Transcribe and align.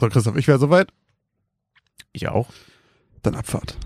So, 0.00 0.08
Christoph, 0.08 0.36
ich 0.36 0.48
wäre 0.48 0.58
soweit. 0.58 0.88
Ich 2.12 2.26
auch. 2.26 2.48
Dann 3.20 3.34
Abfahrt. 3.34 3.76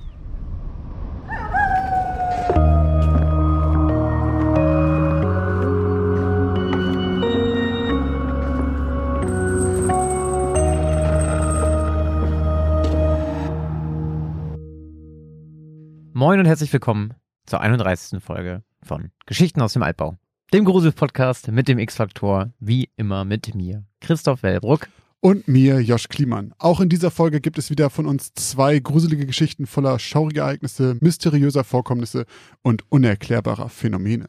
Moin 16.12 16.38
und 16.38 16.46
herzlich 16.46 16.72
willkommen 16.72 17.14
zur 17.44 17.60
31. 17.60 18.22
Folge 18.22 18.62
von 18.84 19.10
Geschichten 19.26 19.60
aus 19.60 19.72
dem 19.72 19.82
Altbau. 19.82 20.16
Dem 20.52 20.64
Grusel-Podcast 20.64 21.48
mit 21.48 21.66
dem 21.66 21.80
X-Faktor, 21.80 22.52
wie 22.60 22.88
immer 22.94 23.24
mit 23.24 23.56
mir, 23.56 23.84
Christoph 24.00 24.44
Wellbruck. 24.44 24.86
Und 25.24 25.48
mir, 25.48 25.80
Josh 25.80 26.10
Kliemann. 26.10 26.52
Auch 26.58 26.80
in 26.80 26.90
dieser 26.90 27.10
Folge 27.10 27.40
gibt 27.40 27.56
es 27.56 27.70
wieder 27.70 27.88
von 27.88 28.04
uns 28.04 28.34
zwei 28.34 28.78
gruselige 28.78 29.24
Geschichten 29.24 29.66
voller 29.66 29.98
schauriger 29.98 30.42
Ereignisse, 30.42 30.98
mysteriöser 31.00 31.64
Vorkommnisse 31.64 32.26
und 32.60 32.84
unerklärbarer 32.90 33.70
Phänomene. 33.70 34.28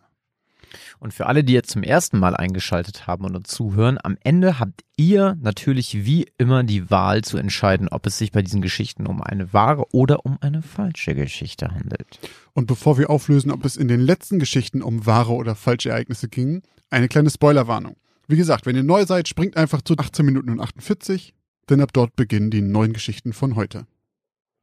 Und 1.00 1.14
für 1.14 1.26
alle, 1.26 1.44
die 1.44 1.52
jetzt 1.52 1.72
zum 1.72 1.84
ersten 1.84 2.18
Mal 2.18 2.34
eingeschaltet 2.34 3.08
haben 3.08 3.26
und 3.26 3.36
uns 3.36 3.50
zuhören, 3.50 3.98
am 4.02 4.18
Ende 4.24 4.58
habt 4.58 4.86
ihr 4.96 5.38
natürlich 5.42 6.06
wie 6.06 6.28
immer 6.38 6.64
die 6.64 6.90
Wahl 6.90 7.26
zu 7.26 7.36
entscheiden, 7.36 7.90
ob 7.90 8.06
es 8.06 8.18
sich 8.18 8.32
bei 8.32 8.42
diesen 8.42 8.62
Geschichten 8.62 9.06
um 9.06 9.22
eine 9.22 9.52
wahre 9.52 9.94
oder 9.94 10.26
um 10.26 10.38
eine 10.40 10.62
falsche 10.62 11.14
Geschichte 11.14 11.72
handelt. 11.72 12.22
Und 12.54 12.68
bevor 12.68 12.98
wir 12.98 13.10
auflösen, 13.10 13.52
ob 13.52 13.66
es 13.66 13.76
in 13.76 13.90
den 13.90 14.00
letzten 14.00 14.40
Geschichten 14.40 14.82
um 14.82 15.06
wahre 15.06 15.34
oder 15.34 15.56
falsche 15.56 15.90
Ereignisse 15.90 16.30
ging, 16.30 16.62
eine 16.90 17.10
kleine 17.10 17.32
Spoilerwarnung. 17.32 17.98
Wie 18.28 18.38
gesagt, 18.38 18.66
wenn 18.66 18.76
ihr 18.76 18.84
neu 18.84 19.06
seid, 19.06 19.28
springt 19.28 19.56
einfach 19.56 19.82
zu 19.82 19.96
18 19.98 20.26
Minuten 20.26 20.50
und 20.50 20.60
48, 20.60 21.34
denn 21.70 21.82
ab 21.82 21.92
dort 21.94 22.16
beginnen 22.16 22.50
die 22.50 22.62
neuen 22.62 22.94
Geschichten 22.94 23.34
von 23.34 23.56
heute. 23.56 23.86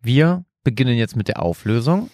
Wir 0.01 0.45
beginnen 0.65 0.97
jetzt 0.97 1.17
mit 1.17 1.29
der 1.29 1.41
Auflösung 1.41 2.11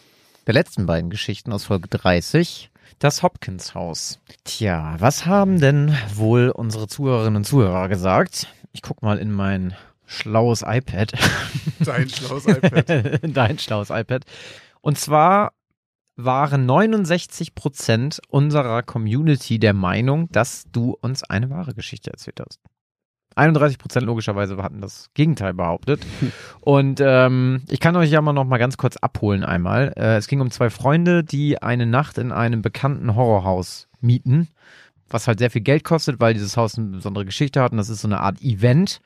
der 0.46 0.54
letzten 0.54 0.86
beiden 0.86 1.10
Geschichten 1.10 1.52
aus 1.52 1.64
Folge 1.64 1.88
30. 1.88 2.70
Das 2.98 3.22
Hopkins 3.22 3.74
Haus. 3.74 4.18
Tja, 4.44 4.96
was 4.98 5.26
haben 5.26 5.60
denn 5.60 5.96
wohl 6.14 6.50
unsere 6.50 6.88
Zuhörerinnen 6.88 7.36
und 7.36 7.44
Zuhörer 7.44 7.88
gesagt? 7.88 8.48
Ich 8.72 8.82
guck 8.82 9.02
mal 9.02 9.18
in 9.18 9.30
mein 9.30 9.74
schlaues 10.06 10.62
iPad. 10.66 11.12
Dein 11.80 12.08
schlaues 12.08 12.46
iPad. 12.46 13.20
Dein 13.36 13.58
schlaues 13.58 13.90
iPad. 13.90 14.24
Und 14.80 14.98
zwar 14.98 15.52
waren 16.18 16.66
69 16.66 17.54
Prozent 17.54 18.20
unserer 18.28 18.82
Community 18.82 19.58
der 19.58 19.72
Meinung, 19.72 20.28
dass 20.30 20.64
du 20.70 20.96
uns 21.00 21.22
eine 21.22 21.48
wahre 21.48 21.74
Geschichte 21.74 22.10
erzählt 22.10 22.40
hast. 22.40 22.60
31 23.36 23.78
Prozent 23.78 24.04
logischerweise 24.04 24.56
hatten 24.60 24.80
das 24.80 25.10
Gegenteil 25.14 25.54
behauptet. 25.54 26.04
Und 26.60 27.00
ähm, 27.00 27.62
ich 27.68 27.78
kann 27.78 27.94
euch 27.94 28.10
ja 28.10 28.20
mal 28.20 28.32
noch 28.32 28.44
mal 28.44 28.58
ganz 28.58 28.76
kurz 28.76 28.96
abholen 28.96 29.44
einmal. 29.44 29.92
Äh, 29.96 30.16
es 30.16 30.26
ging 30.26 30.40
um 30.40 30.50
zwei 30.50 30.70
Freunde, 30.70 31.22
die 31.22 31.62
eine 31.62 31.86
Nacht 31.86 32.18
in 32.18 32.32
einem 32.32 32.62
bekannten 32.62 33.14
Horrorhaus 33.14 33.86
mieten, 34.00 34.48
was 35.08 35.28
halt 35.28 35.38
sehr 35.38 35.52
viel 35.52 35.62
Geld 35.62 35.84
kostet, 35.84 36.20
weil 36.20 36.34
dieses 36.34 36.56
Haus 36.56 36.76
eine 36.76 36.88
besondere 36.88 37.26
Geschichte 37.26 37.62
hat 37.62 37.70
und 37.70 37.78
das 37.78 37.90
ist 37.90 38.00
so 38.00 38.08
eine 38.08 38.20
Art 38.20 38.42
Event. 38.42 39.00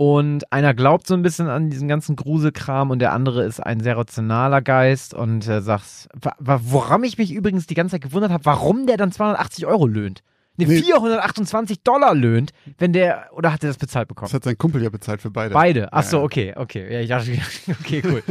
Und 0.00 0.50
einer 0.50 0.72
glaubt 0.72 1.06
so 1.06 1.12
ein 1.12 1.20
bisschen 1.20 1.48
an 1.48 1.68
diesen 1.68 1.86
ganzen 1.86 2.16
Gruselkram 2.16 2.90
und 2.90 3.00
der 3.00 3.12
andere 3.12 3.44
ist 3.44 3.60
ein 3.60 3.80
sehr 3.80 3.98
rationaler 3.98 4.62
Geist 4.62 5.12
und 5.12 5.46
äh, 5.46 5.60
sagt, 5.60 6.08
woran 6.38 7.04
ich 7.04 7.18
mich 7.18 7.30
übrigens 7.30 7.66
die 7.66 7.74
ganze 7.74 7.96
Zeit 7.96 8.00
gewundert 8.04 8.30
habe, 8.30 8.46
warum 8.46 8.86
der 8.86 8.96
dann 8.96 9.12
280 9.12 9.66
Euro 9.66 9.86
löhnt. 9.86 10.22
Ne, 10.56 10.64
Nee. 10.68 10.80
428 10.80 11.82
Dollar 11.82 12.14
löhnt, 12.14 12.52
wenn 12.78 12.94
der, 12.94 13.28
oder 13.32 13.52
hat 13.52 13.62
er 13.62 13.68
das 13.68 13.76
bezahlt 13.76 14.08
bekommen? 14.08 14.28
Das 14.28 14.32
hat 14.32 14.44
sein 14.44 14.56
Kumpel 14.56 14.82
ja 14.82 14.88
bezahlt 14.88 15.20
für 15.20 15.30
beide. 15.30 15.52
Beide. 15.52 15.92
Ach 15.92 16.02
so, 16.02 16.16
Ja, 16.16 16.20
ja. 16.22 16.24
okay, 16.24 16.54
okay. 16.56 16.92
Ja, 16.94 17.00
ich 17.00 17.08
dachte, 17.10 17.32
okay, 17.80 18.02
cool. 18.06 18.22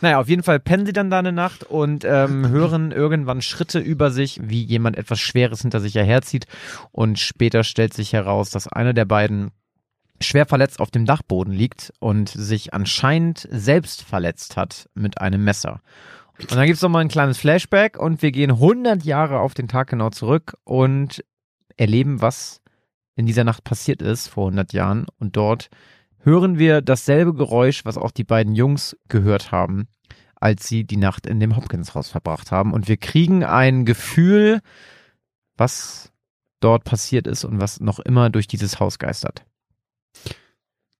naja, 0.00 0.18
auf 0.18 0.28
jeden 0.28 0.42
Fall 0.42 0.58
pennen 0.58 0.86
sie 0.86 0.92
dann 0.92 1.08
da 1.08 1.20
eine 1.20 1.30
Nacht 1.30 1.62
und 1.62 2.04
ähm, 2.04 2.48
hören 2.48 2.90
irgendwann 2.90 3.42
Schritte 3.42 3.78
über 3.78 4.10
sich, 4.10 4.40
wie 4.42 4.64
jemand 4.64 4.98
etwas 4.98 5.20
Schweres 5.20 5.62
hinter 5.62 5.78
sich 5.78 5.94
herzieht. 5.94 6.46
Und 6.90 7.20
später 7.20 7.62
stellt 7.62 7.94
sich 7.94 8.12
heraus, 8.12 8.50
dass 8.50 8.66
einer 8.66 8.92
der 8.92 9.04
beiden 9.04 9.52
schwer 10.22 10.46
verletzt 10.46 10.80
auf 10.80 10.90
dem 10.90 11.04
Dachboden 11.04 11.52
liegt 11.52 11.92
und 12.00 12.28
sich 12.28 12.74
anscheinend 12.74 13.46
selbst 13.50 14.02
verletzt 14.02 14.56
hat 14.56 14.88
mit 14.94 15.20
einem 15.20 15.44
Messer. 15.44 15.80
Und 16.38 16.52
dann 16.52 16.66
gibt's 16.66 16.82
noch 16.82 16.88
mal 16.88 17.00
ein 17.00 17.08
kleines 17.08 17.38
Flashback 17.38 17.98
und 17.98 18.22
wir 18.22 18.32
gehen 18.32 18.50
100 18.50 19.04
Jahre 19.04 19.40
auf 19.40 19.54
den 19.54 19.68
Tag 19.68 19.90
genau 19.90 20.10
zurück 20.10 20.54
und 20.64 21.24
erleben, 21.76 22.20
was 22.20 22.60
in 23.14 23.26
dieser 23.26 23.44
Nacht 23.44 23.64
passiert 23.64 24.02
ist 24.02 24.28
vor 24.28 24.46
100 24.46 24.72
Jahren. 24.72 25.06
Und 25.18 25.36
dort 25.36 25.68
hören 26.18 26.58
wir 26.58 26.80
dasselbe 26.80 27.34
Geräusch, 27.34 27.84
was 27.84 27.98
auch 27.98 28.10
die 28.10 28.24
beiden 28.24 28.54
Jungs 28.54 28.96
gehört 29.08 29.52
haben, 29.52 29.88
als 30.34 30.66
sie 30.66 30.84
die 30.84 30.96
Nacht 30.96 31.26
in 31.26 31.40
dem 31.40 31.56
Hopkins-Haus 31.56 32.08
verbracht 32.08 32.50
haben. 32.50 32.72
Und 32.72 32.88
wir 32.88 32.96
kriegen 32.96 33.44
ein 33.44 33.84
Gefühl, 33.84 34.60
was 35.56 36.12
dort 36.60 36.84
passiert 36.84 37.26
ist 37.26 37.44
und 37.44 37.60
was 37.60 37.80
noch 37.80 37.98
immer 37.98 38.30
durch 38.30 38.46
dieses 38.46 38.80
Haus 38.80 38.98
geistert. 38.98 39.44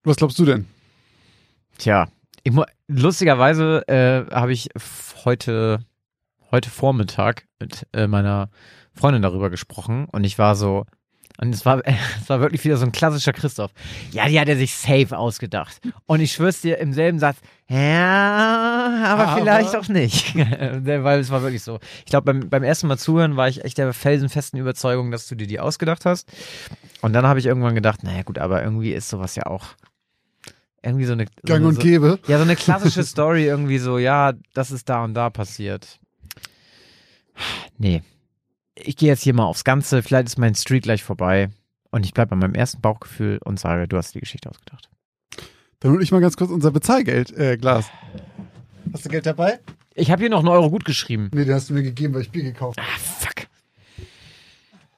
Was 0.04 0.16
glaubst 0.16 0.38
du 0.38 0.44
denn? 0.44 0.66
Tja, 1.78 2.08
ich, 2.42 2.52
lustigerweise 2.88 3.86
äh, 3.88 4.26
habe 4.34 4.52
ich 4.52 4.68
heute, 5.24 5.84
heute 6.50 6.70
Vormittag 6.70 7.46
mit 7.60 7.86
äh, 7.92 8.06
meiner 8.06 8.50
Freundin 8.94 9.22
darüber 9.22 9.48
gesprochen 9.48 10.06
und 10.10 10.24
ich 10.24 10.38
war 10.38 10.56
so, 10.56 10.84
und 11.38 11.54
es 11.54 11.64
war, 11.64 11.82
es 12.20 12.28
war 12.28 12.40
wirklich 12.40 12.64
wieder 12.64 12.76
so 12.76 12.84
ein 12.84 12.92
klassischer 12.92 13.32
Christoph. 13.32 13.70
Ja, 14.10 14.28
die 14.28 14.38
hat 14.40 14.48
er 14.48 14.56
sich 14.56 14.74
safe 14.74 15.16
ausgedacht. 15.16 15.80
Und 16.06 16.20
ich 16.20 16.32
schwör's 16.32 16.60
dir 16.60 16.78
im 16.78 16.92
selben 16.92 17.18
Satz, 17.18 17.38
ja, 17.68 19.04
aber, 19.06 19.28
Aber- 19.28 19.40
vielleicht 19.40 19.76
auch 19.76 19.88
nicht. 19.88 20.34
Weil 20.36 21.20
es 21.20 21.30
war 21.30 21.42
wirklich 21.42 21.62
so. 21.62 21.78
Ich 22.00 22.06
glaube, 22.06 22.26
beim, 22.32 22.48
beim 22.50 22.62
ersten 22.62 22.86
Mal 22.86 22.98
zuhören 22.98 23.36
war 23.36 23.48
ich 23.48 23.64
echt 23.64 23.78
der 23.78 23.92
felsenfesten 23.92 24.58
Überzeugung, 24.60 25.10
dass 25.10 25.26
du 25.28 25.34
dir 25.34 25.46
die 25.46 25.58
ausgedacht 25.60 26.04
hast. 26.04 26.28
Und 27.00 27.12
dann 27.14 27.26
habe 27.26 27.38
ich 27.40 27.46
irgendwann 27.46 27.74
gedacht, 27.74 28.02
naja 28.02 28.22
gut, 28.22 28.38
aber 28.38 28.62
irgendwie 28.62 28.92
ist 28.92 29.08
sowas 29.08 29.34
ja 29.36 29.46
auch 29.46 29.64
irgendwie 30.84 31.04
so 31.04 31.12
eine 31.12 31.26
Gang 31.46 31.62
so, 31.62 31.68
und 31.68 31.74
so, 31.76 31.80
Gäbe. 31.80 32.18
ja, 32.26 32.36
so 32.38 32.42
eine 32.42 32.56
klassische 32.56 33.04
Story 33.04 33.44
irgendwie 33.46 33.78
so, 33.78 33.98
ja, 33.98 34.32
das 34.52 34.70
ist 34.72 34.88
da 34.88 35.04
und 35.04 35.14
da 35.14 35.30
passiert. 35.30 35.98
Nee. 37.78 38.02
Ich 38.74 38.96
gehe 38.96 39.08
jetzt 39.08 39.22
hier 39.22 39.34
mal 39.34 39.44
aufs 39.44 39.64
Ganze, 39.64 40.02
vielleicht 40.02 40.28
ist 40.28 40.38
mein 40.38 40.54
Streak 40.54 40.84
gleich 40.84 41.02
vorbei 41.02 41.50
und 41.90 42.06
ich 42.06 42.14
bleibe 42.14 42.30
bei 42.30 42.36
meinem 42.36 42.54
ersten 42.54 42.80
Bauchgefühl 42.80 43.38
und 43.44 43.60
sage, 43.60 43.86
du 43.86 43.96
hast 43.96 44.14
die 44.14 44.20
Geschichte 44.20 44.48
ausgedacht. 44.50 44.88
Dann 45.80 45.92
hol 45.92 46.02
ich 46.02 46.12
mal 46.12 46.20
ganz 46.20 46.36
kurz 46.36 46.50
unser 46.50 46.70
Bezahlgeld, 46.70 47.36
äh, 47.36 47.56
Glas. 47.56 47.90
Hast 48.92 49.04
du 49.04 49.08
Geld 49.08 49.26
dabei? 49.26 49.58
Ich 49.94 50.10
habe 50.10 50.22
hier 50.22 50.30
noch 50.30 50.38
einen 50.38 50.48
Euro 50.48 50.70
gut 50.70 50.84
geschrieben. 50.84 51.30
Nee, 51.34 51.44
den 51.44 51.54
hast 51.54 51.70
du 51.70 51.74
mir 51.74 51.82
gegeben, 51.82 52.14
weil 52.14 52.22
ich 52.22 52.30
Bier 52.30 52.44
gekauft 52.44 52.78
habe. 52.78 52.88
Ah, 52.88 52.98
fuck. 52.98 53.46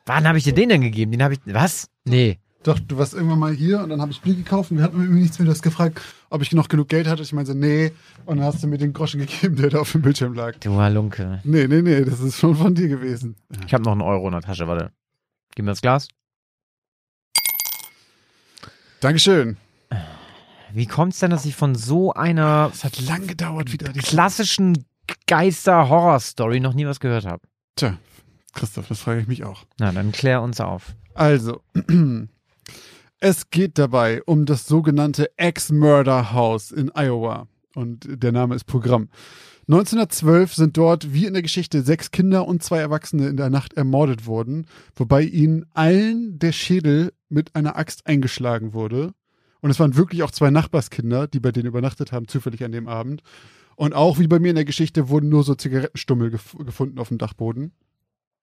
Wann 0.06 0.28
habe 0.28 0.38
ich 0.38 0.44
dir 0.44 0.54
den 0.54 0.68
denn 0.68 0.82
gegeben? 0.82 1.10
Den 1.12 1.22
habe 1.22 1.34
ich, 1.34 1.40
was? 1.46 1.88
Nee. 2.04 2.38
Doch, 2.64 2.78
du 2.78 2.96
warst 2.96 3.12
irgendwann 3.12 3.38
mal 3.38 3.52
hier 3.52 3.80
und 3.80 3.90
dann 3.90 4.00
habe 4.00 4.10
ich 4.10 4.22
Bier 4.22 4.34
gekauft 4.34 4.70
und 4.70 4.78
wir 4.78 4.84
hatten 4.84 4.98
irgendwie 4.98 5.20
nichts 5.20 5.38
mehr. 5.38 5.44
Du 5.44 5.52
hast 5.52 5.62
gefragt, 5.62 6.00
ob 6.30 6.40
ich 6.40 6.50
noch 6.52 6.68
genug 6.68 6.88
Geld 6.88 7.06
hatte. 7.06 7.22
Ich 7.22 7.34
meinte, 7.34 7.54
nee. 7.54 7.92
Und 8.24 8.38
dann 8.38 8.46
hast 8.46 8.62
du 8.62 8.66
mir 8.66 8.78
den 8.78 8.94
Groschen 8.94 9.20
gegeben, 9.20 9.56
der 9.56 9.68
da 9.68 9.80
auf 9.80 9.92
dem 9.92 10.00
Bildschirm 10.00 10.32
lag. 10.32 10.56
Du 10.60 10.74
Halunke. 10.80 11.40
Nee, 11.44 11.66
nee, 11.66 11.82
nee, 11.82 12.02
das 12.04 12.20
ist 12.20 12.38
schon 12.38 12.56
von 12.56 12.74
dir 12.74 12.88
gewesen. 12.88 13.36
Ich 13.66 13.74
habe 13.74 13.84
noch 13.84 13.92
einen 13.92 14.00
Euro 14.00 14.26
in 14.28 14.32
der 14.32 14.40
Tasche, 14.40 14.66
warte. 14.66 14.92
Gib 15.54 15.66
mir 15.66 15.72
das 15.72 15.82
Glas. 15.82 16.08
Dankeschön. 19.00 19.58
Wie 20.72 20.86
kommt's 20.86 21.18
denn, 21.18 21.30
dass 21.30 21.44
ich 21.44 21.54
von 21.54 21.74
so 21.74 22.14
einer 22.14 22.70
Es 22.72 22.82
hat 22.82 22.98
lang 22.98 23.26
gedauert 23.26 23.72
wieder. 23.72 23.92
Die 23.92 24.00
klassischen 24.00 24.86
Geister-Horror-Story 25.26 26.60
noch 26.60 26.72
nie 26.72 26.86
was 26.86 26.98
gehört 26.98 27.26
habe? 27.26 27.42
Tja, 27.76 27.98
Christoph, 28.54 28.88
das 28.88 29.00
frage 29.00 29.20
ich 29.20 29.26
mich 29.26 29.44
auch. 29.44 29.64
Na, 29.78 29.92
dann 29.92 30.12
klär 30.12 30.40
uns 30.40 30.60
auf. 30.60 30.94
Also, 31.12 31.60
es 33.20 33.50
geht 33.50 33.78
dabei 33.78 34.22
um 34.24 34.44
das 34.44 34.66
sogenannte 34.66 35.30
Ex-Murder 35.36 36.32
House 36.32 36.70
in 36.70 36.90
Iowa. 36.94 37.48
Und 37.74 38.06
der 38.08 38.32
Name 38.32 38.54
ist 38.54 38.64
Programm. 38.64 39.08
1912 39.66 40.54
sind 40.54 40.76
dort, 40.76 41.14
wie 41.14 41.24
in 41.24 41.32
der 41.32 41.42
Geschichte, 41.42 41.82
sechs 41.82 42.10
Kinder 42.10 42.46
und 42.46 42.62
zwei 42.62 42.80
Erwachsene 42.80 43.28
in 43.28 43.38
der 43.38 43.48
Nacht 43.48 43.72
ermordet 43.74 44.26
worden, 44.26 44.66
wobei 44.94 45.22
ihnen 45.22 45.64
allen 45.72 46.38
der 46.38 46.52
Schädel 46.52 47.14
mit 47.30 47.56
einer 47.56 47.76
Axt 47.76 48.06
eingeschlagen 48.06 48.74
wurde. 48.74 49.14
Und 49.60 49.70
es 49.70 49.80
waren 49.80 49.96
wirklich 49.96 50.22
auch 50.22 50.30
zwei 50.30 50.50
Nachbarskinder, 50.50 51.26
die 51.26 51.40
bei 51.40 51.50
denen 51.50 51.68
übernachtet 51.68 52.12
haben, 52.12 52.28
zufällig 52.28 52.62
an 52.62 52.72
dem 52.72 52.86
Abend. 52.86 53.22
Und 53.76 53.94
auch 53.94 54.18
wie 54.18 54.28
bei 54.28 54.38
mir 54.38 54.50
in 54.50 54.56
der 54.56 54.66
Geschichte 54.66 55.08
wurden 55.08 55.30
nur 55.30 55.42
so 55.42 55.54
Zigarettenstummel 55.54 56.30
gef 56.30 56.54
gefunden 56.58 56.98
auf 56.98 57.08
dem 57.08 57.18
Dachboden. 57.18 57.72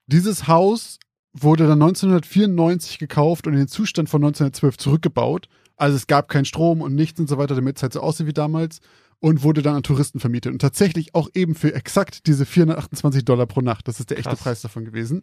Dieses 0.07 0.47
Haus 0.47 0.97
wurde 1.33 1.65
dann 1.65 1.81
1994 1.81 2.99
gekauft 2.99 3.47
und 3.47 3.53
in 3.53 3.59
den 3.59 3.67
Zustand 3.67 4.09
von 4.09 4.21
1912 4.23 4.77
zurückgebaut. 4.77 5.47
Also 5.77 5.95
es 5.95 6.07
gab 6.07 6.27
keinen 6.27 6.45
Strom 6.45 6.81
und 6.81 6.95
nichts 6.95 7.19
und 7.19 7.29
so 7.29 7.37
weiter, 7.37 7.55
damit 7.55 7.77
es 7.77 7.83
halt 7.83 7.93
so 7.93 8.01
aussieht 8.01 8.27
wie 8.27 8.33
damals. 8.33 8.79
Und 9.19 9.43
wurde 9.43 9.61
dann 9.61 9.75
an 9.75 9.83
Touristen 9.83 10.19
vermietet. 10.19 10.51
Und 10.51 10.59
tatsächlich 10.59 11.13
auch 11.13 11.29
eben 11.35 11.53
für 11.53 11.75
exakt 11.75 12.25
diese 12.25 12.43
428 12.43 13.23
Dollar 13.23 13.45
pro 13.45 13.61
Nacht. 13.61 13.87
Das 13.87 13.99
ist 13.99 14.09
der 14.09 14.17
echte 14.17 14.31
Krass. 14.31 14.39
Preis 14.39 14.61
davon 14.61 14.83
gewesen. 14.83 15.21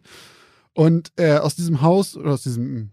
Und 0.73 1.11
äh, 1.17 1.35
aus 1.35 1.55
diesem 1.55 1.81
Haus 1.81 2.15
oder 2.15 2.31
aus 2.31 2.43
diesem 2.43 2.91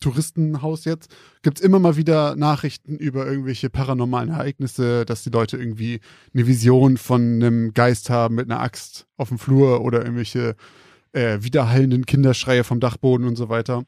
Touristenhaus 0.00 0.84
jetzt, 0.84 1.14
gibt's 1.42 1.60
immer 1.60 1.78
mal 1.78 1.96
wieder 1.96 2.36
Nachrichten 2.36 2.96
über 2.96 3.26
irgendwelche 3.26 3.68
paranormalen 3.70 4.30
Ereignisse, 4.30 5.04
dass 5.04 5.24
die 5.24 5.30
Leute 5.30 5.56
irgendwie 5.56 6.00
eine 6.34 6.46
Vision 6.46 6.96
von 6.96 7.22
einem 7.22 7.74
Geist 7.74 8.10
haben 8.10 8.36
mit 8.36 8.50
einer 8.50 8.60
Axt 8.60 9.06
auf 9.16 9.28
dem 9.28 9.38
Flur 9.38 9.80
oder 9.82 10.00
irgendwelche 10.00 10.56
äh, 11.18 11.42
widerhallenden 11.42 12.06
Kinderschreie 12.06 12.62
vom 12.64 12.78
Dachboden 12.80 13.26
und 13.26 13.36
so 13.36 13.48
weiter. 13.48 13.84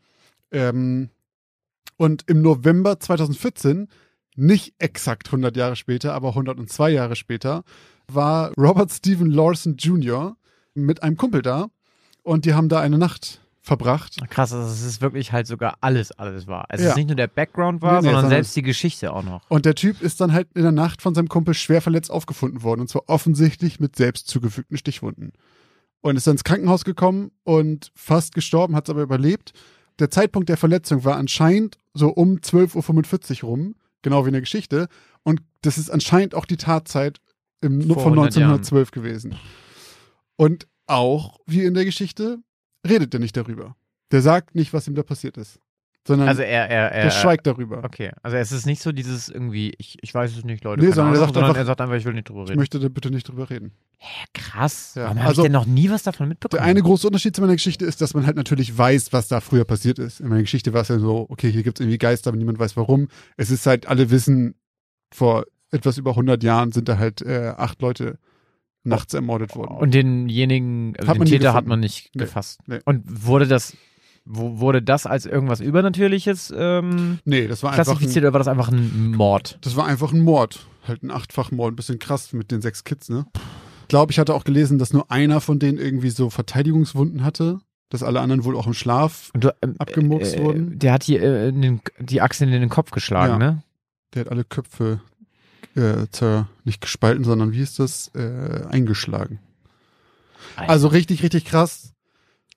Ähm, 0.50 1.10
und 1.96 2.24
im 2.28 2.42
November 2.42 2.98
2014, 2.98 3.88
nicht 4.36 4.74
exakt 4.78 5.28
100 5.28 5.56
Jahre 5.56 5.76
später, 5.76 6.14
aber 6.14 6.30
102 6.30 6.90
Jahre 6.90 7.14
später, 7.14 7.62
war 8.08 8.52
Robert 8.58 8.90
Stephen 8.90 9.30
Lawson 9.30 9.76
Jr. 9.76 10.36
mit 10.74 11.02
einem 11.02 11.16
Kumpel 11.16 11.42
da 11.42 11.68
und 12.22 12.44
die 12.46 12.54
haben 12.54 12.68
da 12.68 12.80
eine 12.80 12.98
Nacht 12.98 13.40
verbracht. 13.60 14.16
Krass, 14.30 14.52
also 14.52 14.66
es 14.72 14.82
ist 14.82 15.00
wirklich 15.02 15.32
halt 15.32 15.46
sogar 15.46 15.76
alles, 15.82 16.10
alles 16.12 16.46
wahr. 16.46 16.64
Also 16.68 16.82
es 16.82 16.86
Ja. 16.86 16.90
ist 16.92 16.96
nicht 16.96 17.08
nur 17.08 17.16
der 17.16 17.26
Background 17.28 17.82
war, 17.82 17.92
Nee, 17.92 17.98
nee, 17.98 18.04
sondern 18.06 18.22
sondern 18.22 18.38
selbst 18.38 18.56
die 18.56 18.62
Geschichte 18.62 19.12
auch 19.12 19.22
noch. 19.22 19.42
Und 19.50 19.66
der 19.66 19.74
Typ 19.74 20.00
ist 20.00 20.20
dann 20.20 20.32
halt 20.32 20.48
in 20.54 20.62
der 20.62 20.72
Nacht 20.72 21.02
von 21.02 21.14
seinem 21.14 21.28
Kumpel 21.28 21.54
schwer 21.54 21.82
verletzt 21.82 22.10
aufgefunden 22.10 22.62
worden. 22.62 22.80
Und 22.80 22.88
zwar 22.88 23.02
offensichtlich 23.08 23.78
mit 23.78 23.94
selbst 23.96 24.26
zugefügten 24.28 24.78
Stichwunden. 24.78 25.32
Und 26.02 26.16
ist 26.16 26.26
dann 26.26 26.34
ins 26.34 26.44
Krankenhaus 26.44 26.84
gekommen 26.84 27.30
und 27.44 27.92
fast 27.94 28.34
gestorben, 28.34 28.74
hat 28.74 28.88
es 28.88 28.90
aber 28.90 29.02
überlebt. 29.02 29.52
Der 29.98 30.10
Zeitpunkt 30.10 30.48
der 30.48 30.56
Verletzung 30.56 31.04
war 31.04 31.16
anscheinend 31.16 31.76
so 31.92 32.08
um 32.08 32.36
12.45 32.36 33.42
Uhr 33.42 33.50
rum, 33.50 33.74
genau 34.02 34.24
wie 34.24 34.28
in 34.28 34.32
der 34.32 34.40
Geschichte. 34.40 34.88
Und 35.22 35.42
das 35.60 35.76
ist 35.76 35.90
anscheinend 35.90 36.34
auch 36.34 36.46
die 36.46 36.56
Tatzeit 36.56 37.20
im, 37.60 37.82
von 37.82 37.98
100 37.98 38.34
Jahren. 38.36 38.52
1912 38.52 38.90
gewesen. 38.92 39.36
Und 40.36 40.66
auch 40.86 41.38
wie 41.46 41.64
in 41.64 41.74
der 41.74 41.84
Geschichte 41.84 42.38
redet 42.88 43.12
er 43.12 43.20
nicht 43.20 43.36
darüber. 43.36 43.76
Der 44.10 44.22
sagt 44.22 44.54
nicht, 44.54 44.72
was 44.72 44.88
ihm 44.88 44.94
da 44.94 45.02
passiert 45.02 45.36
ist. 45.36 45.60
Sondern 46.10 46.28
Also 46.28 46.42
er, 46.42 46.68
er, 46.68 46.92
er. 46.92 47.02
der 47.04 47.10
schweigt 47.10 47.46
darüber. 47.46 47.84
Okay, 47.84 48.10
also 48.22 48.36
es 48.36 48.52
ist 48.52 48.66
nicht 48.66 48.82
so 48.82 48.92
dieses 48.92 49.28
irgendwie, 49.28 49.72
ich, 49.78 49.96
ich 50.02 50.12
weiß 50.12 50.36
es 50.36 50.44
nicht, 50.44 50.64
Leute. 50.64 50.82
Nee, 50.82 50.88
sondern 50.92 51.06
er 51.06 51.08
Ahnung, 51.08 51.20
sagt 51.20 51.34
sondern 51.34 51.50
einfach- 51.50 51.60
er 51.62 51.66
sagt 51.66 51.80
einfach, 51.80 51.94
ich 51.94 52.04
will 52.04 52.14
nicht 52.14 52.28
drüber 52.28 52.42
Ich 52.42 52.50
reden. 52.50 52.58
möchte 52.58 52.80
da 52.80 52.88
bitte 52.88 53.10
nicht 53.10 53.28
drüber 53.28 53.48
reden. 53.48 53.72
Krass. 54.34 54.94
Ja, 54.96 55.04
Warum 55.04 55.18
habe 55.18 55.28
also- 55.28 55.42
ich 55.42 55.44
denn 55.44 55.52
noch 55.52 55.66
nie 55.66 55.90
was 55.90 56.02
davon 56.02 56.28
mitbekommen? 56.28 56.58
Der 56.62 56.66
eine 56.68 56.82
große 56.82 57.06
Unterschied 57.06 57.34
zu 57.34 57.40
meiner 57.42 57.54
Geschichte 57.54 57.84
ist, 57.84 58.00
dass 58.00 58.14
man 58.14 58.26
halt 58.26 58.36
natürlich 58.36 58.76
weiß, 58.76 59.12
was 59.12 59.28
da 59.28 59.40
früher 59.40 59.64
passiert 59.64 59.98
ist. 59.98 60.20
In 60.20 60.28
meiner 60.28 60.42
Geschichte 60.42 60.72
war 60.72 60.82
es 60.82 60.88
ja 60.88 60.98
so, 60.98 61.26
okay, 61.28 61.50
hier 61.50 61.62
gibt 61.62 61.78
es 61.78 61.84
irgendwie 61.84 61.98
Geister, 61.98 62.28
aber 62.30 62.36
niemand 62.38 62.58
weiß 62.58 62.76
warum. 62.76 63.08
Es 63.36 63.50
ist 63.50 63.66
halt, 63.66 63.86
alle 63.88 64.10
wissen, 64.10 64.54
vor 65.12 65.44
etwas 65.70 65.98
über 65.98 66.16
100 66.16 66.42
Jahren 66.42 66.72
sind 66.72 66.88
da 66.88 66.98
halt 66.98 67.22
äh, 67.22 67.52
acht 67.56 67.80
Leute 67.82 68.18
nachts 68.82 69.12
ermordet 69.14 69.54
worden. 69.56 69.76
Und 69.76 69.92
denjenigen, 69.94 70.94
also 70.98 71.12
den 71.12 71.24
Täter 71.26 71.52
hat 71.52 71.66
man 71.66 71.80
nicht 71.80 72.10
Nee, 72.14 72.22
gefasst. 72.24 72.60
nee. 72.66 72.78
Und 72.86 73.02
wurde 73.26 73.46
das, 73.46 73.76
wo, 74.24 74.60
wurde 74.60 74.82
das 74.82 75.06
als 75.06 75.26
irgendwas 75.26 75.60
Übernatürliches 75.60 76.52
ähm, 76.56 77.18
nee, 77.24 77.46
das 77.48 77.62
war 77.62 77.72
klassifiziert 77.72 78.18
ein, 78.18 78.28
oder 78.28 78.32
war 78.34 78.38
das 78.40 78.48
einfach 78.48 78.68
ein 78.68 79.12
Mord? 79.12 79.58
das 79.62 79.76
war 79.76 79.86
einfach 79.86 80.12
ein 80.12 80.20
Mord. 80.20 80.66
Halt 80.86 81.02
ein 81.02 81.10
Achtfachmord. 81.10 81.72
Ein 81.72 81.76
bisschen 81.76 81.98
krass 81.98 82.32
mit 82.32 82.50
den 82.50 82.62
sechs 82.62 82.84
Kids, 82.84 83.08
ne? 83.08 83.26
Ich 83.82 83.88
glaube, 83.88 84.12
ich 84.12 84.18
hatte 84.18 84.34
auch 84.34 84.44
gelesen, 84.44 84.78
dass 84.78 84.92
nur 84.92 85.10
einer 85.10 85.40
von 85.40 85.58
denen 85.58 85.78
irgendwie 85.78 86.10
so 86.10 86.30
Verteidigungswunden 86.30 87.22
hatte. 87.24 87.58
Dass 87.90 88.02
alle 88.04 88.20
anderen 88.20 88.44
wohl 88.44 88.56
auch 88.56 88.68
im 88.68 88.72
Schlaf. 88.72 89.30
Du, 89.34 89.52
ähm, 89.62 89.74
Abgemurkst 89.78 90.36
äh, 90.36 90.44
wurden? 90.44 90.78
Der 90.78 90.92
hat 90.92 91.02
hier 91.02 91.22
äh, 91.22 91.52
den, 91.52 91.80
die 91.98 92.20
Achse 92.22 92.44
in 92.44 92.50
den 92.52 92.68
Kopf 92.68 92.92
geschlagen, 92.92 93.32
Ja. 93.32 93.38
ne? 93.38 93.62
Der 94.14 94.20
hat 94.20 94.30
alle 94.30 94.44
Köpfe 94.44 95.00
äh, 95.74 96.06
zer, 96.10 96.48
nicht 96.64 96.80
gespalten, 96.80 97.24
sondern 97.24 97.52
wie 97.52 97.60
ist 97.60 97.78
das? 97.78 98.10
Äh, 98.14 98.64
eingeschlagen. 98.70 99.40
Alter. 100.56 100.70
Also 100.70 100.88
richtig, 100.88 101.22
richtig 101.22 101.44
krass. 101.44 101.92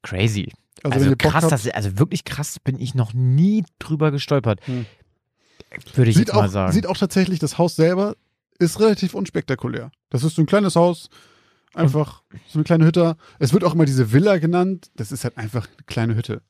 Crazy. 0.03 0.51
Also, 0.83 1.05
Also, 1.05 1.15
krass, 1.17 1.47
das, 1.47 1.67
also 1.69 1.97
wirklich 1.97 2.25
krass 2.25 2.59
bin 2.59 2.79
ich 2.79 2.93
noch 2.93 3.13
nie 3.13 3.63
drüber 3.79 4.11
gestolpert. 4.11 4.65
Hm. 4.67 4.85
Würde 5.95 6.11
ich 6.11 6.17
sieht, 6.17 6.27
jetzt 6.27 6.35
mal 6.35 6.45
auch, 6.47 6.51
sagen. 6.51 6.71
sieht 6.71 6.87
auch 6.87 6.97
tatsächlich, 6.97 7.39
das 7.39 7.57
Haus 7.57 7.75
selber 7.75 8.15
ist 8.59 8.79
relativ 8.79 9.13
unspektakulär. 9.13 9.91
Das 10.09 10.23
ist 10.23 10.35
so 10.35 10.41
ein 10.41 10.45
kleines 10.45 10.75
Haus, 10.75 11.09
einfach 11.73 12.21
so 12.47 12.59
eine 12.59 12.63
kleine 12.63 12.85
Hütte. 12.85 13.17
Es 13.39 13.53
wird 13.53 13.63
auch 13.63 13.73
immer 13.73 13.85
diese 13.85 14.11
Villa 14.11 14.37
genannt. 14.37 14.91
Das 14.95 15.11
ist 15.11 15.23
halt 15.23 15.37
einfach 15.37 15.67
eine 15.67 15.83
kleine 15.85 16.15
Hütte. 16.15 16.41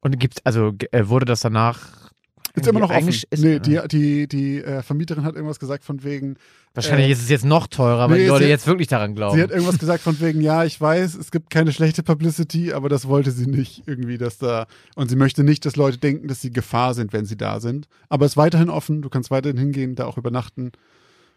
Und 0.00 0.18
gibt's, 0.18 0.44
also 0.44 0.72
äh, 0.92 1.08
wurde 1.08 1.24
das 1.24 1.40
danach. 1.40 2.07
Ist 2.54 2.66
immer 2.66 2.80
noch 2.80 2.90
offen. 2.90 3.08
Ist, 3.08 3.26
nee, 3.38 3.58
die, 3.60 3.80
die, 3.88 4.26
die 4.28 4.58
äh, 4.62 4.82
Vermieterin 4.82 5.24
hat 5.24 5.34
irgendwas 5.34 5.58
gesagt 5.58 5.84
von 5.84 6.02
wegen, 6.04 6.36
wahrscheinlich 6.74 7.08
äh, 7.08 7.12
ist 7.12 7.22
es 7.22 7.28
jetzt 7.28 7.44
noch 7.44 7.66
teurer, 7.66 8.08
weil 8.10 8.16
nee, 8.18 8.22
die 8.24 8.28
Leute 8.28 8.46
jetzt 8.46 8.66
wirklich 8.66 8.88
daran 8.88 9.14
glauben. 9.14 9.36
sie 9.36 9.42
hat 9.42 9.50
irgendwas 9.50 9.78
gesagt 9.78 10.02
von 10.02 10.18
wegen, 10.20 10.40
ja, 10.40 10.64
ich 10.64 10.80
weiß, 10.80 11.14
es 11.14 11.30
gibt 11.30 11.50
keine 11.50 11.72
schlechte 11.72 12.02
Publicity, 12.02 12.72
aber 12.72 12.88
das 12.88 13.06
wollte 13.08 13.30
sie 13.30 13.46
nicht 13.46 13.82
irgendwie, 13.86 14.18
dass 14.18 14.38
da, 14.38 14.66
und 14.96 15.08
sie 15.08 15.16
möchte 15.16 15.44
nicht, 15.44 15.64
dass 15.66 15.76
Leute 15.76 15.98
denken, 15.98 16.28
dass 16.28 16.40
sie 16.40 16.50
Gefahr 16.52 16.94
sind, 16.94 17.12
wenn 17.12 17.26
sie 17.26 17.36
da 17.36 17.60
sind. 17.60 17.86
Aber 18.08 18.26
es 18.26 18.32
ist 18.32 18.36
weiterhin 18.36 18.70
offen, 18.70 19.02
du 19.02 19.08
kannst 19.08 19.30
weiterhin 19.30 19.58
hingehen, 19.58 19.94
da 19.94 20.06
auch 20.06 20.16
übernachten. 20.18 20.72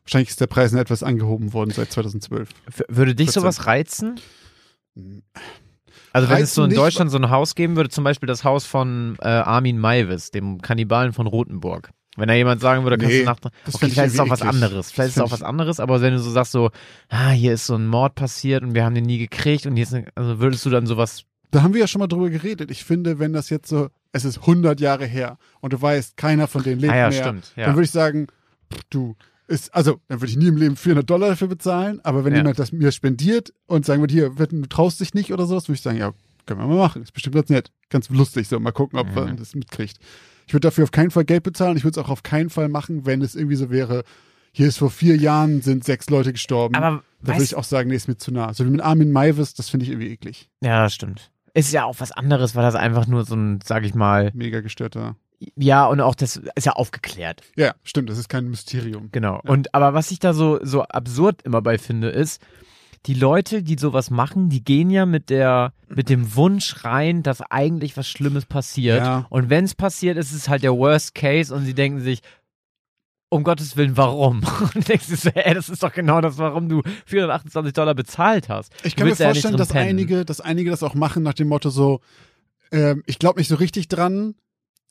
Wahrscheinlich 0.03 0.29
ist 0.29 0.41
der 0.41 0.47
Preis 0.47 0.73
etwas 0.73 1.03
angehoben 1.03 1.53
worden 1.53 1.71
seit 1.71 1.91
2012. 1.91 2.49
F- 2.67 2.83
Würde 2.87 3.13
dich 3.13 3.27
14. 3.27 3.41
sowas 3.41 3.67
reizen? 3.67 4.19
Also 6.13 6.29
wenn 6.29 6.41
es 6.43 6.53
so 6.53 6.63
in 6.63 6.69
nicht, 6.69 6.77
Deutschland 6.77 7.11
so 7.11 7.17
ein 7.17 7.29
Haus 7.29 7.55
geben 7.55 7.75
würde, 7.75 7.89
zum 7.89 8.03
Beispiel 8.03 8.27
das 8.27 8.43
Haus 8.43 8.65
von 8.65 9.17
äh, 9.21 9.27
Armin 9.27 9.77
Maivis, 9.79 10.31
dem 10.31 10.61
Kannibalen 10.61 11.13
von 11.13 11.27
Rotenburg. 11.27 11.91
Wenn 12.17 12.27
da 12.27 12.33
jemand 12.33 12.59
sagen 12.59 12.83
würde, 12.83 12.97
kannst 12.97 13.13
Nee, 13.13 13.19
du 13.19 13.25
nach. 13.25 13.37
Okay, 13.37 13.89
vielleicht 13.89 13.97
ist 13.97 14.13
es 14.15 14.19
auch 14.19 14.29
was 14.29 14.41
anderes. 14.41 14.91
Vielleicht 14.91 15.09
ist 15.11 15.17
es 15.17 15.23
auch 15.23 15.31
was 15.31 15.43
anderes, 15.43 15.79
aber 15.79 16.01
wenn 16.01 16.13
du 16.13 16.19
so 16.19 16.29
sagst, 16.29 16.51
so, 16.51 16.69
ah, 17.09 17.29
hier 17.29 17.53
ist 17.53 17.65
so 17.65 17.75
ein 17.75 17.87
Mord 17.87 18.15
passiert 18.15 18.63
und 18.63 18.75
wir 18.75 18.83
haben 18.83 18.95
den 18.95 19.05
nie 19.05 19.17
gekriegt 19.17 19.65
und 19.65 19.79
eine, 19.79 20.05
also 20.15 20.39
würdest 20.39 20.65
du 20.65 20.69
dann 20.69 20.85
sowas. 20.85 21.23
Da 21.51 21.63
haben 21.63 21.73
wir 21.73 21.81
ja 21.81 21.87
schon 21.87 21.99
mal 21.99 22.07
drüber 22.07 22.29
geredet. 22.29 22.69
Ich 22.69 22.83
finde, 22.83 23.19
wenn 23.19 23.31
das 23.31 23.49
jetzt 23.49 23.69
so, 23.69 23.87
es 24.11 24.25
ist 24.25 24.39
100 24.39 24.81
Jahre 24.81 25.05
her 25.05 25.37
und 25.61 25.71
du 25.71 25.81
weißt, 25.81 26.17
keiner 26.17 26.47
von 26.47 26.63
denen 26.63 26.81
lebt 26.81 26.93
ah 26.93 26.97
ja, 26.97 27.09
mehr, 27.09 27.23
stimmt. 27.23 27.53
Ja. 27.55 27.67
dann 27.67 27.75
würde 27.75 27.85
ich 27.85 27.91
sagen, 27.91 28.27
pff, 28.73 28.81
du, 28.89 29.15
ist, 29.51 29.73
also, 29.75 29.99
dann 30.07 30.21
würde 30.21 30.31
ich 30.31 30.37
nie 30.37 30.47
im 30.47 30.57
Leben 30.57 30.75
400 30.75 31.09
Dollar 31.09 31.29
dafür 31.29 31.47
bezahlen, 31.47 31.99
aber 32.03 32.25
wenn 32.25 32.33
Ja. 32.33 32.39
jemand 32.39 32.57
das 32.59 32.71
mir 32.71 32.91
spendiert 32.91 33.53
und 33.67 33.85
sagen 33.85 34.01
würde, 34.01 34.13
hier, 34.13 34.29
du 34.29 34.61
traust 34.67 34.99
dich 34.99 35.13
nicht 35.13 35.31
oder 35.33 35.45
sowas, 35.45 35.67
würde 35.67 35.75
ich 35.75 35.81
sagen, 35.81 35.97
ja, 35.97 36.11
können 36.45 36.59
wir 36.59 36.67
mal 36.67 36.77
machen. 36.77 37.03
Ist 37.03 37.13
bestimmt 37.13 37.35
ganz 37.35 37.49
nett. 37.49 37.71
Ganz 37.89 38.09
lustig, 38.09 38.47
so, 38.47 38.59
mal 38.59 38.71
gucken, 38.71 38.97
ob 38.97 39.07
Mhm. 39.09 39.13
man 39.15 39.37
das 39.37 39.53
mitkriegt. 39.53 39.97
Ich 40.47 40.53
würde 40.53 40.67
dafür 40.67 40.85
auf 40.85 40.91
keinen 40.91 41.11
Fall 41.11 41.23
Geld 41.25 41.43
bezahlen. 41.43 41.77
Ich 41.77 41.83
würde 41.83 41.99
es 41.99 42.05
auch 42.05 42.09
auf 42.09 42.23
keinen 42.23 42.49
Fall 42.49 42.67
machen, 42.67 43.05
wenn 43.05 43.21
es 43.21 43.35
irgendwie 43.35 43.55
so 43.55 43.69
wäre, 43.69 44.03
hier 44.51 44.67
ist 44.67 44.79
vor 44.79 44.89
vier 44.89 45.15
Jahren 45.15 45.61
sind 45.61 45.83
sechs 45.83 46.09
Leute 46.09 46.31
gestorben. 46.33 46.75
aber 46.75 47.03
da 47.21 47.33
würde 47.33 47.43
ich 47.43 47.55
auch 47.55 47.63
sagen, 47.63 47.89
nee, 47.89 47.95
ist 47.95 48.07
mir 48.07 48.17
zu 48.17 48.31
nah. 48.33 48.53
So 48.53 48.65
wie 48.65 48.69
mit 48.69 48.81
Armin 48.81 49.11
Maivis, 49.11 49.53
das 49.53 49.69
finde 49.69 49.85
ich 49.85 49.91
irgendwie 49.91 50.09
eklig. 50.09 50.49
ja, 50.63 50.89
stimmt. 50.89 51.31
Ist 51.53 51.71
ja 51.73 51.83
auch 51.83 51.99
was 51.99 52.11
anderes, 52.13 52.55
weil 52.55 52.63
das 52.63 52.75
einfach 52.75 53.07
nur 53.07 53.25
so 53.25 53.35
ein, 53.35 53.59
sag 53.63 53.83
ich 53.83 53.93
mal, 53.93 54.31
Mega 54.33 54.61
gestörter. 54.61 55.15
Ja, 55.55 55.85
und 55.87 56.01
auch 56.01 56.15
das 56.15 56.37
ist 56.55 56.65
ja 56.65 56.73
aufgeklärt. 56.73 57.41
Ja, 57.55 57.73
stimmt, 57.83 58.09
das 58.09 58.17
ist 58.17 58.29
kein 58.29 58.49
Mysterium. 58.49 59.09
Genau. 59.11 59.41
Und 59.43 59.73
aber 59.73 59.93
was 59.93 60.11
ich 60.11 60.19
da 60.19 60.33
so, 60.33 60.59
so 60.61 60.83
absurd 60.83 61.41
immer 61.43 61.61
bei 61.61 61.77
finde, 61.77 62.09
ist, 62.09 62.41
die 63.07 63.15
Leute, 63.15 63.63
die 63.63 63.77
sowas 63.79 64.11
machen, 64.11 64.49
die 64.49 64.63
gehen 64.63 64.91
ja 64.91 65.07
mit 65.07 65.31
der, 65.31 65.73
mit 65.87 66.09
dem 66.09 66.35
Wunsch 66.35 66.83
rein, 66.83 67.23
dass 67.23 67.41
eigentlich 67.41 67.97
was 67.97 68.07
Schlimmes 68.07 68.45
passiert. 68.45 69.03
Ja. 69.03 69.25
Und 69.29 69.49
wenn 69.49 69.65
es 69.65 69.73
passiert, 69.73 70.17
ist 70.17 70.31
es 70.31 70.47
halt 70.47 70.61
der 70.61 70.73
Worst 70.73 71.15
Case 71.15 71.53
und 71.53 71.65
sie 71.65 71.73
denken 71.73 72.01
sich, 72.01 72.21
um 73.29 73.43
Gottes 73.43 73.77
Willen, 73.77 73.95
warum? 73.95 74.43
Und 74.75 74.89
denkst 74.89 75.07
du 75.07 75.15
so, 75.15 75.29
ey, 75.29 75.53
das 75.53 75.69
ist 75.69 75.81
doch 75.81 75.93
genau 75.93 76.19
das, 76.19 76.37
warum 76.37 76.67
du 76.67 76.81
428 77.05 77.71
Dollar 77.71 77.95
bezahlt 77.95 78.49
hast. 78.49 78.73
Ich 78.83 78.97
kann 78.97 79.07
mir 79.07 79.13
ja 79.13 79.27
vorstellen, 79.27 79.53
drin 79.53 79.57
dass 79.57 79.71
einige, 79.71 80.25
dass 80.25 80.41
einige 80.41 80.69
das 80.69 80.83
auch 80.83 80.95
machen 80.95 81.23
nach 81.23 81.33
dem 81.33 81.47
Motto 81.47 81.69
so, 81.69 82.01
ähm, 82.73 83.03
ich 83.05 83.19
glaube 83.19 83.39
nicht 83.39 83.47
so 83.47 83.55
richtig 83.55 83.87
dran 83.87 84.35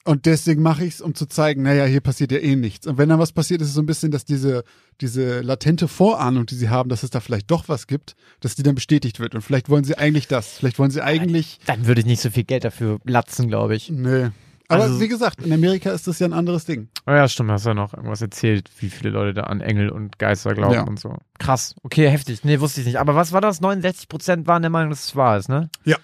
und 0.05 0.27
deswegen 0.27 0.63
mache 0.63 0.85
ich 0.85 0.95
es, 0.95 1.01
um 1.01 1.15
zu 1.15 1.27
zeigen, 1.27 1.63
naja, 1.63 1.85
hier 1.85 2.01
passiert 2.01 2.33
ja 2.33 2.39
eh 2.39 2.57
nichts. 2.57 2.87
Und 2.87 2.97
wenn 2.99 3.09
dann 3.09 3.19
was 3.19 3.33
passiert, 3.33 3.61
ist 3.61 3.69
es 3.69 3.75
so 3.75 3.83
ein 3.83 3.87
bisschen, 3.87 4.11
dass 4.11 4.25
diese, 4.25 4.65
diese 5.01 5.41
latente 5.41 5.89
Vorahnung, 5.89 6.47
die 6.47 6.55
sie 6.55 6.69
haben, 6.71 6.89
dass 6.89 7.03
es 7.03 7.11
da 7.11 7.21
vielleicht 7.21 7.51
doch 7.51 7.69
was 7.69 7.87
gibt, 7.87 8.17
dass 8.41 8.55
die 8.55 8.63
dann 8.63 8.75
bestätigt 8.75 9.21
wird. 9.21 9.35
Und 9.35 9.43
vielleicht 9.43 9.69
wollen 9.69 9.85
sie 9.85 9.99
eigentlich 9.99 10.27
das. 10.27 10.49
Vielleicht 10.59 10.79
wollen 10.79 10.91
sie 10.91 11.03
eigentlich, 11.03 11.59
Dann 11.67 11.87
würde 11.87 12.01
ich 12.01 12.07
nicht 12.07 12.23
so 12.23 12.31
viel 12.31 12.45
Geld 12.45 12.65
dafür 12.65 12.99
latzen, 13.05 13.49
glaube 13.49 13.77
ich. 13.77 13.91
nee. 13.91 14.29
Aber 14.69 14.85
Also- 14.85 15.01
wie 15.01 15.09
gesagt, 15.09 15.43
in 15.45 15.53
Amerika 15.53 15.91
ist 15.91 16.07
das 16.07 16.21
ja 16.21 16.29
ein 16.29 16.33
anderes 16.33 16.65
Ding. 16.65 16.89
Oh 17.05 17.11
ja, 17.11 17.27
stimmt, 17.29 17.51
hast 17.51 17.67
ja 17.67 17.75
noch 17.75 17.93
irgendwas 17.93 18.23
erzählt, 18.23 18.71
wie 18.79 18.89
viele 18.89 19.11
Leute 19.11 19.35
da 19.35 19.43
an 19.43 19.61
Engel 19.61 19.91
und 19.91 20.21
Geister 20.21 20.55
glauben 20.55 20.75
Ja. 20.75 20.83
und 20.85 21.01
so. 21.01 21.17
Krass, 21.41 21.75
okay, 21.83 22.09
heftig. 22.09 22.45
Nee, 22.45 22.61
wusste 22.61 22.81
ich 22.81 22.87
nicht. 22.87 23.01
Aber 23.01 23.17
was 23.17 23.33
war 23.33 23.41
das? 23.41 23.61
69 23.61 24.09
Prozent 24.09 24.47
waren 24.47 24.63
der 24.63 24.71
Meinung, 24.71 24.91
dass 24.91 25.03
es 25.07 25.17
wahr 25.17 25.39
ist, 25.39 25.49
ne? 25.49 25.71
Ja. 25.85 25.97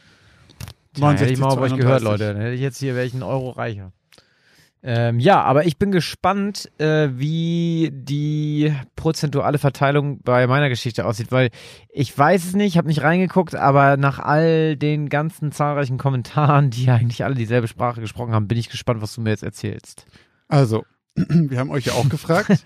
Tja, 0.97 1.13
hätte 1.13 1.33
ich 1.33 1.39
mal 1.39 1.49
auf 1.49 1.59
euch 1.59 1.71
69, 1.71 1.79
gehört, 1.81 2.03
32. 2.03 2.05
Leute. 2.05 2.35
Dann 2.35 2.43
hätte 2.43 2.55
ich 2.55 2.61
jetzt 2.61 2.79
hier 2.79 2.97
welchen 2.97 3.23
Euro 3.23 3.51
reicher. 3.51 3.93
Ähm, 4.83 5.19
ja, 5.19 5.43
aber 5.43 5.67
ich 5.67 5.79
bin 5.79 5.91
gespannt, 5.91 6.71
äh, 6.79 7.09
wie 7.13 7.91
die 7.93 8.73
prozentuale 8.95 9.59
Verteilung 9.59 10.21
bei 10.23 10.47
meiner 10.47 10.69
Geschichte 10.69 11.07
aussieht, 11.07 11.33
weil 11.33 11.51
ich 11.89 12.17
weiß 12.17 12.45
es 12.45 12.55
nicht, 12.55 12.77
habe 12.79 12.87
nicht 12.87 13.03
reingeguckt, 13.03 13.57
aber 13.57 13.97
nach 13.97 14.21
all 14.21 14.77
den 14.77 15.09
ganzen 15.09 15.51
zahlreichen 15.51 15.99
Kommentaren, 15.99 16.71
die 16.71 16.85
ja 16.85 16.95
eigentlich 16.95 17.25
alle 17.25 17.35
dieselbe 17.35 17.67
Sprache 17.67 18.01
gesprochen 18.01 18.33
haben, 18.33 18.47
bin 18.47 18.59
ich 18.59 18.69
gespannt, 18.69 19.03
was 19.03 19.15
du 19.15 19.23
mir 19.23 19.31
jetzt 19.31 19.43
erzählst. 19.43 20.07
Also, 20.47 20.85
wir 21.17 21.59
haben 21.59 21.71
euch 21.71 21.87
ja 21.87 21.95
auch 21.95 22.09
gefragt. 22.09 22.63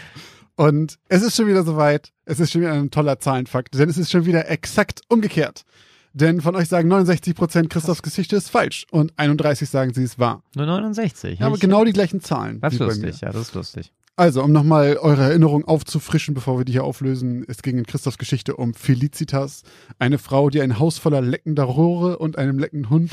Und 0.56 0.98
es 1.08 1.22
ist 1.22 1.36
schon 1.36 1.46
wieder 1.46 1.62
soweit. 1.62 2.12
Es 2.24 2.40
ist 2.40 2.50
schon 2.50 2.62
wieder 2.62 2.72
ein 2.72 2.90
toller 2.90 3.18
Zahlenfakt, 3.18 3.78
denn 3.78 3.88
es 3.88 3.96
ist 3.96 4.10
schon 4.10 4.26
wieder 4.26 4.50
exakt 4.50 5.02
umgekehrt. 5.08 5.62
Denn 6.12 6.40
von 6.40 6.56
euch 6.56 6.68
sagen 6.68 6.92
69% 6.92 7.68
Christophs 7.68 8.02
Geschichte 8.02 8.36
ist 8.36 8.48
falsch 8.50 8.86
und 8.90 9.12
31 9.16 9.68
sagen, 9.68 9.94
sie 9.94 10.02
ist 10.02 10.18
wahr. 10.18 10.42
Nur 10.56 10.66
69. 10.66 11.38
Ja, 11.38 11.46
aber 11.46 11.54
Ich- 11.54 11.60
genau 11.60 11.84
die 11.84 11.92
gleichen 11.92 12.20
Zahlen. 12.20 12.60
Das 12.60 12.72
ist 12.74 12.80
lustig, 12.80 13.20
ja, 13.20 13.30
das 13.30 13.42
ist 13.42 13.54
lustig. 13.54 13.92
Also, 14.16 14.42
um 14.42 14.52
nochmal 14.52 14.98
eure 14.98 15.22
Erinnerung 15.22 15.64
aufzufrischen, 15.64 16.34
bevor 16.34 16.58
wir 16.58 16.64
die 16.66 16.72
hier 16.72 16.84
auflösen, 16.84 17.44
es 17.48 17.62
ging 17.62 17.78
in 17.78 17.86
Christophs 17.86 18.18
Geschichte 18.18 18.54
um 18.56 18.74
Felicitas, 18.74 19.62
eine 19.98 20.18
Frau, 20.18 20.50
die 20.50 20.60
ein 20.60 20.78
Haus 20.78 20.98
voller 20.98 21.22
leckender 21.22 21.62
Rohre 21.64 22.18
und 22.18 22.36
einem 22.36 22.58
leckenden 22.58 22.90
Hund 22.90 23.12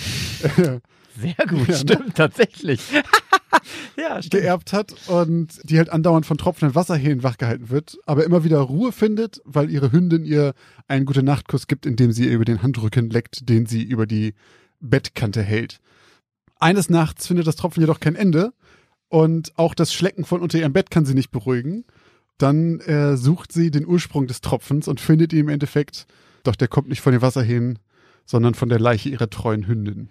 äh, 0.57 0.79
Sehr 1.19 1.33
gut, 1.47 1.59
Ja, 1.67 1.73
ne? 1.73 1.75
stimmt, 1.77 2.15
tatsächlich. 2.15 2.81
ja, 3.97 4.19
geerbt 4.19 4.73
hat 4.73 4.93
und 5.07 5.59
die 5.63 5.77
halt 5.77 5.89
andauernd 5.89 6.25
von 6.25 6.37
tropfenden 6.37 6.75
Wasserhähnen 6.75 7.23
wachgehalten 7.23 7.69
wird, 7.69 7.97
aber 8.05 8.23
immer 8.25 8.43
wieder 8.43 8.59
Ruhe 8.59 8.91
findet, 8.91 9.41
weil 9.45 9.69
ihre 9.69 9.91
Hündin 9.91 10.25
ihr 10.25 10.53
einen 10.87 11.05
gute 11.05 11.23
Nachtkuss 11.23 11.67
gibt, 11.67 11.85
indem 11.85 12.11
sie 12.11 12.25
ihr 12.25 12.33
über 12.33 12.45
den 12.45 12.61
Handrücken 12.61 13.09
leckt, 13.09 13.47
den 13.49 13.65
sie 13.65 13.83
über 13.83 14.05
die 14.05 14.33
Bettkante 14.79 15.41
hält. 15.41 15.79
Eines 16.59 16.89
Nachts 16.89 17.27
findet 17.27 17.47
das 17.47 17.55
Tropfen 17.55 17.81
jedoch 17.81 17.99
kein 17.99 18.15
Ende 18.15 18.53
und 19.09 19.57
auch 19.57 19.73
das 19.73 19.93
Schlecken 19.93 20.25
von 20.25 20.41
unter 20.41 20.57
ihrem 20.57 20.73
Bett 20.73 20.91
kann 20.91 21.05
sie 21.05 21.13
nicht 21.13 21.31
beruhigen. 21.31 21.85
Dann 22.37 22.79
äh, 22.81 23.17
sucht 23.17 23.51
sie 23.51 23.71
den 23.71 23.87
Ursprung 23.87 24.27
des 24.27 24.41
Tropfens 24.41 24.87
und 24.87 24.99
findet 24.99 25.33
ihn 25.33 25.39
im 25.39 25.49
Endeffekt, 25.49 26.05
doch 26.43 26.55
der 26.55 26.67
kommt 26.67 26.89
nicht 26.89 27.01
von 27.01 27.13
den 27.13 27.21
Wasserhähnen, 27.21 27.79
sondern 28.25 28.53
von 28.53 28.69
der 28.69 28.79
Leiche 28.79 29.09
ihrer 29.09 29.29
treuen 29.29 29.67
Hündin. 29.67 30.09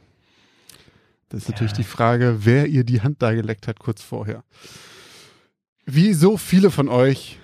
Das 1.28 1.42
ist 1.42 1.48
natürlich 1.48 1.72
die 1.72 1.84
Frage, 1.84 2.38
wer 2.40 2.66
ihr 2.66 2.84
die 2.84 3.02
Hand 3.02 3.20
da 3.20 3.32
geleckt 3.32 3.66
hat 3.66 3.78
kurz 3.78 4.02
vorher. 4.02 4.44
Wie 5.84 6.12
so 6.14 6.36
viele 6.36 6.70
von 6.70 6.88
euch 6.88 7.38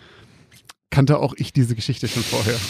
kannte 0.91 1.19
auch 1.19 1.35
ich 1.37 1.53
diese 1.53 1.75
Geschichte 1.75 2.09
schon 2.09 2.23
vorher. 2.23 2.59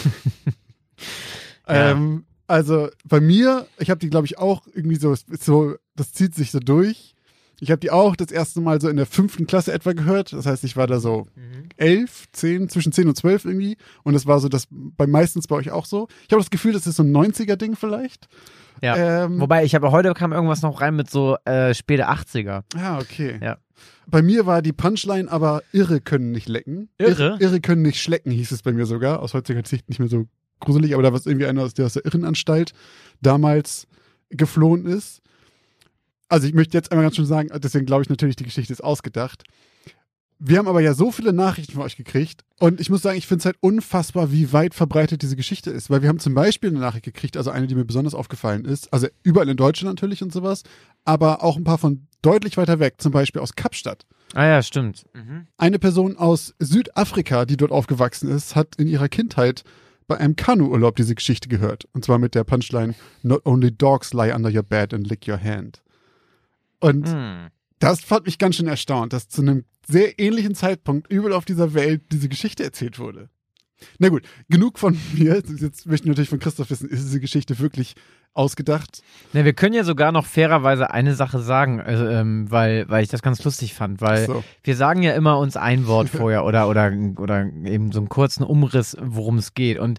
Ja. 1.69 1.93
ähm, 1.93 2.27
also 2.49 2.91
bei 3.05 3.21
mir, 3.21 3.69
ich 3.79 3.89
habe 3.89 4.01
die 4.01 4.11
glaube 4.11 4.27
ich 4.27 4.37
auch 4.37 4.67
irgendwie 4.75 4.97
so, 4.97 5.15
so, 5.41 5.77
das 5.95 6.13
zieht 6.13 6.35
sich 6.35 6.51
so 6.51 6.59
durch. 6.59 7.15
Ich 7.63 7.71
habe 7.71 7.79
die 7.79 7.93
auch 7.93 8.17
das 8.17 8.33
erste 8.33 8.61
Mal 8.61 8.81
so 8.81 8.89
in 8.89 8.97
der 8.97 9.07
fünften 9.07 9.47
Klasse 9.47 9.73
etwa 9.73 9.93
gehört. 9.93 10.33
Das 10.33 10.47
heißt, 10.47 10.65
ich 10.65 10.77
war 10.77 10.89
da 10.89 10.99
so 10.99 11.29
Mhm. 11.37 11.69
elf, 11.77 12.27
zehn, 12.33 12.69
zwischen 12.69 12.91
zehn 12.91 13.07
und 13.07 13.15
zwölf 13.17 13.45
irgendwie. 13.45 13.77
Und 14.03 14.15
das 14.15 14.27
war 14.27 14.41
so 14.41 14.49
das 14.49 14.67
bei 14.71 15.07
meistens 15.07 15.47
bei 15.47 15.55
euch 15.55 15.71
auch 15.71 15.87
so. 15.87 16.09
Ich 16.27 16.33
habe 16.33 16.43
das 16.43 16.51
Gefühl, 16.51 16.73
das 16.73 16.89
ist 16.89 16.97
so 16.97 17.05
ein 17.05 17.13
90er-Ding 17.13 17.77
vielleicht. 17.77 18.27
Ja. 18.81 19.25
Ähm, 19.25 19.39
Wobei, 19.41 19.65
ich 19.65 19.77
habe 19.77 19.93
heute 19.93 20.13
kam 20.13 20.33
irgendwas 20.33 20.63
noch 20.63 20.81
rein 20.81 20.97
mit 20.97 21.09
so 21.09 21.37
äh, 21.45 21.73
späte 21.73 22.09
80er. 22.09 22.65
Ah, 22.77 22.99
okay. 22.99 23.39
Ja. 23.41 23.59
Bei 24.09 24.23
mir 24.23 24.45
war 24.45 24.61
die 24.61 24.73
Punchline 24.73 25.31
aber 25.31 25.63
Irre 25.71 26.01
können 26.01 26.33
nicht 26.33 26.49
lecken. 26.49 26.89
Irre? 26.99 27.37
Irre 27.39 27.61
können 27.61 27.83
nicht 27.83 28.03
schlecken, 28.03 28.33
hieß 28.33 28.51
es 28.51 28.63
bei 28.63 28.73
mir 28.73 28.87
sogar. 28.87 29.21
Aus 29.21 29.35
heutiger 29.35 29.65
Sicht 29.65 29.89
nicht 29.89 30.01
mehr 30.01 30.09
so 30.09 30.27
gruselig, 30.59 30.95
aber 30.95 31.05
da 31.05 31.13
war 31.13 31.19
es 31.21 31.27
irgendwie 31.27 31.47
einer, 31.47 31.63
aus 31.63 31.75
der 31.75 31.87
aus 31.87 31.93
der 31.93 32.05
Irrenanstalt 32.05 32.73
damals 33.21 33.87
geflohen 34.31 34.87
ist. 34.87 35.21
Also 36.33 36.47
ich 36.47 36.55
möchte 36.55 36.79
jetzt 36.79 36.91
einmal 36.91 37.05
ganz 37.05 37.17
schön 37.17 37.27
sagen, 37.27 37.51
deswegen 37.63 37.85
glaube 37.85 38.05
ich 38.05 38.09
natürlich, 38.09 38.37
die 38.37 38.45
Geschichte 38.45 38.73
ist 38.73 38.83
ausgedacht. 38.83 39.45
Wir 40.39 40.57
haben 40.57 40.67
aber 40.67 40.81
ja 40.81 40.95
so 40.95 41.13
viele 41.13 41.35
Nachrichten 41.35 41.75
von 41.75 41.83
euch 41.83 41.99
gekriegt 41.99 42.43
und 42.59 42.81
ich 42.81 42.89
muss 42.89 43.03
sagen, 43.03 43.19
ich 43.19 43.27
finde 43.27 43.41
es 43.41 43.45
halt 43.45 43.57
unfassbar, 43.61 44.33
wie 44.33 44.51
weit 44.51 44.73
verbreitet 44.73 45.21
diese 45.21 45.37
Geschichte 45.37 45.71
ist, 45.71 45.91
weil 45.91 46.01
wir 46.01 46.09
haben 46.09 46.21
zum 46.21 46.33
Beispiel 46.33 46.71
eine 46.71 46.79
Nachricht 46.79 47.05
gekriegt, 47.05 47.37
also 47.37 47.51
eine, 47.51 47.67
die 47.67 47.75
mir 47.75 47.85
besonders 47.85 48.15
aufgefallen 48.15 48.65
ist, 48.65 48.91
also 48.95 49.09
überall 49.23 49.51
in 49.51 49.59
Deutschland 49.59 49.95
natürlich 49.95 50.23
und 50.23 50.33
sowas, 50.33 50.63
aber 51.05 51.45
auch 51.45 51.59
ein 51.59 51.65
paar 51.65 51.77
von 51.77 52.07
deutlich 52.23 52.57
weiter 52.57 52.81
weg, 52.81 52.95
zum 52.97 53.13
Beispiel 53.13 53.43
aus 53.43 53.55
Kapstadt. 53.55 54.07
Ah 54.33 54.47
ja, 54.47 54.63
stimmt. 54.63 55.05
Mhm. 55.13 55.49
Eine 55.59 55.79
Person 55.79 56.17
aus 56.17 56.55
Südafrika, 56.59 57.45
die 57.45 57.59
dort 57.59 57.73
aufgewachsen 57.73 58.31
ist, 58.31 58.57
hat 58.57 58.77
in 58.77 58.89
ihrer 58.89 59.11
Kindheit 59.11 59.65
bei 60.09 60.17
einem 60.17 60.35
Kanuurlaub 60.35 60.97
diese 60.97 61.15
Geschichte 61.15 61.51
gehört. 61.51 61.87
Und 61.93 62.07
zwar 62.07 62.19
mit 62.19 62.35
der 62.35 62.45
Punchline 62.45 62.95
Not 63.23 63.45
only 63.45 63.71
dogs 63.71 64.15
lie 64.15 64.35
under 64.35 64.51
your 64.51 64.63
bed 64.63 64.95
and 64.95 65.07
lick 65.07 65.29
your 65.29 65.39
hand. 65.39 65.83
Und 66.83 67.09
Hm. 67.09 67.49
das 67.79 68.11
hat 68.11 68.27
mich 68.27 68.39
ganz 68.39 68.57
schön 68.57 68.67
erstaunt, 68.69 69.13
dass 69.13 69.29
zu 69.29 69.43
einem 69.43 69.65
sehr 69.89 70.19
ähnlichen 70.19 70.55
Zeitpunkt 70.55 71.11
überall 71.11 71.33
auf 71.35 71.45
dieser 71.45 71.75
Welt 71.75 72.03
diese 72.13 72.29
Geschichte 72.29 72.63
erzählt 72.63 72.99
wurde. 72.99 73.29
Na 73.99 74.09
gut, 74.11 74.23
genug 74.49 74.79
von 74.79 74.97
mir. 75.15 75.35
Jetzt 75.37 75.87
möchte 75.87 76.05
ich 76.05 76.09
natürlich 76.09 76.29
von 76.29 76.39
Christoph 76.39 76.71
wissen, 76.71 76.89
ist 76.89 77.05
diese 77.05 77.21
Geschichte 77.21 77.59
wirklich 77.59 77.95
ausgedacht? 78.35 79.03
Ne, 79.33 79.45
wir 79.45 79.53
können 79.53 79.75
ja 79.75 79.85
sogar 79.85 80.11
noch 80.13 80.25
fairerweise 80.25 80.91
eine 80.91 81.15
Sache 81.15 81.41
sagen, 81.41 81.81
äh, 81.81 82.21
ähm, 82.21 82.51
weil, 82.51 82.89
weil 82.89 83.03
ich 83.03 83.11
das 83.11 83.23
ganz 83.23 83.43
lustig 83.45 83.75
fand, 83.75 84.01
weil 84.01 84.27
So. 84.27 84.45
wir 84.63 84.77
sagen 84.77 85.03
ja 85.03 85.13
immer 85.15 85.39
uns 85.39 85.57
ein 85.57 85.87
Wort 85.87 86.09
vorher 86.09 86.45
oder, 86.45 86.69
oder, 86.69 86.93
oder 87.19 87.45
eben 87.65 87.93
so 87.93 87.99
einen 87.99 88.09
kurzen 88.09 88.43
Umriss, 88.45 88.97
worum 89.01 89.37
es 89.39 89.55
geht. 89.55 89.79
Und 89.79 89.99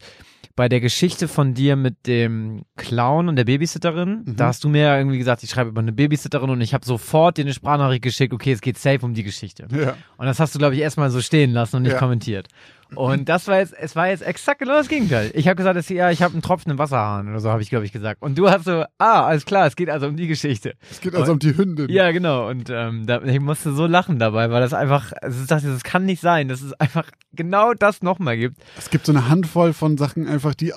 bei 0.56 0.70
der 0.70 0.80
Geschichte 0.82 1.28
von 1.28 1.54
dir 1.56 1.76
mit 1.76 2.06
dem 2.06 2.64
Clown 2.76 3.28
und 3.28 3.36
der 3.38 3.46
Babysitterin, 3.46 4.24
Mhm. 4.26 4.36
da 4.36 4.48
hast 4.48 4.64
du 4.64 4.70
mir 4.70 4.82
ja 4.84 4.98
irgendwie 4.98 5.18
gesagt, 5.18 5.42
ich 5.44 5.50
schreibe 5.50 5.70
über 5.72 5.82
eine 5.82 5.92
Babysitterin 5.92 6.50
und 6.52 6.62
ich 6.62 6.74
habe 6.76 6.86
sofort 6.86 7.38
dir 7.38 7.42
eine 7.44 7.54
Sprachnachricht 7.54 8.04
geschickt, 8.04 8.34
okay, 8.34 8.52
es 8.52 8.62
geht 8.62 8.78
safe 8.78 9.04
um 9.04 9.14
die 9.16 9.24
Geschichte. 9.24 9.68
Ja. 9.72 9.96
Und 10.18 10.26
das 10.28 10.40
hast 10.40 10.54
du, 10.54 10.60
glaube 10.60 10.76
ich, 10.76 10.82
erstmal 10.82 11.10
so 11.10 11.22
stehen 11.22 11.52
lassen 11.54 11.78
und 11.78 11.82
nicht 11.84 11.94
Ja. 11.94 11.98
kommentiert. 12.00 12.50
Und 12.96 13.30
das 13.30 13.48
war 13.48 13.60
jetzt, 13.60 13.74
es 13.74 13.96
war 13.96 14.10
jetzt 14.10 14.22
exakt 14.22 14.60
genau 14.60 14.74
das 14.74 14.88
Gegenteil. 14.88 15.32
Ich 15.34 15.48
habe 15.48 15.56
gesagt, 15.56 15.78
es, 15.78 15.90
ja, 15.90 16.12
ich 16.12 16.22
habe 16.22 16.34
einen 16.34 16.42
Tropfen 16.42 16.72
im 16.72 16.78
Wasserhahn 16.78 17.30
oder 17.30 17.40
so, 17.40 17.50
habe 17.50 17.62
ich, 17.62 17.70
glaube 17.70 17.86
ich, 17.86 17.92
gesagt. 17.92 18.22
Und 18.22 18.38
du 18.38 18.50
hast 18.50 18.66
so, 18.66 18.84
ah, 18.98 19.26
alles 19.26 19.46
klar, 19.46 19.68
es 19.68 19.76
geht 19.76 19.90
also 19.90 20.08
um 20.08 20.16
die 20.16 20.28
Geschichte. 20.28 20.74
Es 20.92 21.02
geht 21.02 21.16
also 21.16 21.32
um 21.32 21.40
die 21.40 21.56
Hündin. 21.56 21.90
Ja, 21.90 22.12
genau. 22.12 22.50
Und 22.50 22.70
ähm, 22.70 23.06
da, 23.06 23.22
ich 23.22 23.40
musste 23.40 23.74
so 23.74 23.86
lachen 23.86 24.20
dabei, 24.20 24.50
weil 24.50 24.62
das 24.62 24.74
einfach, 24.74 25.12
also 25.22 25.42
ich 25.42 25.48
dachte, 25.48 25.68
das 25.68 25.84
kann 25.84 26.06
nicht 26.06 26.22
sein, 26.22 26.48
dass 26.48 26.62
es 26.62 26.74
einfach 26.74 27.10
genau 27.34 27.74
das 27.74 28.02
nochmal 28.02 28.38
gibt. 28.38 28.58
Es 28.78 28.90
gibt 28.90 29.06
so 29.06 29.12
eine 29.12 29.30
Handvoll 29.30 29.74
von 29.74 29.98
Sachen 29.98 30.28
einfach, 30.28 30.56
die. 30.56 30.74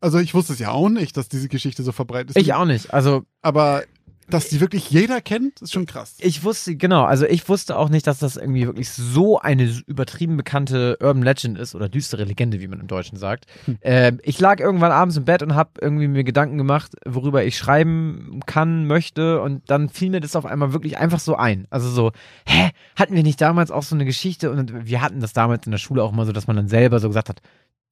Also 0.00 0.18
ich 0.18 0.34
wusste 0.34 0.52
es 0.52 0.58
ja 0.58 0.72
auch 0.72 0.88
nicht, 0.88 1.16
dass 1.16 1.28
diese 1.28 1.48
Geschichte 1.48 1.84
so 1.84 1.92
verbreitet 1.92 2.30
ist. 2.30 2.36
Ich 2.36 2.54
auch 2.54 2.64
nicht. 2.64 2.92
Also 2.92 3.22
Aber 3.40 3.84
dass 4.32 4.48
die 4.48 4.60
wirklich 4.60 4.90
jeder 4.90 5.20
kennt, 5.20 5.60
ist 5.60 5.72
schon 5.72 5.86
krass. 5.86 6.16
ich 6.18 6.44
wusste, 6.44 6.76
genau, 6.76 7.04
also 7.04 7.26
ich 7.26 7.48
wusste 7.48 7.76
auch 7.76 7.88
nicht, 7.88 8.06
dass 8.06 8.18
das 8.18 8.36
irgendwie 8.36 8.66
wirklich 8.66 8.90
so 8.90 9.38
eine 9.38 9.64
übertrieben 9.86 10.36
bekannte 10.36 10.96
Urban 11.00 11.22
Legend 11.22 11.58
ist 11.58 11.74
oder 11.74 11.88
düstere 11.88 12.24
Legende, 12.24 12.60
wie 12.60 12.68
man 12.68 12.80
im 12.80 12.86
Deutschen 12.86 13.18
sagt. 13.18 13.46
Ähm, 13.84 14.20
ich 14.22 14.38
lag 14.38 14.60
irgendwann 14.60 14.92
abends 14.92 15.16
im 15.16 15.24
Bett 15.24 15.42
und 15.42 15.54
habe 15.54 15.70
irgendwie 15.80 16.06
mir 16.08 16.24
Gedanken 16.24 16.58
gemacht, 16.58 16.92
worüber 17.06 17.44
ich 17.44 17.56
schreiben 17.56 18.40
kann, 18.46 18.86
möchte 18.86 19.40
und 19.40 19.68
dann 19.68 19.88
fiel 19.88 20.10
mir 20.10 20.20
das 20.20 20.36
auf 20.36 20.46
einmal 20.46 20.72
wirklich 20.72 20.98
einfach 20.98 21.20
so 21.20 21.36
ein. 21.36 21.66
Also 21.70 21.88
so, 21.90 22.12
hä, 22.46 22.70
hatten 22.96 23.14
wir 23.14 23.22
nicht 23.22 23.40
damals 23.40 23.70
auch 23.70 23.82
so 23.82 23.94
eine 23.94 24.04
Geschichte 24.04 24.50
und 24.50 24.86
wir 24.86 25.00
hatten 25.00 25.20
das 25.20 25.32
damals 25.32 25.66
in 25.66 25.72
der 25.72 25.78
Schule 25.78 26.02
auch 26.02 26.12
immer 26.12 26.26
so, 26.26 26.32
dass 26.32 26.46
man 26.46 26.56
dann 26.56 26.68
selber 26.68 27.00
so 27.00 27.08
gesagt 27.08 27.28
hat, 27.28 27.40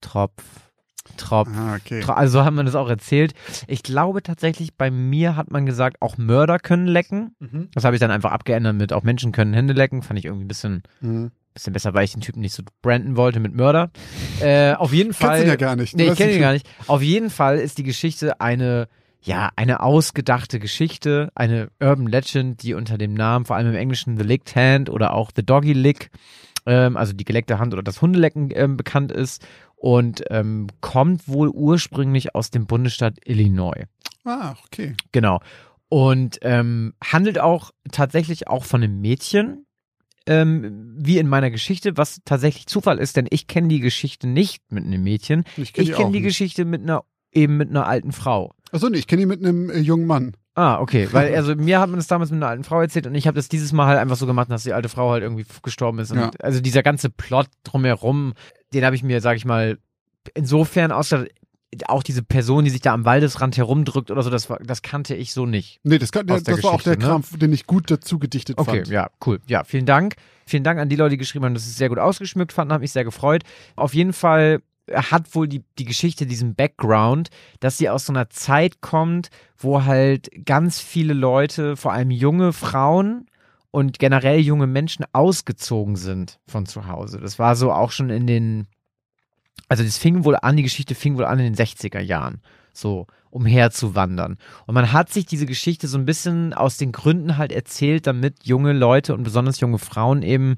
Tropf, 0.01 0.70
Tropf, 1.17 1.49
Ah, 1.55 1.75
okay. 1.75 2.03
Also 2.07 2.39
so 2.39 2.45
hat 2.45 2.53
man 2.53 2.65
das 2.65 2.75
auch 2.75 2.89
erzählt. 2.89 3.33
Ich 3.67 3.83
glaube 3.83 4.21
tatsächlich, 4.23 4.75
bei 4.75 4.91
mir 4.91 5.35
hat 5.35 5.51
man 5.51 5.65
gesagt, 5.65 5.97
auch 6.01 6.17
Mörder 6.17 6.59
können 6.59 6.87
lecken. 6.87 7.35
Mhm. 7.39 7.69
Das 7.73 7.83
habe 7.83 7.95
ich 7.95 7.99
dann 7.99 8.11
einfach 8.11 8.31
abgeändert 8.31 8.75
mit 8.75 8.93
auch 8.93 9.03
Menschen 9.03 9.31
können 9.31 9.53
Hände 9.53 9.73
lecken. 9.73 10.03
Fand 10.03 10.19
ich 10.19 10.25
irgendwie 10.25 10.45
ein 10.45 10.47
bisschen, 10.47 10.83
Mhm. 11.01 11.31
bisschen 11.53 11.73
besser, 11.73 11.93
weil 11.93 12.05
ich 12.05 12.13
den 12.13 12.21
Typen 12.21 12.39
nicht 12.41 12.53
so 12.53 12.63
branden 12.81 13.17
wollte 13.17 13.39
mit 13.39 13.53
Mörder. 13.55 13.89
Äh, 14.39 14.73
auf 14.73 14.93
jeden 14.93 15.13
Fall. 15.13 15.29
Kennst 15.31 15.43
ihn 15.43 15.49
ja 15.49 15.55
gar 15.55 15.75
nicht. 15.75 15.95
Nee, 15.95 16.05
Du 16.05 16.11
ich 16.13 16.17
kenne 16.17 16.33
ihn 16.33 16.39
gar 16.41 16.53
nicht. 16.53 16.67
Auf 16.87 17.01
jeden 17.01 17.29
Fall 17.29 17.57
ist 17.57 17.77
die 17.77 17.83
Geschichte 17.83 18.39
eine, 18.39 18.87
ja, 19.21 19.49
eine 19.55 19.81
ausgedachte 19.81 20.59
Geschichte, 20.59 21.31
eine 21.35 21.69
Urban 21.79 22.07
Legend, 22.07 22.61
die 22.63 22.73
unter 22.73 22.97
dem 22.97 23.13
Namen, 23.13 23.45
vor 23.45 23.55
allem 23.55 23.67
im 23.69 23.75
Englischen 23.75 24.17
The 24.17 24.23
Licked 24.23 24.55
Hand 24.55 24.89
oder 24.89 25.13
auch 25.13 25.31
The 25.35 25.45
Doggy 25.45 25.73
Lick, 25.73 26.09
ähm, 26.65 26.95
also 26.95 27.13
die 27.13 27.25
geleckte 27.25 27.57
Hand 27.59 27.73
oder 27.73 27.83
das 27.83 28.01
Hundelecken 28.01 28.49
ähm, 28.53 28.77
bekannt 28.77 29.11
ist 29.11 29.45
und 29.81 30.23
ähm, 30.29 30.67
kommt 30.79 31.27
wohl 31.27 31.49
ursprünglich 31.49 32.35
aus 32.35 32.51
dem 32.51 32.67
Bundesstaat 32.67 33.17
Illinois. 33.25 33.85
Ah, 34.23 34.53
okay. 34.65 34.93
Genau. 35.11 35.41
Und 35.89 36.37
ähm, 36.43 36.93
handelt 37.03 37.39
auch 37.39 37.71
tatsächlich 37.91 38.47
auch 38.47 38.63
von 38.63 38.83
einem 38.83 39.01
Mädchen, 39.01 39.65
ähm, 40.27 40.93
wie 40.99 41.17
in 41.17 41.27
meiner 41.27 41.49
Geschichte, 41.49 41.97
was 41.97 42.21
tatsächlich 42.25 42.67
Zufall 42.67 42.99
ist, 42.99 43.17
denn 43.17 43.25
ich 43.31 43.47
kenne 43.47 43.69
die 43.69 43.79
Geschichte 43.79 44.27
nicht 44.27 44.61
mit 44.69 44.85
einem 44.85 45.01
Mädchen. 45.03 45.45
Ich 45.57 45.73
kenne 45.73 45.89
Ich 45.89 45.95
kenne 45.95 46.11
die 46.11 46.21
Geschichte 46.21 46.63
mit 46.63 46.83
einer 46.83 47.03
eben 47.31 47.57
mit 47.57 47.71
einer 47.71 47.87
alten 47.87 48.11
Frau. 48.11 48.53
Achso, 48.71 48.87
nee, 48.87 48.99
ich 48.99 49.07
kenne 49.07 49.23
ihn 49.23 49.27
mit 49.29 49.43
einem 49.43 49.71
äh, 49.71 49.79
jungen 49.79 50.05
Mann. 50.05 50.33
Ah, 50.53 50.79
okay. 50.79 51.07
Weil, 51.11 51.33
also 51.35 51.55
mir 51.55 51.79
hat 51.79 51.89
man 51.89 51.97
das 51.97 52.05
damals 52.07 52.29
mit 52.29 52.37
einer 52.37 52.49
alten 52.49 52.63
Frau 52.63 52.79
erzählt 52.81 53.07
und 53.07 53.15
ich 53.15 53.25
habe 53.25 53.35
das 53.35 53.49
dieses 53.49 53.73
Mal 53.73 53.87
halt 53.87 53.97
einfach 53.97 54.15
so 54.17 54.27
gemacht, 54.27 54.51
dass 54.51 54.61
die 54.63 54.73
alte 54.73 54.89
Frau 54.89 55.09
halt 55.09 55.23
irgendwie 55.23 55.45
gestorben 55.63 55.97
ist. 55.97 56.11
Und 56.11 56.19
Ja. 56.19 56.31
Also 56.39 56.61
dieser 56.61 56.83
ganze 56.83 57.09
Plot 57.09 57.47
drumherum, 57.63 58.33
den 58.73 58.85
habe 58.85 58.95
ich 58.95 59.03
mir, 59.03 59.21
sag 59.21 59.37
ich 59.37 59.45
mal, 59.45 59.77
insofern 60.33 60.91
ausgedacht, 60.91 61.31
auch 61.85 62.03
diese 62.03 62.21
Person, 62.21 62.65
die 62.65 62.69
sich 62.69 62.81
da 62.81 62.93
am 62.93 63.05
Waldesrand 63.05 63.55
herumdrückt 63.57 64.11
oder 64.11 64.23
so, 64.23 64.29
das, 64.29 64.49
war, 64.49 64.59
das 64.59 64.81
kannte 64.81 65.15
ich 65.15 65.31
so 65.33 65.45
nicht. 65.45 65.79
Nee, 65.83 65.99
das, 65.99 66.11
kann, 66.11 66.29
Aus 66.29 66.43
das 66.43 66.55
der 66.55 66.63
war 66.63 66.73
auch 66.73 66.81
der 66.81 66.97
ne? 66.97 67.05
Kram, 67.05 67.23
den 67.33 67.53
ich 67.53 67.65
gut 67.65 67.89
dazu 67.89 68.19
gedichtet 68.19 68.57
Okay, 68.57 68.77
fand. 68.77 68.87
ja, 68.89 69.09
cool. 69.25 69.39
Ja, 69.47 69.63
vielen 69.63 69.85
Dank. 69.85 70.15
Vielen 70.45 70.63
Dank 70.63 70.79
an 70.79 70.89
die 70.89 70.97
Leute, 70.97 71.11
die 71.11 71.17
geschrieben 71.17 71.45
haben, 71.45 71.53
dass 71.53 71.63
sie 71.63 71.69
es 71.69 71.77
sehr 71.77 71.89
gut 71.89 71.99
ausgeschmückt 71.99 72.51
fanden, 72.51 72.73
hat 72.73 72.81
mich 72.81 72.91
sehr 72.91 73.05
gefreut. 73.05 73.43
Auf 73.77 73.93
jeden 73.93 74.11
Fall 74.11 74.61
hat 74.93 75.33
wohl 75.33 75.47
die, 75.47 75.63
die 75.77 75.85
Geschichte 75.85 76.25
diesen 76.25 76.55
Background, 76.55 77.29
dass 77.61 77.77
sie 77.77 77.89
aus 77.89 78.05
so 78.05 78.11
einer 78.11 78.29
Zeit 78.29 78.81
kommt, 78.81 79.29
wo 79.57 79.85
halt 79.85 80.29
ganz 80.45 80.81
viele 80.81 81.13
Leute, 81.13 81.77
vor 81.77 81.93
allem 81.93 82.11
junge 82.11 82.51
Frauen 82.51 83.27
und 83.71 83.99
generell 83.99 84.39
junge 84.39 84.67
Menschen 84.67 85.05
ausgezogen 85.13 85.95
sind 85.95 86.39
von 86.47 86.65
zu 86.65 86.87
Hause. 86.87 87.19
Das 87.19 87.39
war 87.39 87.55
so 87.55 87.71
auch 87.71 87.91
schon 87.91 88.09
in 88.09 88.27
den, 88.27 88.67
also 89.69 89.83
das 89.83 89.97
fing 89.97 90.23
wohl 90.25 90.35
an, 90.35 90.57
die 90.57 90.63
Geschichte 90.63 90.95
fing 90.95 91.17
wohl 91.17 91.25
an 91.25 91.39
in 91.39 91.53
den 91.53 91.55
60er 91.55 91.99
Jahren. 91.99 92.41
so 92.73 93.07
umherzuwandern. 93.31 94.37
Und 94.67 94.75
man 94.75 94.91
hat 94.91 95.09
sich 95.09 95.25
diese 95.25 95.45
Geschichte 95.45 95.87
so 95.87 95.97
ein 95.97 96.05
bisschen 96.05 96.53
aus 96.53 96.77
den 96.77 96.91
Gründen 96.91 97.37
halt 97.37 97.51
erzählt, 97.51 98.05
damit 98.05 98.45
junge 98.45 98.73
Leute 98.73 99.13
und 99.13 99.23
besonders 99.23 99.59
junge 99.59 99.79
Frauen 99.79 100.21
eben 100.21 100.55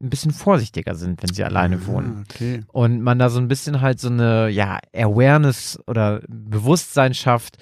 ein 0.00 0.10
bisschen 0.10 0.32
vorsichtiger 0.32 0.94
sind, 0.94 1.22
wenn 1.22 1.32
sie 1.32 1.44
alleine 1.44 1.86
wohnen. 1.86 2.18
Ah, 2.18 2.24
okay. 2.30 2.64
Und 2.68 3.02
man 3.02 3.18
da 3.18 3.30
so 3.30 3.40
ein 3.40 3.48
bisschen 3.48 3.80
halt 3.80 4.00
so 4.00 4.08
eine, 4.08 4.48
ja, 4.48 4.78
Awareness 4.94 5.78
oder 5.86 6.22
Bewusstsein 6.28 7.14
schafft, 7.14 7.58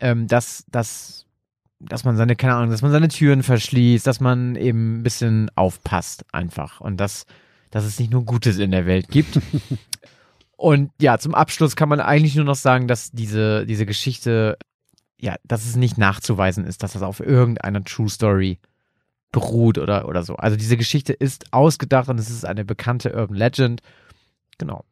ähm, 0.00 0.26
dass, 0.26 0.64
dass, 0.70 1.26
dass 1.80 2.04
man 2.04 2.16
seine, 2.16 2.36
keine 2.36 2.54
Ahnung, 2.54 2.70
dass 2.70 2.82
man 2.82 2.92
seine 2.92 3.08
Türen 3.08 3.42
verschließt, 3.42 4.06
dass 4.06 4.20
man 4.20 4.54
eben 4.54 4.98
ein 4.98 5.02
bisschen 5.02 5.50
aufpasst 5.54 6.24
einfach. 6.32 6.80
Und 6.80 6.98
dass, 6.98 7.26
dass 7.70 7.84
es 7.84 7.98
nicht 7.98 8.12
nur 8.12 8.24
Gutes 8.24 8.58
in 8.58 8.70
der 8.70 8.86
Welt 8.86 9.08
gibt. 9.08 9.40
Und 10.56 10.90
ja, 11.00 11.18
zum 11.18 11.34
Abschluss 11.34 11.74
kann 11.74 11.88
man 11.88 12.00
eigentlich 12.00 12.36
nur 12.36 12.44
noch 12.44 12.54
sagen, 12.54 12.86
dass 12.86 13.12
diese, 13.12 13.64
diese 13.64 13.86
Geschichte, 13.86 14.58
ja, 15.18 15.36
dass 15.42 15.64
es 15.64 15.74
nicht 15.74 15.96
nachzuweisen 15.96 16.66
ist, 16.66 16.82
dass 16.82 16.92
das 16.92 17.02
auf 17.02 17.20
irgendeiner 17.20 17.82
True 17.82 18.10
Story 18.10 18.58
beruht 19.32 19.78
oder, 19.78 20.06
oder 20.06 20.22
so. 20.22 20.36
Also 20.36 20.58
diese 20.58 20.76
Geschichte 20.76 21.14
ist 21.14 21.52
ausgedacht 21.54 22.10
und 22.10 22.18
es 22.18 22.28
ist 22.28 22.44
eine 22.44 22.66
bekannte 22.66 23.14
Urban 23.14 23.36
Legend. 23.36 23.80
Genau. 24.58 24.84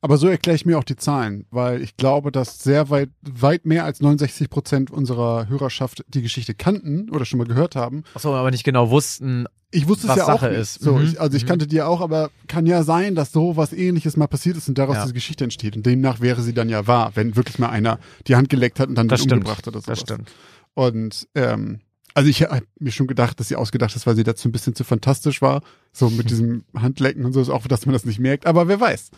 Aber 0.00 0.16
so 0.18 0.26
erkläre 0.28 0.56
ich 0.56 0.64
mir 0.66 0.78
auch 0.78 0.84
die 0.84 0.96
Zahlen, 0.96 1.46
weil 1.50 1.82
ich 1.82 1.96
glaube, 1.96 2.32
dass 2.32 2.58
sehr 2.62 2.90
weit, 2.90 3.10
weit 3.22 3.66
mehr 3.66 3.84
als 3.84 4.00
69 4.00 4.48
Prozent 4.50 4.90
unserer 4.90 5.48
Hörerschaft 5.48 6.04
die 6.08 6.22
Geschichte 6.22 6.54
kannten 6.54 7.10
oder 7.10 7.24
schon 7.24 7.38
mal 7.38 7.46
gehört 7.46 7.76
haben. 7.76 8.04
Achso, 8.14 8.34
aber 8.34 8.50
nicht 8.50 8.64
genau 8.64 8.90
wussten. 8.90 9.46
Ich 9.72 9.88
wusste 9.88 10.04
es 10.06 10.10
Was 10.10 10.16
ja 10.18 10.24
Sache 10.26 10.46
auch 10.46 10.50
nicht. 10.50 10.60
ist. 10.60 10.80
So, 10.80 10.94
Mhm. 10.94 11.04
ich, 11.04 11.20
also 11.20 11.36
ich 11.36 11.42
Mhm. 11.42 11.48
kannte 11.48 11.66
die 11.66 11.76
ja 11.76 11.86
auch, 11.86 12.00
aber 12.00 12.30
kann 12.46 12.66
ja 12.66 12.82
sein, 12.84 13.14
dass 13.14 13.32
so 13.32 13.56
was 13.56 13.72
ähnliches 13.72 14.16
mal 14.16 14.28
passiert 14.28 14.56
ist 14.56 14.68
und 14.68 14.78
daraus 14.78 14.94
Ja. 14.96 15.02
diese 15.02 15.14
Geschichte 15.14 15.44
entsteht. 15.44 15.76
Und 15.76 15.84
demnach 15.84 16.20
wäre 16.20 16.40
sie 16.42 16.54
dann 16.54 16.68
ja 16.68 16.86
wahr, 16.86 17.10
wenn 17.14 17.34
wirklich 17.36 17.58
mal 17.58 17.68
einer 17.68 17.98
die 18.28 18.36
Hand 18.36 18.48
geleckt 18.48 18.78
hat 18.80 18.88
und 18.88 18.94
dann 18.94 19.08
Das 19.08 19.20
stimmt. 19.20 19.32
umgebracht 19.34 19.66
hat 19.66 19.74
oder 19.74 19.80
sowas. 19.80 19.98
Das 19.98 20.00
stimmt. 20.00 20.30
Und 20.74 21.28
ähm, 21.34 21.80
also 22.14 22.30
ich 22.30 22.42
habe 22.44 22.62
mir 22.78 22.92
schon 22.92 23.06
gedacht, 23.08 23.38
dass 23.40 23.48
sie 23.48 23.56
ausgedacht 23.56 23.94
ist, 23.96 24.06
weil 24.06 24.16
sie 24.16 24.24
dazu 24.24 24.48
ein 24.48 24.52
bisschen 24.52 24.74
zu 24.74 24.84
fantastisch 24.84 25.42
war. 25.42 25.62
So 25.92 26.08
mit 26.10 26.30
diesem 26.30 26.64
Handlecken 26.74 27.24
und 27.26 27.32
so, 27.32 27.52
auch 27.52 27.66
dass 27.66 27.84
man 27.86 27.92
das 27.92 28.04
nicht 28.06 28.18
merkt. 28.20 28.46
Aber 28.46 28.68
wer 28.68 28.80
weiß. 28.80 29.10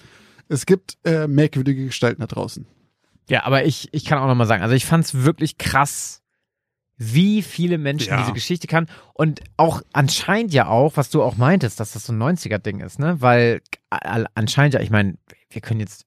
Es 0.49 0.67
gibt 0.67 0.97
äh, 1.05 1.27
merkwürdige 1.27 1.87
Gestalten 1.87 2.21
da 2.21 2.27
draußen. 2.27 2.67
Ja, 3.29 3.45
aber 3.45 3.65
ich, 3.65 3.89
ich 3.93 4.05
kann 4.05 4.19
auch 4.19 4.27
nochmal 4.27 4.47
sagen, 4.47 4.63
also 4.63 4.75
ich 4.75 4.87
fand 4.87 5.05
es 5.05 5.23
wirklich 5.23 5.59
krass, 5.59 6.23
wie 6.97 7.43
viele 7.43 7.79
Menschen 7.79 8.09
Ja. 8.11 8.21
diese 8.23 8.33
Geschichte 8.33 8.67
kann. 8.67 8.89
Und 9.15 9.41
auch 9.57 9.83
anscheinend 9.93 10.53
ja 10.53 10.67
auch, 10.67 10.97
was 10.97 11.11
du 11.11 11.23
auch 11.23 11.37
meintest, 11.37 11.79
dass 11.79 11.93
das 11.93 12.07
so 12.07 12.13
ein 12.13 12.19
90er-Ding 12.23 12.81
ist, 12.81 12.99
ne? 12.99 13.21
Weil 13.21 13.61
anscheinend 14.35 14.75
ja, 14.75 14.81
ich 14.81 14.91
meine, 14.91 15.17
wir 15.51 15.61
können 15.61 15.81
jetzt, 15.81 16.07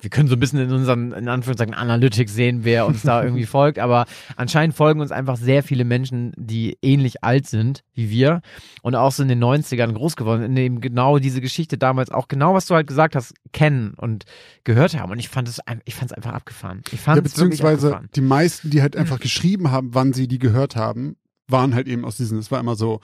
wir, 0.00 0.10
können 0.10 0.28
so 0.28 0.36
ein 0.36 0.40
bisschen 0.40 0.60
in 0.60 0.72
unseren, 0.72 1.12
in 1.12 1.28
Anführungszeichen, 1.28 1.74
Analytics 1.74 2.32
sehen, 2.32 2.60
wer 2.62 2.86
uns 2.86 3.02
da 3.02 3.22
irgendwie 3.24 3.46
folgt, 3.46 3.78
aber 3.78 4.06
anscheinend 4.36 4.76
folgen 4.76 5.00
uns 5.00 5.10
einfach 5.10 5.36
sehr 5.36 5.62
viele 5.62 5.84
Menschen, 5.84 6.32
die 6.36 6.78
ähnlich 6.82 7.24
alt 7.24 7.46
sind 7.46 7.82
wie 7.94 8.08
wir 8.10 8.40
und 8.82 8.94
auch 8.94 9.12
so 9.12 9.22
in 9.22 9.28
den 9.28 9.42
90ern 9.42 9.92
groß 9.92 10.16
geworden, 10.16 10.42
sind, 10.42 10.50
in 10.50 10.56
dem 10.56 10.80
genau 10.80 11.18
diese 11.18 11.40
Geschichte 11.40 11.78
damals 11.78 12.10
auch 12.10 12.28
genau, 12.28 12.54
was 12.54 12.66
du 12.66 12.74
halt 12.74 12.86
gesagt 12.86 13.16
hast, 13.16 13.34
kennen 13.52 13.94
und 13.96 14.24
gehört 14.64 14.98
haben. 14.98 15.12
Und 15.12 15.18
ich 15.18 15.28
fand 15.28 15.48
es, 15.48 15.60
ich 15.84 15.94
fand 15.94 16.10
es 16.10 16.16
einfach 16.16 16.32
abgefahren. 16.32 16.82
Ich 16.92 17.00
fand 17.00 17.16
Ja, 17.16 17.22
beziehungsweise 17.22 17.88
abgefahren. 17.88 18.08
die 18.14 18.20
meisten, 18.20 18.70
die 18.70 18.80
halt 18.82 18.96
einfach 18.96 19.20
geschrieben 19.20 19.70
haben, 19.70 19.94
wann 19.94 20.12
sie 20.12 20.28
die 20.28 20.38
gehört 20.38 20.76
haben, 20.76 21.16
waren 21.48 21.74
halt 21.74 21.88
eben 21.88 22.04
aus 22.04 22.16
diesen, 22.16 22.38
es 22.38 22.50
war 22.50 22.60
immer 22.60 22.76
so 22.76 23.00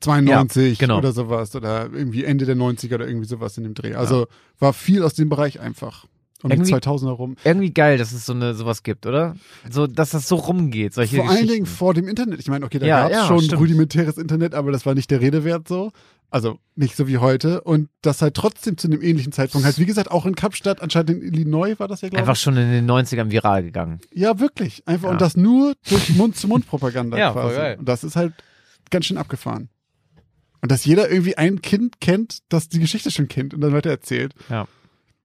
92 0.00 0.78
Ja, 0.78 0.86
genau. 0.86 0.98
oder 0.98 1.12
sowas 1.12 1.54
oder 1.56 1.90
irgendwie 1.92 2.24
Ende 2.24 2.44
der 2.44 2.56
90er 2.56 2.94
oder 2.96 3.08
irgendwie 3.08 3.26
sowas 3.26 3.56
in 3.56 3.64
dem 3.64 3.74
Dreh. 3.74 3.94
Also 3.94 4.26
war 4.58 4.72
viel 4.72 5.02
aus 5.02 5.14
dem 5.14 5.28
Bereich 5.28 5.60
einfach. 5.60 6.06
Um 6.42 6.50
die 6.50 6.56
Irgendwie- 6.56 6.74
2000er 6.74 7.10
rum. 7.12 7.36
Irgendwie 7.44 7.72
geil, 7.72 7.96
dass 7.98 8.12
es 8.12 8.26
so 8.26 8.32
eine 8.34 8.54
sowas 8.54 8.82
gibt, 8.82 9.06
oder? 9.06 9.36
So, 9.70 9.86
dass 9.86 10.10
das 10.10 10.28
so 10.28 10.36
rumgeht, 10.36 10.92
solche 10.94 11.16
Vor 11.16 11.30
allen. 11.30 11.46
Dingen 11.48 11.66
vor 11.66 11.94
dem 11.94 12.06
Internet. 12.08 12.40
Ich 12.40 12.48
meine, 12.48 12.64
okay, 12.66 12.78
da 12.78 12.86
Ja, 12.86 13.00
gab 13.02 13.10
es 13.10 13.16
ja, 13.16 13.26
schon 13.26 13.40
stimmt. 13.42 13.60
rudimentäres 13.62 14.18
Internet, 14.18 14.54
aber 14.54 14.70
das 14.70 14.84
war 14.84 14.94
nicht 14.94 15.10
der 15.10 15.20
Rede 15.20 15.44
wert 15.44 15.66
so. 15.66 15.92
Also 16.28 16.58
nicht 16.74 16.96
so 16.96 17.06
wie 17.08 17.18
heute. 17.18 17.60
Und 17.62 17.88
das 18.02 18.20
halt 18.20 18.34
trotzdem 18.34 18.76
zu 18.76 18.88
einem 18.88 19.00
ähnlichen 19.00 19.32
Zeitpunkt 19.32 19.64
halt, 19.64 19.78
wie 19.78 19.86
gesagt, 19.86 20.10
auch 20.10 20.26
in 20.26 20.34
Kapstadt, 20.34 20.82
anscheinend 20.82 21.10
in 21.10 21.22
Illinois 21.22 21.78
war 21.78 21.88
das 21.88 22.00
ja, 22.02 22.08
glaube 22.08 22.20
Einfach 22.20 22.36
schon 22.36 22.56
in 22.56 22.70
den 22.70 22.90
90ern 22.90 23.30
viral 23.30 23.62
gegangen. 23.62 24.00
Ja, 24.12 24.38
wirklich. 24.40 24.86
Einfach. 24.86 25.06
Ja. 25.06 25.12
Und 25.12 25.20
das 25.20 25.36
nur 25.36 25.74
durch 25.88 26.10
Mund-zu-Mund-Propaganda 26.16 27.16
Ja, 27.18 27.32
voll 27.32 27.42
quasi. 27.44 27.56
geil. 27.56 27.76
Und 27.78 27.88
das 27.88 28.04
ist 28.04 28.16
halt 28.16 28.34
ganz 28.90 29.06
schön 29.06 29.16
abgefahren. 29.18 29.68
Und 30.62 30.72
dass 30.72 30.84
jeder 30.84 31.08
irgendwie 31.10 31.36
ein 31.38 31.62
Kind 31.62 32.00
kennt, 32.00 32.40
das 32.48 32.68
die 32.68 32.80
Geschichte 32.80 33.10
schon 33.10 33.28
kennt 33.28 33.54
und 33.54 33.60
dann 33.60 33.72
weiter 33.72 33.90
erzählt. 33.90 34.34
Ja. 34.50 34.66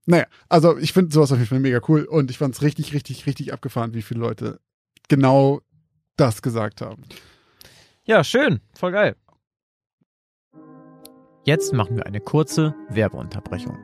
Naja, 0.06 0.26
also 0.50 0.78
ich 0.78 0.94
finde 0.94 1.14
sowas 1.14 1.32
auf 1.32 1.38
jeden 1.38 1.50
Fall 1.50 1.60
mega 1.60 1.80
cool 1.88 2.04
und 2.04 2.32
ich 2.32 2.38
fand 2.38 2.56
es 2.56 2.62
richtig, 2.62 2.94
richtig, 2.94 3.26
richtig 3.26 3.54
abgefahren, 3.54 3.94
wie 3.94 4.02
viele 4.02 4.20
Leute 4.20 4.60
genau 5.08 5.62
das 6.18 6.42
gesagt 6.42 6.82
haben. 6.82 7.04
Ja, 8.04 8.24
schön. 8.24 8.62
Voll 8.74 8.92
geil. 8.92 9.16
Jetzt 11.44 11.74
machen 11.74 11.96
wir 11.96 12.06
eine 12.06 12.20
kurze 12.20 12.76
Werbeunterbrechung. 12.90 13.78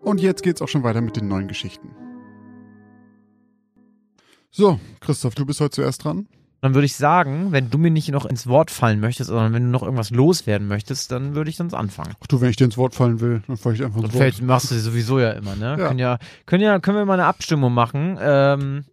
Und 0.00 0.20
jetzt 0.20 0.42
geht's 0.42 0.62
auch 0.62 0.68
schon 0.68 0.84
weiter 0.84 1.02
mit 1.02 1.16
den 1.16 1.28
neuen 1.28 1.48
Geschichten. 1.48 1.94
So, 4.50 4.80
Christoph, 5.00 5.34
du 5.34 5.44
bist 5.44 5.60
heute 5.60 5.72
zuerst 5.72 6.04
dran. 6.04 6.28
Dann 6.60 6.74
würde 6.74 6.86
ich 6.86 6.96
sagen, 6.96 7.52
wenn 7.52 7.70
du 7.70 7.78
mir 7.78 7.90
nicht 7.90 8.10
noch 8.10 8.26
ins 8.26 8.48
Wort 8.48 8.70
fallen 8.70 8.98
möchtest, 8.98 9.28
sondern 9.28 9.52
wenn 9.52 9.62
du 9.64 9.68
noch 9.68 9.82
irgendwas 9.82 10.10
loswerden 10.10 10.66
möchtest, 10.66 11.12
dann 11.12 11.36
würde 11.36 11.50
ich 11.50 11.56
sonst 11.56 11.74
anfangen. 11.74 12.14
Ach 12.20 12.26
du, 12.26 12.40
wenn 12.40 12.50
ich 12.50 12.56
dir 12.56 12.64
ins 12.64 12.76
Wort 12.76 12.94
fallen 12.94 13.20
will, 13.20 13.42
dann 13.46 13.56
falle 13.56 13.76
ich 13.76 13.84
einfach 13.84 14.02
ins 14.02 14.14
Wort. 14.14 14.42
machst 14.42 14.72
du 14.72 14.74
sowieso 14.78 15.20
ja 15.20 15.30
immer, 15.30 15.54
ne? 15.54 15.76
Ja. 15.78 15.88
Können 15.88 15.98
ja, 16.00 16.18
können 16.46 16.62
ja, 16.62 16.78
können 16.80 16.96
wir 16.96 17.04
mal 17.04 17.14
eine 17.14 17.26
Abstimmung 17.26 17.72
machen, 17.72 18.18
ähm, 18.20 18.84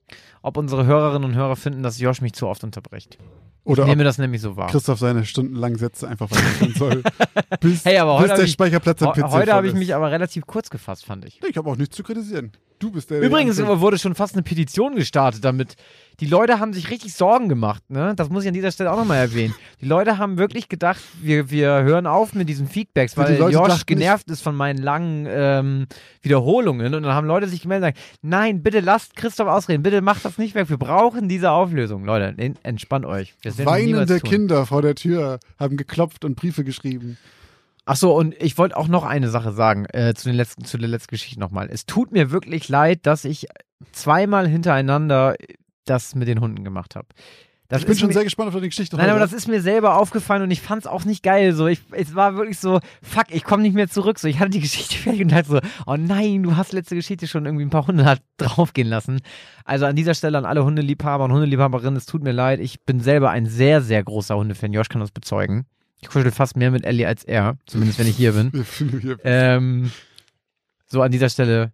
ob 0.44 0.58
unsere 0.58 0.86
Hörerinnen 0.86 1.28
und 1.28 1.36
Hörer 1.36 1.56
finden, 1.56 1.82
dass 1.82 2.00
Josh 2.00 2.22
mich 2.22 2.34
zu 2.34 2.48
oft 2.48 2.64
unterbricht. 2.64 3.18
Oder 3.66 3.84
Ich 3.84 3.90
nehme 3.90 4.04
das 4.04 4.18
nämlich 4.18 4.42
so 4.42 4.56
wahr. 4.56 4.70
Christoph 4.70 5.00
seine 5.00 5.26
stundenlangen 5.26 5.78
Sätze 5.78 6.08
einfach 6.08 6.30
weiterführen 6.32 6.74
soll. 6.76 7.04
Bis, 7.60 7.84
Hey, 7.84 7.98
aber 7.98 8.14
heute 8.16 8.24
bis 8.24 8.30
hab 8.32 8.38
der 8.38 8.46
ich- 8.46 8.52
Speicherplatz 8.52 9.02
am 9.04 9.14
PC 9.14 9.32
Heute 9.32 9.54
habe 9.54 9.68
ich 9.68 9.74
mich 9.74 9.94
aber 9.96 10.12
relativ 10.12 10.46
kurz 10.46 10.70
gefasst, 10.70 11.06
fand 11.06 11.26
ich. 11.26 11.40
Ich 11.48 11.58
habe 11.58 11.70
auch 11.70 11.76
nichts 11.76 11.96
zu 11.96 12.04
kritisieren. 12.04 12.52
Du 12.78 12.92
bist 12.92 13.10
der. 13.10 13.22
Übrigens 13.22 13.56
der 13.56 13.80
wurde 13.80 13.98
schon 13.98 14.16
fast 14.16 14.34
eine 14.36 14.44
Petition 14.44 14.96
gestartet 14.96 15.46
damit. 15.46 15.76
Die 16.20 16.26
Leute 16.26 16.60
haben 16.60 16.74
sich 16.74 16.90
richtig 16.90 17.14
Sorgen 17.14 17.48
gemacht, 17.50 17.82
ne? 17.90 18.14
Das 18.18 18.30
muss 18.30 18.44
ich 18.44 18.50
an 18.50 18.54
dieser 18.54 18.72
Stelle 18.72 18.92
auch 18.92 18.98
nochmal 18.98 19.18
erwähnen. 19.18 19.54
Die 19.82 19.86
Leute 19.86 20.18
haben 20.18 20.38
wirklich 20.38 20.68
gedacht, 20.70 21.00
wir, 21.22 21.50
wir 21.50 21.84
hören 21.84 22.06
auf 22.06 22.34
mit 22.34 22.48
diesen 22.50 22.68
Feedbacks, 22.68 23.14
die 23.14 23.18
weil 23.20 23.38
Leute 23.38 23.54
Josh 23.56 23.86
genervt 23.86 24.30
ist 24.30 24.42
von 24.42 24.56
meinen 24.56 24.78
langen 24.82 25.26
ähm, 25.30 25.88
Wiederholungen. 26.22 26.94
Und 26.94 27.04
dann 27.04 27.14
haben 27.14 27.28
Leute 27.28 27.48
sich 27.48 27.62
gemeldet 27.62 27.88
und 27.90 27.94
gesagt, 27.96 28.18
nein, 28.22 28.62
bitte 28.62 28.82
lasst 28.82 29.16
Christoph 29.16 29.48
ausreden, 29.48 29.84
bitte 29.84 30.02
macht 30.02 30.26
das 30.26 30.38
nicht 30.38 30.54
weg. 30.56 30.70
Wir 30.70 30.78
brauchen 30.78 31.30
diese 31.30 31.52
Auflösung. 31.52 32.04
Leute, 32.06 32.34
en- 32.38 32.58
entspannt 32.64 33.06
euch. 33.06 33.36
Wir 33.42 33.52
Weinende. 33.64 34.20
Kinder 34.20 34.66
vor 34.66 34.82
der 34.82 34.96
Tür 34.96 35.40
haben 35.58 35.78
geklopft 35.78 36.26
und 36.26 36.36
Briefe 36.36 36.64
geschrieben. 36.64 37.18
Ach 37.86 37.96
so, 37.96 38.16
und 38.16 38.34
ich 38.42 38.58
wollte 38.58 38.76
auch 38.78 38.88
noch 38.88 39.04
eine 39.04 39.30
Sache 39.30 39.52
sagen 39.52 39.86
äh, 39.94 40.14
zu, 40.16 40.30
den 40.30 40.36
letzten, 40.36 40.66
zu 40.66 40.78
der 40.78 40.90
letzten 40.90 41.12
Geschichte 41.12 41.40
nochmal. 41.40 41.70
Es 41.72 41.86
tut 41.86 42.12
mir 42.12 42.32
wirklich 42.32 42.68
leid, 42.68 43.02
dass 43.04 43.26
ich 43.26 43.46
zweimal 43.92 44.48
hintereinander 44.48 45.36
das 45.86 46.16
mit 46.16 46.28
den 46.28 46.42
Hunden 46.42 46.64
gemacht 46.64 46.96
habe. 46.96 47.08
Das 47.68 47.82
Ich 47.82 47.88
bin 47.88 47.98
schon 47.98 48.08
mir, 48.10 48.14
sehr 48.14 48.24
gespannt 48.24 48.50
auf 48.50 48.54
deine 48.54 48.68
Geschichte 48.68 48.96
Nein, 48.96 49.06
heute. 49.06 49.14
aber 49.14 49.22
das 49.22 49.34
ist 49.34 49.48
mir 49.48 49.60
selber 49.60 49.98
aufgefallen 49.98 50.44
und 50.44 50.52
ich 50.52 50.62
fand 50.62 50.84
es 50.84 50.88
auch 50.88 51.04
nicht 51.04 51.24
geil. 51.24 51.54
So, 51.54 51.66
ich, 51.66 51.82
es 51.92 52.14
war 52.14 52.36
wirklich 52.36 52.60
so, 52.60 52.80
fuck, 53.02 53.26
ich 53.30 53.44
komme 53.44 53.64
nicht 53.64 53.74
mehr 53.74 53.90
zurück. 53.90 54.20
So, 54.20 54.28
ich 54.28 54.40
hatte 54.40 54.52
die 54.52 54.60
Geschichte 54.62 54.96
fertig 54.96 55.22
und 55.22 55.32
dachte 55.32 55.50
so, 55.50 55.60
oh 55.88 55.96
nein, 55.98 56.44
du 56.44 56.56
hast 56.56 56.74
letzte 56.74 56.96
Geschichte 56.96 57.28
schon 57.28 57.46
irgendwie 57.46 57.66
ein 57.66 57.72
paar 57.72 57.88
Hunde 57.88 58.18
draufgehen 58.38 58.88
lassen. 58.88 59.22
Also 59.64 59.86
an 59.86 59.96
dieser 59.96 60.14
Stelle 60.14 60.38
an 60.38 60.46
alle 60.46 60.64
Hundeliebhaber 60.64 61.26
und 61.26 61.34
Hundeliebhaberinnen, 61.34 61.98
es 61.98 62.06
tut 62.06 62.24
mir 62.24 62.34
leid. 62.34 62.60
Ich 62.60 62.84
bin 62.84 63.00
selber 63.00 63.32
ein 63.32 63.48
sehr, 63.48 63.82
sehr 63.82 64.04
großer 64.04 64.36
Hundefan. 64.36 64.72
Josh 64.72 64.90
kann 64.90 65.02
das 65.02 65.12
bezeugen. 65.12 65.66
Ich 66.02 66.10
kuschel 66.10 66.30
fast 66.32 66.56
mehr 66.56 66.70
mit 66.70 66.86
Ellie 66.86 67.08
als 67.08 67.24
er, 67.24 67.58
zumindest 67.66 67.98
wenn 67.98 68.08
ich 68.08 68.16
hier 68.18 68.34
bin. 68.34 68.52
Ähm, 69.24 69.92
so 70.86 71.02
an 71.02 71.12
dieser 71.12 71.30
Stelle, 71.30 71.74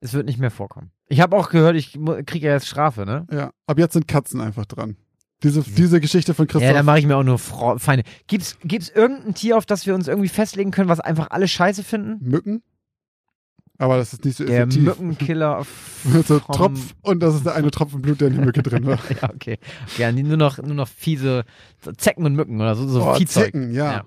es 0.00 0.14
wird 0.14 0.24
nicht 0.24 0.38
mehr 0.38 0.50
vorkommen. 0.50 0.92
Ich 1.08 1.20
habe 1.20 1.36
auch 1.36 1.50
gehört, 1.50 1.76
ich 1.76 1.98
kriege 2.24 2.46
ja 2.46 2.54
jetzt 2.54 2.68
Strafe, 2.68 3.04
ne? 3.04 3.26
Ja, 3.30 3.50
ab 3.66 3.78
jetzt 3.78 3.92
sind 3.92 4.08
Katzen 4.08 4.40
einfach 4.40 4.64
dran. 4.64 4.96
Diese, 5.42 5.62
diese 5.62 6.00
Geschichte 6.00 6.34
von 6.34 6.46
Christoph. 6.46 6.62
Ja, 6.62 6.74
dann 6.74 6.84
mache 6.84 6.98
ich 6.98 7.06
mir 7.06 7.16
auch 7.16 7.22
nur 7.22 7.38
Fro 7.38 7.78
Feinde. 7.78 8.04
Gibt's, 8.26 8.58
gibt's 8.62 8.90
irgendein 8.90 9.34
Tier, 9.34 9.56
auf 9.56 9.64
das 9.64 9.86
wir 9.86 9.94
uns 9.94 10.06
irgendwie 10.06 10.28
festlegen 10.28 10.70
können, 10.70 10.88
was 10.90 11.00
einfach 11.00 11.28
alle 11.30 11.48
scheiße 11.48 11.82
finden? 11.82 12.18
Mücken. 12.28 12.62
Aber 13.78 13.96
das 13.96 14.12
ist 14.12 14.26
nicht 14.26 14.36
so 14.36 14.44
Der 14.44 14.58
effektiv. 14.64 14.82
Mückenkiller. 14.82 15.64
so 16.26 16.38
Tropf 16.40 16.94
und 17.00 17.20
das 17.22 17.36
ist 17.36 17.46
der 17.46 17.54
eine 17.54 17.70
Tropfen 17.70 18.02
Blut, 18.02 18.20
der 18.20 18.28
in 18.28 18.34
der 18.36 18.44
Mücke 18.44 18.62
drin 18.62 18.84
war. 18.84 18.98
ja, 19.22 19.30
okay. 19.30 19.58
Ja, 19.96 20.12
nur 20.12 20.36
noch, 20.36 20.58
nur 20.58 20.74
noch 20.74 20.88
fiese 20.88 21.44
so 21.82 21.90
Zecken 21.92 22.26
und 22.26 22.34
Mücken 22.34 22.60
oder 22.60 22.74
so, 22.76 22.86
so 22.86 23.02
Oh, 23.02 23.14
Viehzeug. 23.14 23.44
Zecken, 23.46 23.72
ja. 23.72 23.92
Ja. 23.92 24.04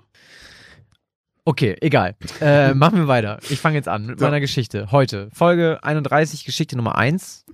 Okay, 1.44 1.76
egal. 1.80 2.14
Äh, 2.40 2.72
machen 2.74 2.98
wir 2.98 3.08
weiter. 3.08 3.40
Ich 3.50 3.58
fange 3.58 3.74
jetzt 3.76 3.88
an 3.88 4.06
mit 4.06 4.20
So. 4.20 4.24
meiner 4.24 4.38
Geschichte. 4.38 4.92
Heute, 4.92 5.28
Folge 5.32 5.80
31, 5.82 6.44
Geschichte 6.44 6.76
Nummer 6.76 6.96
1. 6.96 7.44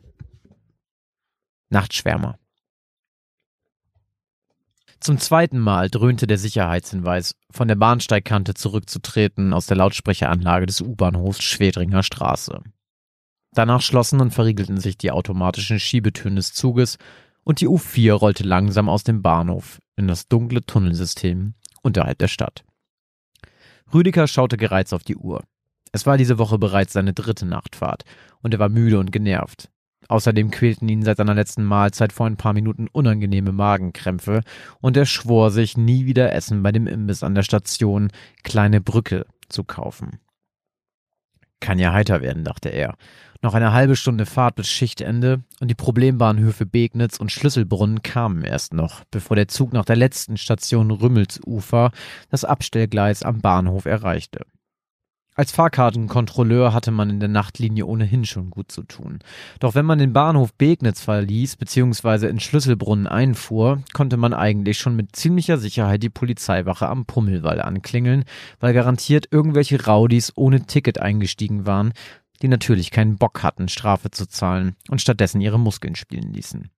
Nachtschwärmer. 1.70 2.38
Zum 5.00 5.16
zweiten 5.16 5.58
Mal 5.58 5.88
dröhnte 5.88 6.26
der 6.26 6.36
Sicherheitshinweis, 6.36 7.34
von 7.50 7.68
der 7.68 7.74
Bahnsteigkante 7.74 8.52
zurückzutreten 8.52 9.54
aus 9.54 9.64
der 9.64 9.78
Lautsprecheranlage 9.78 10.66
des 10.66 10.82
U-Bahnhofs 10.82 11.42
Schwedringer 11.42 12.02
Straße. 12.02 12.60
Danach 13.52 13.80
schlossen 13.80 14.20
und 14.20 14.32
verriegelten 14.32 14.78
sich 14.78 14.98
die 14.98 15.10
automatischen 15.10 15.80
Schiebetüren 15.80 16.36
des 16.36 16.52
Zuges 16.52 16.98
und 17.44 17.62
die 17.62 17.68
U4 17.68 18.12
rollte 18.12 18.44
langsam 18.44 18.90
aus 18.90 19.02
dem 19.02 19.22
Bahnhof 19.22 19.80
in 19.96 20.06
das 20.06 20.28
dunkle 20.28 20.60
Tunnelsystem 20.60 21.54
unterhalb 21.82 22.18
der 22.18 22.28
Stadt. 22.28 22.62
Rüdiger 23.94 24.28
schaute 24.28 24.58
gereizt 24.58 24.92
auf 24.92 25.02
die 25.02 25.16
Uhr. 25.16 25.42
Es 25.92 26.04
war 26.04 26.18
diese 26.18 26.38
Woche 26.38 26.58
bereits 26.58 26.92
seine 26.92 27.14
dritte 27.14 27.46
Nachtfahrt 27.46 28.04
und 28.42 28.52
er 28.52 28.60
war 28.60 28.68
müde 28.68 28.98
und 28.98 29.10
genervt. 29.10 29.70
Außerdem 30.08 30.50
quälten 30.50 30.88
ihn 30.88 31.02
seit 31.02 31.18
seiner 31.18 31.34
letzten 31.34 31.64
Mahlzeit 31.64 32.12
vor 32.12 32.26
ein 32.26 32.36
paar 32.36 32.52
Minuten 32.52 32.88
unangenehme 32.90 33.52
Magenkrämpfe 33.52 34.42
und 34.80 34.96
er 34.96 35.06
schwor 35.06 35.50
sich, 35.50 35.76
nie 35.76 36.06
wieder 36.06 36.32
Essen 36.32 36.62
bei 36.62 36.72
dem 36.72 36.86
Imbiss 36.86 37.22
an 37.22 37.34
der 37.34 37.42
Station 37.42 38.10
Kleine 38.42 38.80
Brücke 38.80 39.26
zu 39.48 39.64
kaufen. 39.64 40.18
Kann 41.60 41.78
ja 41.78 41.92
heiter 41.92 42.22
werden, 42.22 42.42
dachte 42.42 42.70
er. 42.70 42.96
Noch 43.42 43.54
eine 43.54 43.72
halbe 43.72 43.96
Stunde 43.96 44.26
Fahrt 44.26 44.56
bis 44.56 44.68
Schichtende 44.68 45.42
und 45.60 45.68
die 45.68 45.74
Problembahnhöfe 45.74 46.66
Begnitz 46.66 47.18
und 47.18 47.32
Schlüsselbrunn 47.32 48.02
kamen 48.02 48.42
erst 48.42 48.74
noch, 48.74 49.04
bevor 49.10 49.36
der 49.36 49.48
Zug 49.48 49.72
nach 49.72 49.84
der 49.84 49.96
letzten 49.96 50.36
Station 50.36 50.90
Rümmelsufer 50.90 51.90
das 52.30 52.44
Abstellgleis 52.44 53.22
am 53.22 53.40
Bahnhof 53.40 53.84
erreichte. 53.84 54.46
Als 55.40 55.52
Fahrkartenkontrolleur 55.52 56.74
hatte 56.74 56.90
man 56.90 57.08
in 57.08 57.18
der 57.18 57.30
Nachtlinie 57.30 57.86
ohnehin 57.86 58.26
schon 58.26 58.50
gut 58.50 58.70
zu 58.70 58.82
tun. 58.82 59.20
Doch 59.58 59.74
wenn 59.74 59.86
man 59.86 59.98
den 59.98 60.12
Bahnhof 60.12 60.52
Begnitz 60.52 61.00
verließ 61.00 61.56
bzw. 61.56 62.28
in 62.28 62.40
Schlüsselbrunnen 62.40 63.06
einfuhr, 63.06 63.82
konnte 63.94 64.18
man 64.18 64.34
eigentlich 64.34 64.76
schon 64.76 64.96
mit 64.96 65.16
ziemlicher 65.16 65.56
Sicherheit 65.56 66.02
die 66.02 66.10
Polizeiwache 66.10 66.86
am 66.90 67.06
Pummelwall 67.06 67.62
anklingeln, 67.62 68.24
weil 68.58 68.74
garantiert 68.74 69.28
irgendwelche 69.30 69.82
Raudis 69.82 70.30
ohne 70.36 70.66
Ticket 70.66 71.00
eingestiegen 71.00 71.64
waren, 71.64 71.94
die 72.42 72.48
natürlich 72.48 72.90
keinen 72.90 73.16
Bock 73.16 73.42
hatten, 73.42 73.68
Strafe 73.68 74.10
zu 74.10 74.28
zahlen 74.28 74.76
und 74.90 75.00
stattdessen 75.00 75.40
ihre 75.40 75.58
Muskeln 75.58 75.94
spielen 75.94 76.34
ließen. 76.34 76.68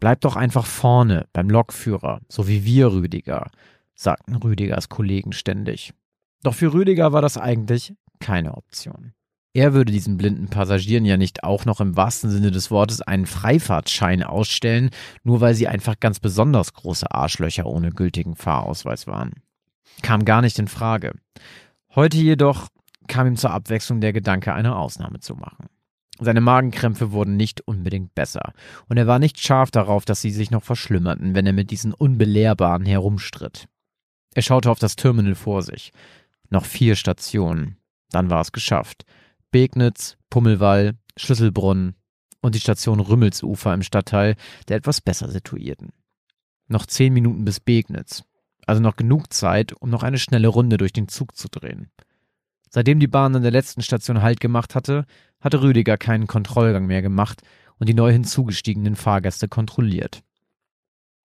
Bleib 0.00 0.20
doch 0.22 0.34
einfach 0.34 0.66
vorne 0.66 1.28
beim 1.32 1.48
Lokführer, 1.48 2.22
so 2.28 2.48
wie 2.48 2.64
wir, 2.64 2.90
Rüdiger, 2.90 3.52
sagten 3.94 4.34
Rüdigers 4.34 4.88
Kollegen 4.88 5.30
ständig. 5.30 5.94
Doch 6.42 6.54
für 6.54 6.72
Rüdiger 6.72 7.12
war 7.12 7.22
das 7.22 7.38
eigentlich 7.38 7.94
keine 8.20 8.54
Option. 8.54 9.12
Er 9.54 9.74
würde 9.74 9.92
diesen 9.92 10.16
blinden 10.16 10.48
Passagieren 10.48 11.04
ja 11.04 11.18
nicht 11.18 11.44
auch 11.44 11.66
noch 11.66 11.80
im 11.80 11.94
wahrsten 11.96 12.30
Sinne 12.30 12.50
des 12.50 12.70
Wortes 12.70 13.02
einen 13.02 13.26
Freifahrtschein 13.26 14.22
ausstellen, 14.22 14.90
nur 15.24 15.42
weil 15.42 15.54
sie 15.54 15.68
einfach 15.68 16.00
ganz 16.00 16.20
besonders 16.20 16.72
große 16.72 17.10
Arschlöcher 17.10 17.66
ohne 17.66 17.90
gültigen 17.90 18.34
Fahrausweis 18.34 19.06
waren. 19.06 19.34
Kam 20.00 20.24
gar 20.24 20.40
nicht 20.40 20.58
in 20.58 20.68
Frage. 20.68 21.12
Heute 21.94 22.16
jedoch 22.16 22.68
kam 23.08 23.26
ihm 23.26 23.36
zur 23.36 23.50
Abwechslung 23.50 24.00
der 24.00 24.14
Gedanke, 24.14 24.54
eine 24.54 24.76
Ausnahme 24.76 25.20
zu 25.20 25.34
machen. 25.34 25.66
Seine 26.18 26.40
Magenkrämpfe 26.40 27.12
wurden 27.12 27.36
nicht 27.36 27.60
unbedingt 27.62 28.14
besser, 28.14 28.52
und 28.88 28.96
er 28.96 29.06
war 29.06 29.18
nicht 29.18 29.40
scharf 29.40 29.70
darauf, 29.70 30.04
dass 30.04 30.22
sie 30.22 30.30
sich 30.30 30.50
noch 30.50 30.62
verschlimmerten, 30.62 31.34
wenn 31.34 31.46
er 31.46 31.52
mit 31.52 31.70
diesen 31.70 31.92
Unbelehrbaren 31.92 32.86
herumstritt. 32.86 33.66
Er 34.34 34.42
schaute 34.42 34.70
auf 34.70 34.78
das 34.78 34.96
Terminal 34.96 35.34
vor 35.34 35.62
sich. 35.62 35.92
Noch 36.52 36.66
vier 36.66 36.96
Stationen. 36.96 37.78
Dann 38.10 38.28
war 38.28 38.42
es 38.42 38.52
geschafft. 38.52 39.06
Begnitz, 39.50 40.18
Pummelwall, 40.28 40.98
Schlüsselbrunn 41.16 41.94
und 42.42 42.54
die 42.54 42.60
Station 42.60 43.00
Rümmelsufer 43.00 43.72
im 43.72 43.82
Stadtteil 43.82 44.36
der 44.68 44.76
etwas 44.76 45.00
besser 45.00 45.30
situierten. 45.30 45.94
Noch 46.68 46.84
zehn 46.84 47.14
Minuten 47.14 47.46
bis 47.46 47.58
Begnitz. 47.58 48.24
Also 48.66 48.82
noch 48.82 48.96
genug 48.96 49.32
Zeit, 49.32 49.72
um 49.72 49.88
noch 49.88 50.02
eine 50.02 50.18
schnelle 50.18 50.48
Runde 50.48 50.76
durch 50.76 50.92
den 50.92 51.08
Zug 51.08 51.34
zu 51.38 51.48
drehen. 51.48 51.90
Seitdem 52.68 53.00
die 53.00 53.08
Bahn 53.08 53.34
an 53.34 53.42
der 53.42 53.50
letzten 53.50 53.80
Station 53.80 54.20
Halt 54.20 54.38
gemacht 54.38 54.74
hatte, 54.74 55.06
hatte 55.40 55.62
Rüdiger 55.62 55.96
keinen 55.96 56.26
Kontrollgang 56.26 56.84
mehr 56.84 57.00
gemacht 57.00 57.40
und 57.78 57.88
die 57.88 57.94
neu 57.94 58.12
hinzugestiegenen 58.12 58.94
Fahrgäste 58.94 59.48
kontrolliert. 59.48 60.22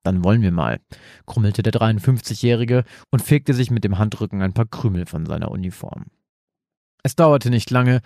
Dann 0.08 0.24
wollen 0.24 0.42
wir 0.42 0.54
mal, 0.54 0.80
krummelte 1.26 1.64
der 1.64 1.74
53-Jährige 1.74 2.86
und 3.12 3.22
fegte 3.22 3.54
sich 3.54 3.72
mit 3.72 3.84
dem 3.84 3.98
Handrücken 3.98 4.42
ein 4.42 4.54
paar 4.54 4.66
Krümel 4.66 5.06
von 5.06 5.26
seiner 5.26 5.52
Uniform. 5.52 6.06
Es 7.04 7.18
dauerte 7.18 7.50
nicht 7.50 7.72
lange, 7.72 8.00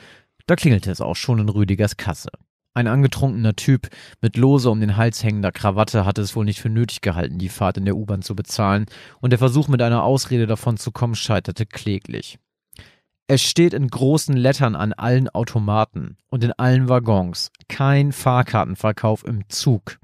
da 0.47 0.55
klingelte 0.55 0.89
es 0.89 0.99
auch 0.99 1.15
schon 1.15 1.37
in 1.37 1.47
Rüdigers 1.47 1.97
Kasse. 1.97 2.31
Ein 2.73 2.87
angetrunkener 2.87 3.55
Typ 3.55 3.87
mit 4.19 4.35
lose 4.35 4.71
um 4.71 4.79
den 4.79 4.97
Hals 4.97 5.23
hängender 5.23 5.51
Krawatte 5.51 6.03
hatte 6.03 6.23
es 6.23 6.35
wohl 6.35 6.43
nicht 6.43 6.59
für 6.59 6.69
nötig 6.69 7.01
gehalten, 7.01 7.37
die 7.37 7.49
Fahrt 7.49 7.77
in 7.77 7.85
der 7.85 7.95
U-Bahn 7.95 8.23
zu 8.23 8.35
bezahlen, 8.35 8.87
und 9.19 9.29
der 9.29 9.37
Versuch 9.37 9.67
mit 9.67 9.83
einer 9.83 10.03
Ausrede 10.03 10.47
davon 10.47 10.77
zu 10.77 10.91
kommen 10.91 11.13
scheiterte 11.13 11.67
kläglich. 11.67 12.39
Es 13.27 13.43
steht 13.43 13.75
in 13.75 13.89
großen 13.89 14.35
Lettern 14.35 14.75
an 14.75 14.91
allen 14.93 15.29
Automaten 15.29 16.17
und 16.31 16.43
in 16.43 16.51
allen 16.53 16.89
Waggons. 16.89 17.51
Kein 17.69 18.11
Fahrkartenverkauf 18.11 19.23
im 19.23 19.47
Zug. 19.49 20.00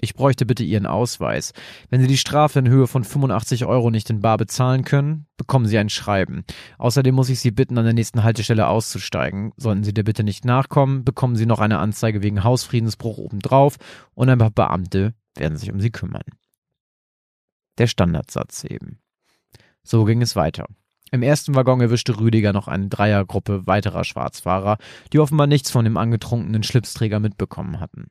Ich 0.00 0.14
bräuchte 0.14 0.44
bitte 0.44 0.64
Ihren 0.64 0.86
Ausweis. 0.86 1.52
Wenn 1.88 2.00
Sie 2.00 2.08
die 2.08 2.18
Strafe 2.18 2.58
in 2.58 2.68
Höhe 2.68 2.86
von 2.86 3.04
85 3.04 3.64
Euro 3.64 3.90
nicht 3.90 4.10
in 4.10 4.20
Bar 4.20 4.36
bezahlen 4.36 4.84
können, 4.84 5.26
bekommen 5.36 5.66
Sie 5.66 5.78
ein 5.78 5.88
Schreiben. 5.88 6.44
Außerdem 6.78 7.14
muss 7.14 7.28
ich 7.28 7.40
Sie 7.40 7.52
bitten, 7.52 7.78
an 7.78 7.84
der 7.84 7.94
nächsten 7.94 8.24
Haltestelle 8.24 8.66
auszusteigen. 8.66 9.52
Sollten 9.56 9.84
Sie 9.84 9.94
der 9.94 10.02
Bitte 10.02 10.24
nicht 10.24 10.44
nachkommen, 10.44 11.04
bekommen 11.04 11.36
Sie 11.36 11.46
noch 11.46 11.60
eine 11.60 11.78
Anzeige 11.78 12.22
wegen 12.22 12.42
Hausfriedensbruch 12.42 13.18
obendrauf 13.18 13.76
und 14.14 14.28
ein 14.28 14.38
paar 14.38 14.50
Beamte 14.50 15.14
werden 15.36 15.56
sich 15.56 15.70
um 15.70 15.80
Sie 15.80 15.90
kümmern. 15.90 16.24
Der 17.78 17.86
Standardsatz 17.86 18.64
eben. 18.64 18.98
So 19.82 20.04
ging 20.04 20.22
es 20.22 20.36
weiter. 20.36 20.66
Im 21.12 21.22
ersten 21.22 21.54
Waggon 21.54 21.80
erwischte 21.80 22.18
Rüdiger 22.18 22.52
noch 22.52 22.66
eine 22.66 22.88
Dreiergruppe 22.88 23.66
weiterer 23.66 24.02
Schwarzfahrer, 24.02 24.78
die 25.12 25.20
offenbar 25.20 25.46
nichts 25.46 25.70
von 25.70 25.84
dem 25.84 25.96
angetrunkenen 25.96 26.64
Schlipsträger 26.64 27.20
mitbekommen 27.20 27.78
hatten. 27.78 28.08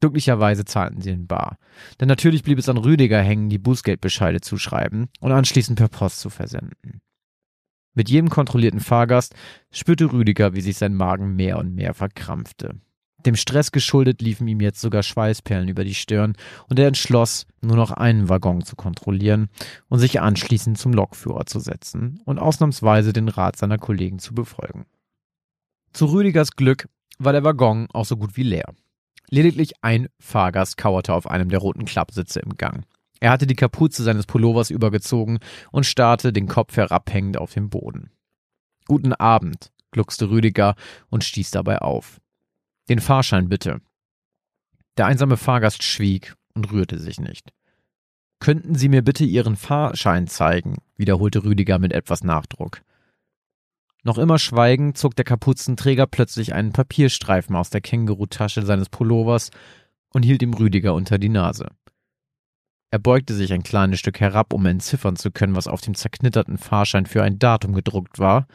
Glücklicherweise 0.00 0.64
zahlten 0.64 1.00
sie 1.00 1.10
in 1.10 1.26
Bar. 1.26 1.58
Denn 2.00 2.08
natürlich 2.08 2.42
blieb 2.44 2.58
es 2.58 2.68
an 2.68 2.76
Rüdiger 2.76 3.20
hängen, 3.20 3.48
die 3.48 3.58
Bußgeldbescheide 3.58 4.40
zu 4.40 4.56
schreiben 4.56 5.08
und 5.20 5.32
anschließend 5.32 5.78
per 5.78 5.88
Post 5.88 6.20
zu 6.20 6.30
versenden. 6.30 7.00
Mit 7.94 8.08
jedem 8.08 8.28
kontrollierten 8.28 8.80
Fahrgast 8.80 9.34
spürte 9.72 10.12
Rüdiger, 10.12 10.54
wie 10.54 10.60
sich 10.60 10.78
sein 10.78 10.94
Magen 10.94 11.34
mehr 11.34 11.58
und 11.58 11.74
mehr 11.74 11.94
verkrampfte. 11.94 12.80
Dem 13.26 13.34
Stress 13.34 13.72
geschuldet 13.72 14.22
liefen 14.22 14.46
ihm 14.46 14.60
jetzt 14.60 14.80
sogar 14.80 15.02
Schweißperlen 15.02 15.68
über 15.68 15.82
die 15.82 15.94
Stirn 15.94 16.36
und 16.68 16.78
er 16.78 16.86
entschloss, 16.86 17.46
nur 17.60 17.76
noch 17.76 17.90
einen 17.90 18.28
Waggon 18.28 18.62
zu 18.62 18.76
kontrollieren 18.76 19.48
und 19.88 19.98
sich 19.98 20.20
anschließend 20.20 20.78
zum 20.78 20.92
Lokführer 20.92 21.46
zu 21.46 21.58
setzen 21.58 22.20
und 22.24 22.38
ausnahmsweise 22.38 23.12
den 23.12 23.28
Rat 23.28 23.56
seiner 23.56 23.78
Kollegen 23.78 24.20
zu 24.20 24.34
befolgen. 24.34 24.86
Zu 25.92 26.06
Rüdigers 26.06 26.52
Glück 26.52 26.88
war 27.18 27.32
der 27.32 27.42
Waggon 27.42 27.88
auch 27.92 28.04
so 28.04 28.16
gut 28.16 28.36
wie 28.36 28.44
leer. 28.44 28.72
Lediglich 29.30 29.72
ein 29.82 30.08
Fahrgast 30.18 30.76
kauerte 30.76 31.14
auf 31.14 31.28
einem 31.28 31.48
der 31.48 31.58
roten 31.58 31.84
Klappsitze 31.84 32.40
im 32.40 32.56
Gang. 32.56 32.84
Er 33.20 33.30
hatte 33.30 33.46
die 33.46 33.56
Kapuze 33.56 34.02
seines 34.02 34.26
Pullovers 34.26 34.70
übergezogen 34.70 35.38
und 35.72 35.86
starrte 35.86 36.32
den 36.32 36.46
Kopf 36.46 36.76
herabhängend 36.76 37.36
auf 37.36 37.52
den 37.52 37.68
Boden. 37.68 38.10
Guten 38.86 39.12
Abend, 39.12 39.70
gluckste 39.90 40.30
Rüdiger 40.30 40.76
und 41.10 41.24
stieß 41.24 41.50
dabei 41.50 41.78
auf. 41.78 42.20
Den 42.88 43.00
Fahrschein 43.00 43.48
bitte. 43.48 43.80
Der 44.96 45.06
einsame 45.06 45.36
Fahrgast 45.36 45.82
schwieg 45.82 46.34
und 46.54 46.72
rührte 46.72 46.98
sich 46.98 47.20
nicht. 47.20 47.52
Könnten 48.40 48.76
Sie 48.76 48.88
mir 48.88 49.02
bitte 49.02 49.24
Ihren 49.24 49.56
Fahrschein 49.56 50.26
zeigen? 50.26 50.76
wiederholte 50.96 51.44
Rüdiger 51.44 51.78
mit 51.78 51.92
etwas 51.92 52.24
Nachdruck. 52.24 52.82
Noch 54.08 54.16
immer 54.16 54.38
schweigend 54.38 54.96
zog 54.96 55.16
der 55.16 55.26
Kapuzenträger 55.26 56.06
plötzlich 56.06 56.54
einen 56.54 56.72
Papierstreifen 56.72 57.54
aus 57.54 57.68
der 57.68 57.82
Kängurutasche 57.82 58.64
seines 58.64 58.88
Pullovers 58.88 59.50
und 60.14 60.22
hielt 60.22 60.40
ihm 60.40 60.54
Rüdiger 60.54 60.94
unter 60.94 61.18
die 61.18 61.28
Nase. 61.28 61.68
Er 62.90 63.00
beugte 63.00 63.34
sich 63.34 63.52
ein 63.52 63.62
kleines 63.62 63.98
Stück 63.98 64.18
herab, 64.18 64.54
um 64.54 64.64
entziffern 64.64 65.16
zu 65.16 65.30
können, 65.30 65.54
was 65.54 65.66
auf 65.66 65.82
dem 65.82 65.94
zerknitterten 65.94 66.56
Fahrschein 66.56 67.04
für 67.04 67.22
ein 67.22 67.38
Datum 67.38 67.74
gedruckt 67.74 68.18
war, 68.18 68.46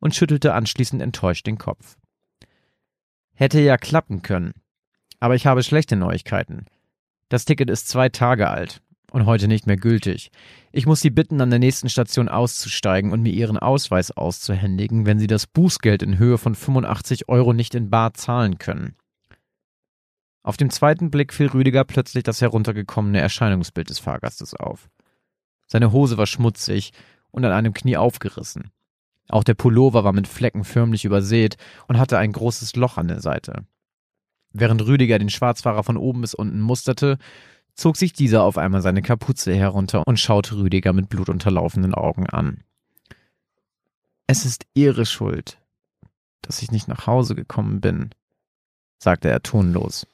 und 0.00 0.16
schüttelte 0.16 0.52
anschließend 0.52 1.00
enttäuscht 1.00 1.46
den 1.46 1.58
Kopf. 1.58 1.96
Hätte 3.36 3.60
ja 3.60 3.76
klappen 3.76 4.22
können. 4.22 4.52
Aber 5.20 5.36
ich 5.36 5.46
habe 5.46 5.62
schlechte 5.62 5.94
Neuigkeiten. 5.94 6.66
Das 7.28 7.44
Ticket 7.44 7.70
ist 7.70 7.88
zwei 7.88 8.08
Tage 8.08 8.50
alt 8.50 8.82
und 9.10 9.26
heute 9.26 9.48
nicht 9.48 9.66
mehr 9.66 9.76
gültig. 9.76 10.30
Ich 10.72 10.86
muss 10.86 11.00
Sie 11.00 11.10
bitten, 11.10 11.40
an 11.40 11.50
der 11.50 11.58
nächsten 11.58 11.88
Station 11.88 12.28
auszusteigen 12.28 13.12
und 13.12 13.22
mir 13.22 13.32
Ihren 13.32 13.58
Ausweis 13.58 14.10
auszuhändigen, 14.10 15.06
wenn 15.06 15.18
Sie 15.18 15.26
das 15.26 15.46
Bußgeld 15.46 16.02
in 16.02 16.18
Höhe 16.18 16.38
von 16.38 16.54
85 16.54 17.28
Euro 17.28 17.52
nicht 17.52 17.74
in 17.74 17.90
Bar 17.90 18.14
zahlen 18.14 18.58
können. 18.58 18.94
Auf 20.42 20.56
dem 20.56 20.70
zweiten 20.70 21.10
Blick 21.10 21.32
fiel 21.32 21.48
Rüdiger 21.48 21.84
plötzlich 21.84 22.24
das 22.24 22.40
heruntergekommene 22.40 23.20
Erscheinungsbild 23.20 23.90
des 23.90 23.98
Fahrgastes 23.98 24.54
auf. 24.54 24.88
Seine 25.66 25.92
Hose 25.92 26.16
war 26.16 26.26
schmutzig 26.26 26.92
und 27.30 27.44
an 27.44 27.52
einem 27.52 27.74
Knie 27.74 27.96
aufgerissen. 27.96 28.70
Auch 29.28 29.44
der 29.44 29.54
Pullover 29.54 30.04
war 30.04 30.14
mit 30.14 30.26
Flecken 30.26 30.64
förmlich 30.64 31.04
übersät 31.04 31.56
und 31.86 31.98
hatte 31.98 32.16
ein 32.16 32.32
großes 32.32 32.76
Loch 32.76 32.96
an 32.96 33.08
der 33.08 33.20
Seite. 33.20 33.66
Während 34.52 34.86
Rüdiger 34.86 35.18
den 35.18 35.28
Schwarzfahrer 35.28 35.84
von 35.84 35.98
oben 35.98 36.22
bis 36.22 36.32
unten 36.32 36.60
musterte, 36.60 37.18
zog 37.78 37.96
sich 37.96 38.12
dieser 38.12 38.42
auf 38.42 38.58
einmal 38.58 38.82
seine 38.82 39.02
Kapuze 39.02 39.54
herunter 39.54 40.02
und 40.04 40.18
schaute 40.18 40.56
Rüdiger 40.56 40.92
mit 40.92 41.08
blutunterlaufenden 41.08 41.94
Augen 41.94 42.26
an. 42.26 42.64
Es 44.26 44.44
ist 44.44 44.66
Ihre 44.74 45.06
Schuld, 45.06 45.58
dass 46.42 46.60
ich 46.60 46.72
nicht 46.72 46.88
nach 46.88 47.06
Hause 47.06 47.34
gekommen 47.34 47.80
bin, 47.80 48.10
sagte 48.98 49.28
er 49.28 49.42
tonlos. 49.42 50.06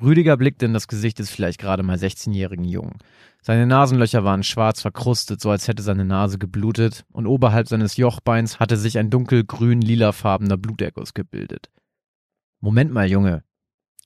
Rüdiger 0.00 0.36
blickte 0.36 0.66
in 0.66 0.74
das 0.74 0.88
Gesicht 0.88 1.18
des 1.18 1.30
vielleicht 1.30 1.58
gerade 1.58 1.82
mal 1.82 1.96
16-jährigen 1.96 2.66
Jungen. 2.66 2.98
Seine 3.42 3.66
Nasenlöcher 3.66 4.24
waren 4.24 4.42
schwarz 4.42 4.82
verkrustet, 4.82 5.40
so 5.40 5.50
als 5.50 5.68
hätte 5.68 5.82
seine 5.82 6.04
Nase 6.04 6.38
geblutet, 6.38 7.04
und 7.12 7.26
oberhalb 7.26 7.66
seines 7.66 7.96
Jochbeins 7.96 8.60
hatte 8.60 8.76
sich 8.76 8.98
ein 8.98 9.10
dunkelgrün-lilafarbener 9.10 10.58
Bluterguss 10.58 11.14
gebildet. 11.14 11.70
Moment 12.60 12.92
mal, 12.92 13.10
Junge. 13.10 13.45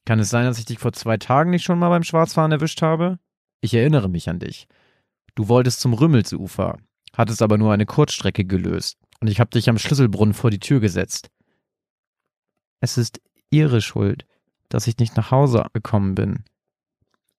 Kann 0.04 0.18
es 0.18 0.30
sein, 0.30 0.44
dass 0.44 0.58
ich 0.58 0.64
dich 0.64 0.78
vor 0.78 0.92
zwei 0.92 1.16
Tagen 1.16 1.50
nicht 1.50 1.64
schon 1.64 1.78
mal 1.78 1.88
beim 1.90 2.02
Schwarzfahren 2.02 2.52
erwischt 2.52 2.82
habe? 2.82 3.18
Ich 3.60 3.74
erinnere 3.74 4.08
mich 4.08 4.28
an 4.28 4.38
dich. 4.38 4.66
Du 5.34 5.48
wolltest 5.48 5.80
zum 5.80 5.92
Rümmelsufer, 5.92 6.78
hattest 7.14 7.42
aber 7.42 7.58
nur 7.58 7.72
eine 7.72 7.86
Kurzstrecke 7.86 8.44
gelöst, 8.44 8.98
und 9.20 9.28
ich 9.28 9.40
habe 9.40 9.50
dich 9.50 9.68
am 9.68 9.78
Schlüsselbrunnen 9.78 10.34
vor 10.34 10.50
die 10.50 10.58
Tür 10.58 10.80
gesetzt. 10.80 11.30
Es 12.80 12.96
ist 12.96 13.20
Ihre 13.50 13.80
Schuld, 13.80 14.26
dass 14.68 14.86
ich 14.86 14.98
nicht 14.98 15.16
nach 15.16 15.30
Hause 15.30 15.66
gekommen 15.72 16.14
bin, 16.14 16.44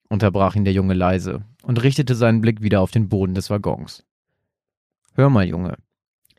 unterbrach 0.10 0.56
ihn 0.56 0.66
der 0.66 0.74
Junge 0.74 0.94
leise 0.94 1.46
und 1.64 1.82
richtete 1.82 2.16
seinen 2.16 2.42
Blick 2.42 2.62
wieder 2.62 2.82
auf 2.82 2.92
den 2.92 3.10
Boden 3.10 3.34
des 3.34 3.50
Waggons. 3.50 4.06
Hör 5.14 5.30
mal, 5.30 5.48
Junge, 5.48 5.78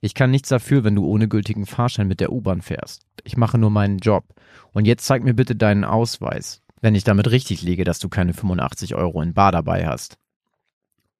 ich 0.05 0.15
kann 0.15 0.33
nichts 0.33 0.49
dafür, 0.49 0.83
wenn 0.83 0.97
du 0.97 1.07
ohne 1.07 1.29
gültigen 1.29 1.65
Fahrschein 1.65 2.09
mit 2.09 2.19
der 2.19 2.33
U-Bahn 2.33 2.61
fährst. 2.61 3.07
Ich 3.23 3.37
mache 3.37 3.57
nur 3.57 3.71
meinen 3.71 3.99
Job. 3.99 4.25
Und 4.73 4.85
jetzt 4.85 5.07
zeig 5.07 5.23
mir 5.23 5.33
bitte 5.33 5.55
deinen 5.55 5.85
Ausweis, 5.85 6.61
wenn 6.81 6.97
ich 6.97 7.05
damit 7.05 7.31
richtig 7.31 7.63
liege, 7.63 7.85
dass 7.85 8.01
du 8.01 8.09
keine 8.09 8.35
85 8.35 8.97
Euro 8.97 9.23
in 9.23 9.33
Bar 9.33 9.53
dabei 9.53 9.87
hast. 9.87 10.19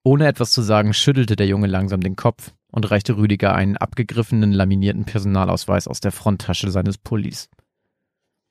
Ohne 0.03 0.27
etwas 0.27 0.51
zu 0.51 0.63
sagen, 0.63 0.95
schüttelte 0.95 1.37
der 1.37 1.47
Junge 1.47 1.69
langsam 1.69 2.01
den 2.01 2.17
Kopf 2.17 2.55
und 2.73 2.91
reichte 2.91 3.17
Rüdiger 3.17 3.55
einen 3.55 3.77
abgegriffenen 3.77 4.51
laminierten 4.51 5.05
Personalausweis 5.05 5.87
aus 5.87 6.01
der 6.01 6.11
Fronttasche 6.11 6.73
seines 6.73 6.99
Pullis. 6.99 7.49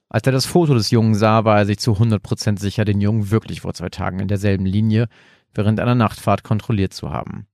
Als 0.07 0.25
er 0.25 0.31
das 0.31 0.45
Foto 0.45 0.73
des 0.73 0.91
Jungen 0.91 1.13
sah, 1.13 1.43
war 1.43 1.57
er 1.57 1.65
sich 1.65 1.79
zu 1.79 1.91
100% 1.91 2.57
sicher, 2.57 2.85
den 2.85 3.01
Jungen 3.01 3.31
wirklich 3.31 3.61
vor 3.61 3.73
zwei 3.73 3.89
Tagen 3.89 4.19
in 4.19 4.29
derselben 4.29 4.65
Linie 4.65 5.09
während 5.53 5.81
einer 5.81 5.95
Nachtfahrt 5.95 6.43
kontrolliert 6.43 6.93
zu 6.93 7.09
haben. 7.09 7.47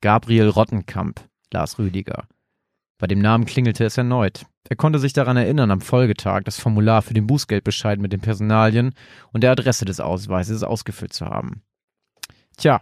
Gabriel 0.00 0.48
Rottenkamp, 0.48 1.28
las 1.54 1.78
Rüdiger. 1.78 2.28
Bei 2.98 3.06
dem 3.06 3.18
Namen 3.18 3.46
klingelte 3.46 3.84
es 3.84 3.96
erneut. 3.96 4.44
Er 4.68 4.76
konnte 4.76 4.98
sich 4.98 5.12
daran 5.12 5.36
erinnern, 5.36 5.70
am 5.70 5.80
Folgetag 5.80 6.42
das 6.44 6.60
Formular 6.60 7.02
für 7.02 7.14
den 7.14 7.26
Bußgeldbescheid 7.26 7.98
mit 7.98 8.12
den 8.12 8.20
Personalien 8.20 8.94
und 9.32 9.42
der 9.42 9.52
Adresse 9.52 9.84
des 9.84 10.00
Ausweises 10.00 10.62
ausgefüllt 10.62 11.12
zu 11.12 11.26
haben. 11.26 11.62
Tja, 12.56 12.80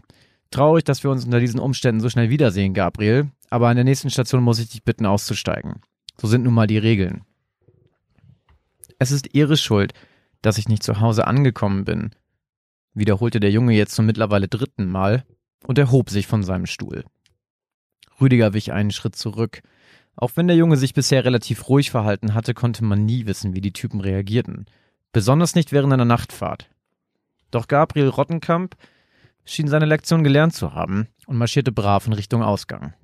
traurig, 0.51 0.85
dass 0.85 1.03
wir 1.03 1.11
uns 1.11 1.25
unter 1.25 1.41
diesen 1.41 1.61
Umständen 1.61 2.01
so 2.01 2.09
schnell 2.09 2.31
wiedersehen, 2.31 2.75
Gabriel, 2.75 3.31
aber 3.51 3.69
an 3.69 3.77
der 3.77 3.85
nächsten 3.85 4.11
Station 4.11 4.43
muss 4.43 4.59
ich 4.59 4.69
dich 4.69 4.85
bitten, 4.85 5.07
auszusteigen. 5.07 5.81
So 6.21 6.27
sind 6.29 6.45
nun 6.45 6.55
mal 6.55 6.67
die 6.67 6.79
Regeln. 6.79 7.23
Es 8.99 9.11
ist 9.11 9.35
Ihre 9.35 9.57
Schuld, 9.57 9.93
dass 10.43 10.59
ich 10.59 10.69
nicht 10.69 10.83
zu 10.83 11.01
Hause 11.01 11.27
angekommen 11.27 11.85
bin, 11.85 12.11
wiederholte 12.95 13.41
der 13.41 13.51
Junge 13.51 13.75
jetzt 13.75 13.95
zum 13.95 14.07
mittlerweile 14.07 14.49
dritten 14.49 14.87
Mal 14.87 15.25
und 15.67 15.79
erhob 15.79 16.11
sich 16.11 16.27
von 16.27 16.43
seinem 16.43 16.67
Stuhl. 16.67 17.05
Rüdiger 18.23 18.55
wich 18.55 18.73
einen 18.73 18.91
Schritt 18.91 19.17
zurück. 19.17 19.61
Auch 20.17 20.31
wenn 20.37 20.47
der 20.47 20.57
Junge 20.57 20.77
sich 20.77 20.95
bisher 20.95 21.25
relativ 21.25 21.69
ruhig 21.69 21.91
verhalten 21.91 22.35
hatte, 22.35 22.55
konnte 22.55 22.85
man 22.85 23.05
nie 23.05 23.27
wissen, 23.27 23.55
wie 23.55 23.61
die 23.61 23.73
Typen 23.73 24.01
reagierten. 24.01 24.67
Besonders 25.13 25.55
nicht 25.55 25.73
während 25.73 25.93
einer 25.93 26.05
Nachtfahrt. 26.05 26.71
Doch 27.51 27.69
Gabriel 27.69 28.09
Rottenkamp 28.09 28.77
schien 29.45 29.69
seine 29.69 29.87
Lektion 29.87 30.25
gelernt 30.25 30.55
zu 30.55 30.73
haben 30.73 31.09
und 31.27 31.37
marschierte 31.37 31.73
brav 31.73 32.07
in 32.07 32.13
Richtung 32.15 32.43
Ausgang. 32.43 32.95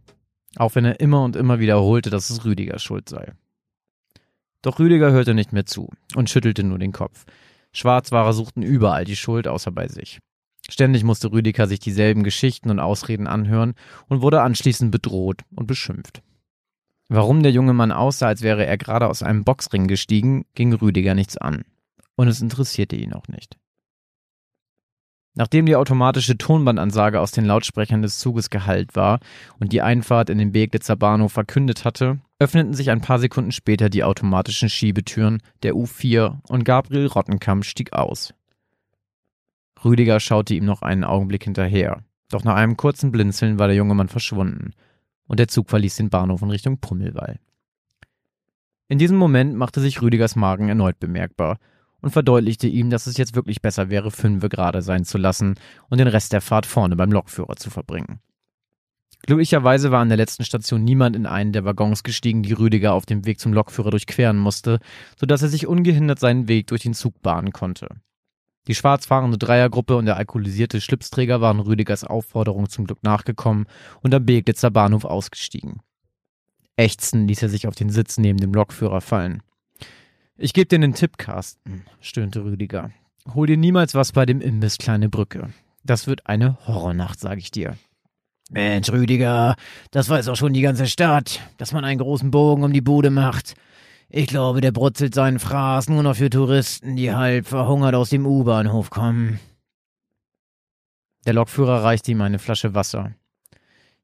Auch 0.57 0.75
wenn 0.75 0.85
er 0.85 1.01
immer 1.01 1.23
und 1.23 1.37
immer 1.37 1.59
wiederholte, 1.59 2.09
dass 2.11 2.31
es 2.31 2.45
Rüdigers 2.45 2.83
Schuld 2.83 3.09
sei. 3.09 3.33
Doch 4.63 4.79
Rüdiger 4.79 5.13
hörte 5.13 5.35
nicht 5.35 5.53
mehr 5.53 5.67
zu 5.67 5.91
und 6.15 6.31
schüttelte 6.31 6.65
nur 6.65 6.79
den 6.79 6.93
Kopf. 6.93 7.27
Schwarzwahrer 7.73 8.33
suchten 8.33 8.63
überall 8.63 9.05
die 9.05 9.17
Schuld 9.17 9.47
außer 9.47 9.71
bei 9.71 9.89
sich. 9.89 10.19
Ständig 10.71 11.03
musste 11.03 11.33
Rüdiger 11.33 11.67
sich 11.67 11.81
dieselben 11.81 12.25
Geschichten 12.25 12.71
und 12.71 12.79
Ausreden 12.79 13.27
anhören 13.27 13.75
und 14.09 14.21
wurde 14.21 14.43
anschließend 14.43 14.91
bedroht 14.91 15.43
und 15.55 15.67
beschimpft. 15.67 16.23
Warum 17.09 17.43
der 17.43 17.53
junge 17.53 17.73
Mann 17.73 17.91
aussah, 17.91 18.29
als 18.29 18.43
wäre 18.43 18.67
er 18.67 18.77
gerade 18.77 19.09
aus 19.09 19.23
einem 19.23 19.45
Boxring 19.45 19.87
gestiegen, 19.87 20.45
ging 20.55 20.75
Rüdiger 20.75 21.15
nichts 21.15 21.39
an. 21.39 21.65
Und 22.17 22.29
es 22.29 22.43
interessierte 22.43 22.97
ihn 22.97 23.15
auch 23.15 23.29
nicht. 23.29 23.57
Nachdem 25.35 25.67
die 25.67 25.77
automatische 25.77 26.37
Tonbandansage 26.37 27.21
aus 27.21 27.31
den 27.31 27.45
Lautsprechern 27.45 28.03
des 28.03 28.19
Zuges 28.19 28.51
geheilt 28.51 28.97
war 28.97 29.21
und 29.61 29.73
die 29.73 29.83
Einfahrt 29.83 30.31
in 30.31 30.39
den 30.39 30.53
Beglitzer 30.53 30.97
Bahnhof 30.97 31.33
verkündet 31.33 31.85
hatte, 31.85 32.19
öffneten 32.41 32.75
sich 32.75 32.91
ein 32.91 33.01
paar 33.01 33.21
Sekunden 33.21 33.53
später 33.53 33.89
die 33.89 34.03
automatischen 34.03 34.69
Schiebetüren 34.69 35.41
der 35.63 35.75
U4 35.75 36.41
und 36.49 36.65
Gabriel 36.65 37.07
Rottenkamp 37.07 37.65
stieg 37.65 37.93
aus. 37.93 38.35
Rüdiger 39.85 40.21
schaute 40.21 40.55
ihm 40.55 40.65
noch 40.65 40.83
einen 40.83 41.05
Augenblick 41.05 41.45
hinterher, 41.45 42.03
doch 42.31 42.45
nach 42.45 42.57
einem 42.57 42.77
kurzen 42.77 43.13
Blinzeln 43.13 43.59
war 43.59 43.69
der 43.69 43.77
junge 43.77 43.95
Mann 43.95 44.09
verschwunden 44.09 44.73
und 45.27 45.39
der 45.39 45.49
Zug 45.49 45.71
verließ 45.71 45.97
den 45.97 46.11
Bahnhof 46.11 46.43
in 46.43 46.51
Richtung 46.51 46.79
Pummelwall. 46.79 47.39
In 48.89 48.99
diesem 48.99 49.19
Moment 49.19 49.55
machte 49.55 49.81
sich 49.81 50.01
Rüdigers 50.03 50.35
Magen 50.35 50.69
erneut 50.69 50.99
bemerkbar 50.99 51.59
und 52.01 52.11
verdeutlichte 52.11 52.67
ihm, 52.67 52.91
dass 52.91 53.07
es 53.07 53.17
jetzt 53.17 53.37
wirklich 53.37 53.61
besser 53.61 53.91
wäre, 53.91 54.11
fünfe 54.11 54.49
gerade 54.49 54.83
sein 54.83 55.05
zu 55.05 55.19
lassen 55.19 55.57
und 55.91 55.99
den 55.99 56.09
Rest 56.09 56.33
der 56.33 56.41
Fahrt 56.41 56.67
vorne 56.67 56.97
beim 56.97 57.13
Lokführer 57.13 57.57
zu 57.57 57.71
verbringen. 57.71 58.21
Glücklicherweise 59.27 59.91
war 59.91 60.01
an 60.01 60.09
der 60.09 60.17
letzten 60.17 60.45
Station 60.45 60.85
niemand 60.85 61.17
in 61.17 61.27
einen 61.27 61.53
der 61.53 61.65
Waggons 61.65 62.03
gestiegen, 62.03 62.43
die 62.43 62.53
Rüdiger 62.53 62.95
auf 62.95 63.05
dem 63.05 63.27
Weg 63.27 63.41
zum 63.41 63.53
Lokführer 63.53 63.91
durchqueren 63.91 64.39
musste, 64.39 64.79
so 65.17 65.27
dass 65.27 65.43
er 65.43 65.49
sich 65.49 65.67
ungehindert 65.67 66.21
seinen 66.21 66.49
Weg 66.49 66.69
durch 66.69 66.83
den 66.83 66.95
Zug 66.95 67.21
bahnen 67.21 67.53
konnte. 67.53 67.89
Die 68.69 68.75
schwarzfahrende 68.75 69.39
Dreiergruppe 69.39 69.97
und 69.97 70.05
der 70.05 70.19
alkoholisierte 70.19 70.83
Schlipsträger 70.83 71.41
waren 71.41 71.59
Rüdigers 71.59 72.05
Aufforderung 72.05 72.69
zum 72.69 72.87
Glück 72.87 73.03
nachgekommen 73.03 73.67
und 74.03 74.15
am 74.15 74.27
Beglitzer 74.27 74.71
Bahnhof 74.71 75.07
ausgestiegen. 75.07 75.81
Ächzend 76.77 77.29
ließ 77.29 77.43
er 77.43 77.49
sich 77.49 77.67
auf 77.67 77.75
den 77.75 77.89
Sitz 77.89 78.19
neben 78.19 78.39
dem 78.39 78.53
Lokführer 78.53 79.01
fallen. 79.01 79.43
Ich 80.37 80.53
geb 80.53 80.69
dir 80.69 80.77
einen 80.77 80.95
Tipp, 80.95 81.17
Carsten, 81.17 81.87
stöhnte 82.01 82.45
Rüdiger. 82.45 82.91
Hol 83.35 83.47
dir 83.47 83.57
niemals 83.57 83.95
was 83.95 84.13
bei 84.13 84.27
dem 84.27 84.41
Imbiss 84.41 84.77
Kleine 84.77 85.09
Brücke. 85.09 85.49
Das 85.83 86.07
wird 86.07 86.27
eine 86.27 86.59
Horrornacht, 86.67 87.19
sag 87.19 87.39
ich 87.39 87.51
dir. 87.51 87.77
Mensch, 88.51 88.91
Rüdiger, 88.91 89.57
das 89.91 90.09
weiß 90.09 90.29
auch 90.29 90.37
schon 90.37 90.53
die 90.53 90.61
ganze 90.61 90.87
Stadt, 90.87 91.41
dass 91.57 91.73
man 91.73 91.85
einen 91.85 92.01
großen 92.01 92.31
Bogen 92.31 92.65
um 92.65 92.73
die 92.73 92.81
Bude 92.81 93.11
macht. 93.11 93.55
Ich 94.11 94.27
glaube, 94.27 94.63
der 94.63 94.73
brutzelt 94.73 95.15
seinen 95.15 95.39
Fraß 95.39 95.91
nur 95.91 96.03
noch 96.03 96.17
für 96.17 96.31
Touristen, 96.31 96.97
die 96.97 97.13
halb 97.13 97.47
verhungert 97.47 97.95
aus 97.95 98.09
dem 98.09 98.27
U-Bahnhof 98.27 98.89
kommen. 98.89 99.39
Der 101.27 101.35
Lokführer 101.35 101.85
reichte 101.85 102.13
ihm 102.13 102.23
eine 102.23 102.39
Flasche 102.39 102.75
Wasser. 102.75 103.13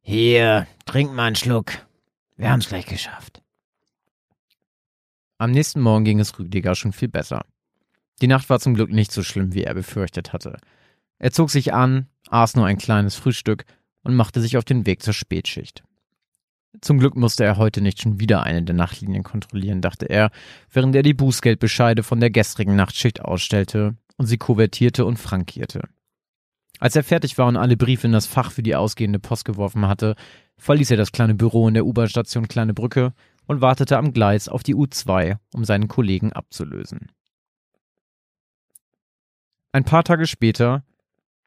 Hier, 0.03 0.67
trink 0.85 1.15
mal 1.15 1.25
einen 1.25 1.37
Schluck. 1.37 1.73
Wir 2.37 2.51
haben's 2.51 2.69
gleich 2.69 2.85
geschafft. 2.85 3.41
Am 5.39 5.53
nächsten 5.53 5.81
Morgen 5.81 6.05
ging 6.05 6.21
es 6.21 6.39
Rüdiger 6.39 6.75
schon 6.75 6.93
viel 6.93 7.09
besser. 7.09 7.47
Die 8.21 8.27
Nacht 8.27 8.51
war 8.51 8.61
zum 8.61 8.75
Glück 8.75 8.91
nicht 8.91 9.11
so 9.11 9.23
schlimm, 9.23 9.55
wie 9.55 9.65
er 9.65 9.75
befürchtet 9.75 10.35
hatte. 10.35 10.59
Er 11.19 11.33
zog 11.33 11.51
sich 11.51 11.73
an, 11.73 12.09
aß 12.29 12.57
nur 12.57 12.67
ein 12.67 12.77
kleines 12.77 13.15
Frühstück 13.15 13.65
und 14.03 14.15
machte 14.15 14.43
sich 14.43 14.59
auf 14.59 14.65
den 14.65 14.85
Weg 14.85 15.03
zur 15.03 15.15
Spätschicht. 15.15 15.83
Zum 16.81 16.99
Glück 16.99 17.17
musste 17.17 17.45
er 17.45 17.57
heute 17.57 17.81
nicht 17.81 18.03
schon 18.03 18.21
wieder 18.21 18.43
eine 18.43 18.63
der 18.63 18.75
Nachtlinien 18.75 19.23
kontrollieren, 19.23 19.81
dachte 19.81 20.07
er, 20.07 20.31
während 20.71 20.95
er 20.97 21.03
die 21.03 21.15
Bußgeldbescheide 21.15 22.03
von 22.03 22.21
der 22.21 22.31
gestrigen 22.31 22.77
Nachtschicht 22.77 23.21
ausstellte 23.21 23.97
und 24.17 24.27
sie 24.27 24.39
kuvertierte 24.39 25.05
und 25.05 25.19
frankierte. 25.19 25.89
Als 26.81 26.97
er 26.97 27.05
fertig 27.05 27.39
war 27.39 27.47
und 27.47 27.57
alle 27.57 27.77
Briefe 27.77 28.07
in 28.07 28.13
das 28.13 28.27
Fach 28.27 28.51
für 28.51 28.63
die 28.63 28.75
ausgehende 28.75 29.19
Post 29.19 29.45
geworfen 29.45 29.87
hatte, 29.87 30.17
verließ 30.59 30.91
er 30.91 30.97
das 30.97 31.13
kleine 31.13 31.35
Büro 31.35 31.69
in 31.69 31.75
der 31.75 31.87
U-Bahn-Station 31.87 32.49
Kleine 32.49 32.75
Brücke 32.75 33.13
und 33.47 33.61
wartete 33.61 33.97
am 33.97 34.13
Gleis 34.13 34.49
auf 34.49 34.63
die 34.63 34.75
U2, 34.75 35.39
um 35.55 35.65
seinen 35.65 35.89
Kollegen 35.89 36.33
abzulösen. 36.33 37.13
Ein 39.73 39.85
paar 39.85 40.05
Tage 40.05 40.27
später 40.27 40.85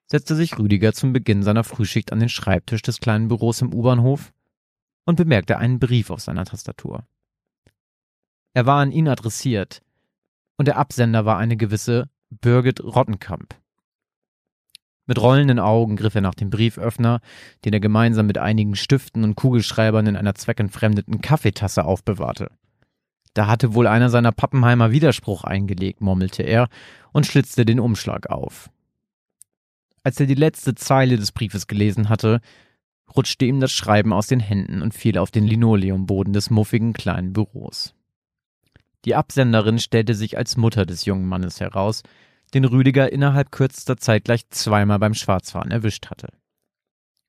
setzte 0.06 0.36
sich 0.36 0.58
Rüdiger 0.58 0.94
zum 0.94 1.12
Beginn 1.12 1.44
seiner 1.44 1.64
Frühschicht 1.64 2.14
an 2.14 2.20
den 2.20 2.30
Schreibtisch 2.30 2.82
des 2.82 3.00
kleinen 3.00 3.28
Büros 3.28 3.62
im 3.62 3.74
U-Bahnhof 3.74 4.32
und 5.08 5.16
bemerkte 5.16 5.58
einen 5.58 5.80
Brief 5.80 6.12
auf 6.12 6.20
seiner 6.20 6.46
Tastatur. 6.46 7.08
Er 8.54 8.66
war 8.66 8.82
an 8.82 8.92
ihn 8.92 9.08
adressiert, 9.08 9.82
und 10.58 10.68
der 10.68 10.78
Absender 10.78 11.26
war 11.26 11.38
eine 11.38 11.56
gewisse 11.58 12.10
Birgit 12.30 12.84
Rottenkamp. 12.84 13.56
Mit 15.06 15.22
rollenden 15.22 15.60
Augen 15.60 15.96
griff 15.96 16.16
er 16.16 16.22
nach 16.22 16.36
dem 16.36 16.50
Brieföffner, 16.50 17.22
den 17.64 17.72
er 17.72 17.80
gemeinsam 17.80 18.28
mit 18.28 18.38
einigen 18.38 18.76
Stiften 18.76 19.24
und 19.24 19.36
Kugelschreibern 19.36 20.06
in 20.08 20.18
einer 20.18 20.36
zweckentfremdeten 20.36 21.22
Kaffeetasse 21.22 21.86
aufbewahrte. 21.86 22.52
Da 23.34 23.48
hatte 23.48 23.74
wohl 23.74 23.88
einer 23.88 24.10
seiner 24.10 24.34
Pappenheimer 24.34 24.92
Widerspruch 24.92 25.46
eingelegt, 25.46 26.02
murmelte 26.02 26.44
er 26.44 26.68
und 27.14 27.26
schlitzte 27.26 27.64
den 27.64 27.80
Umschlag 27.80 28.30
auf. 28.30 28.70
Als 30.04 30.20
er 30.20 30.26
die 30.26 30.34
letzte 30.34 30.76
Zeile 30.76 31.16
des 31.16 31.32
Briefes 31.32 31.68
gelesen 31.68 32.10
hatte, 32.10 32.42
rutschte 33.16 33.46
ihm 33.46 33.60
das 33.60 33.72
Schreiben 33.72 34.14
aus 34.14 34.28
den 34.28 34.40
Händen 34.40 34.82
und 34.82 34.94
fiel 34.94 35.18
auf 35.18 35.32
den 35.32 35.46
Linoleumboden 35.46 36.34
des 36.34 36.50
muffigen 36.50 36.94
kleinen 36.94 37.34
Büros. 37.34 37.94
Die 39.06 39.16
Absenderin 39.16 39.80
stellte 39.80 40.14
sich 40.14 40.38
als 40.38 40.58
Mutter 40.58 40.86
des 40.86 41.06
jungen 41.06 41.28
Mannes 41.28 41.60
heraus, 41.60 42.04
den 42.54 42.66
Rüdiger 42.66 43.12
innerhalb 43.12 43.52
kürzester 43.52 43.98
Zeit 43.98 44.26
gleich 44.26 44.50
zweimal 44.50 45.00
beim 45.00 45.14
Schwarzfahren 45.14 45.72
erwischt 45.72 46.08
hatte. 46.08 46.30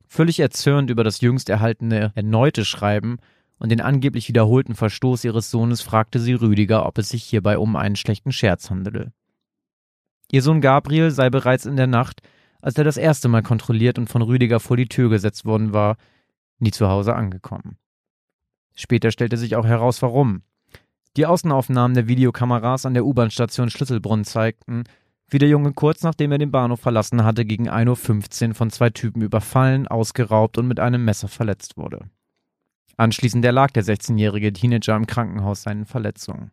Völlig 0.06 0.40
erzürnt 0.40 0.90
über 0.90 1.04
das 1.04 1.20
jüngst 1.20 1.48
erhaltene 1.50 2.12
erneute 2.14 2.64
Schreiben 2.64 3.18
und 3.58 3.70
den 3.70 3.80
angeblich 3.80 4.28
wiederholten 4.28 4.74
Verstoß 4.74 5.24
ihres 5.24 5.50
Sohnes 5.50 5.82
fragte 5.82 6.18
sie 6.20 6.32
Rüdiger, 6.32 6.86
ob 6.86 6.98
es 6.98 7.10
sich 7.10 7.24
hierbei 7.24 7.58
um 7.58 7.76
einen 7.76 7.96
schlechten 7.96 8.32
Scherz 8.32 8.70
handele. 8.70 9.12
Ihr 10.30 10.42
Sohn 10.42 10.60
Gabriel 10.60 11.10
sei 11.10 11.30
bereits 11.30 11.66
in 11.66 11.76
der 11.76 11.86
Nacht, 11.86 12.22
als 12.60 12.76
er 12.76 12.84
das 12.84 12.96
erste 12.96 13.28
Mal 13.28 13.42
kontrolliert 13.42 13.98
und 13.98 14.08
von 14.08 14.22
Rüdiger 14.22 14.60
vor 14.60 14.76
die 14.76 14.88
Tür 14.88 15.10
gesetzt 15.10 15.44
worden 15.44 15.72
war, 15.72 15.96
nie 16.58 16.70
zu 16.70 16.88
Hause 16.88 17.14
angekommen. 17.14 17.76
Später 18.74 19.10
stellte 19.10 19.36
sich 19.36 19.56
auch 19.56 19.66
heraus, 19.66 20.02
warum. 20.02 20.42
Die 21.16 21.26
Außenaufnahmen 21.26 21.94
der 21.94 22.08
Videokameras 22.08 22.86
an 22.86 22.94
der 22.94 23.04
U-Bahn-Station 23.04 23.70
Schlüsselbrunn 23.70 24.24
zeigten, 24.24 24.84
wie 25.30 25.38
der 25.38 25.48
Junge 25.48 25.72
kurz 25.72 26.02
nachdem 26.02 26.32
er 26.32 26.38
den 26.38 26.50
Bahnhof 26.50 26.80
verlassen 26.80 27.24
hatte, 27.24 27.44
gegen 27.44 27.68
1.15 27.68 28.48
Uhr 28.48 28.54
von 28.54 28.70
zwei 28.70 28.90
Typen 28.90 29.22
überfallen, 29.22 29.86
ausgeraubt 29.86 30.58
und 30.58 30.68
mit 30.68 30.80
einem 30.80 31.04
Messer 31.04 31.28
verletzt 31.28 31.76
wurde. 31.76 32.08
Anschließend 32.96 33.44
erlag 33.44 33.70
der 33.70 33.84
16-jährige 33.84 34.52
Teenager 34.52 34.96
im 34.96 35.06
Krankenhaus 35.06 35.62
seinen 35.62 35.86
Verletzungen. 35.86 36.50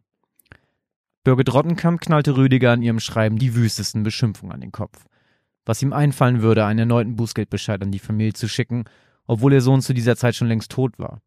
Birgit 1.23 1.51
Rottenkamp 1.53 2.01
knallte 2.01 2.37
Rüdiger 2.37 2.73
in 2.73 2.83
ihrem 2.83 2.99
Schreiben 2.99 3.37
die 3.37 3.55
wüstesten 3.55 4.03
Beschimpfungen 4.03 4.53
an 4.53 4.61
den 4.61 4.71
Kopf. 4.71 5.05
Was 5.65 5.81
ihm 5.81 5.93
einfallen 5.93 6.41
würde, 6.41 6.65
einen 6.65 6.79
erneuten 6.79 7.15
Bußgeldbescheid 7.15 7.81
an 7.81 7.91
die 7.91 7.99
Familie 7.99 8.33
zu 8.33 8.47
schicken, 8.47 8.85
obwohl 9.27 9.53
ihr 9.53 9.61
Sohn 9.61 9.81
zu 9.81 9.93
dieser 9.93 10.15
Zeit 10.15 10.35
schon 10.35 10.47
längst 10.47 10.71
tot 10.71 10.99
war. 10.99 11.21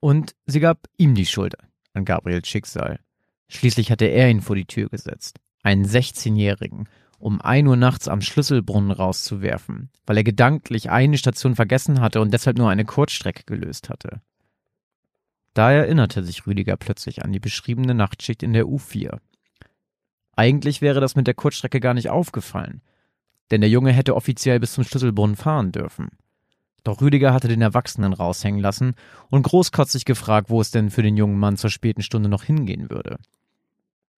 Und 0.00 0.34
sie 0.46 0.60
gab 0.60 0.86
ihm 0.98 1.14
die 1.14 1.26
Schuld 1.26 1.54
an 1.94 2.04
Gabriels 2.04 2.46
Schicksal. 2.46 3.00
Schließlich 3.48 3.90
hatte 3.90 4.06
er 4.06 4.28
ihn 4.30 4.42
vor 4.42 4.56
die 4.56 4.66
Tür 4.66 4.88
gesetzt, 4.88 5.40
einen 5.62 5.86
16-Jährigen, 5.86 6.88
um 7.18 7.40
ein 7.40 7.66
Uhr 7.66 7.76
nachts 7.76 8.08
am 8.08 8.20
Schlüsselbrunnen 8.20 8.90
rauszuwerfen, 8.90 9.90
weil 10.04 10.18
er 10.18 10.24
gedanklich 10.24 10.90
eine 10.90 11.16
Station 11.16 11.54
vergessen 11.54 12.00
hatte 12.00 12.20
und 12.20 12.34
deshalb 12.34 12.58
nur 12.58 12.68
eine 12.68 12.84
Kurzstrecke 12.84 13.44
gelöst 13.46 13.88
hatte. 13.88 14.20
Da 15.54 15.70
erinnerte 15.70 16.24
sich 16.24 16.46
Rüdiger 16.46 16.76
plötzlich 16.76 17.24
an 17.24 17.32
die 17.32 17.40
beschriebene 17.40 17.94
Nachtschicht 17.94 18.42
in 18.42 18.52
der 18.52 18.64
U4. 18.64 19.20
Eigentlich 20.36 20.82
wäre 20.82 21.00
das 21.00 21.14
mit 21.14 21.28
der 21.28 21.34
Kurzstrecke 21.34 21.78
gar 21.78 21.94
nicht 21.94 22.10
aufgefallen, 22.10 22.82
denn 23.50 23.60
der 23.60 23.70
Junge 23.70 23.92
hätte 23.92 24.14
offiziell 24.14 24.60
bis 24.60 24.72
zum 24.72 24.84
Schlüsselbrunnen 24.84 25.36
fahren 25.36 25.72
dürfen. 25.72 26.10
Doch 26.82 27.00
Rüdiger 27.00 27.32
hatte 27.32 27.48
den 27.48 27.62
Erwachsenen 27.62 28.12
raushängen 28.12 28.60
lassen 28.60 28.94
und 29.30 29.42
großkotzig 29.42 30.04
gefragt, 30.04 30.50
wo 30.50 30.60
es 30.60 30.70
denn 30.70 30.90
für 30.90 31.02
den 31.02 31.16
jungen 31.16 31.38
Mann 31.38 31.56
zur 31.56 31.70
späten 31.70 32.02
Stunde 32.02 32.28
noch 32.28 32.44
hingehen 32.44 32.90
würde. 32.90 33.18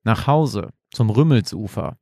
Nach 0.03 0.27
Hause, 0.27 0.71
zum 0.91 1.11
Rümmelsufer, 1.11 1.97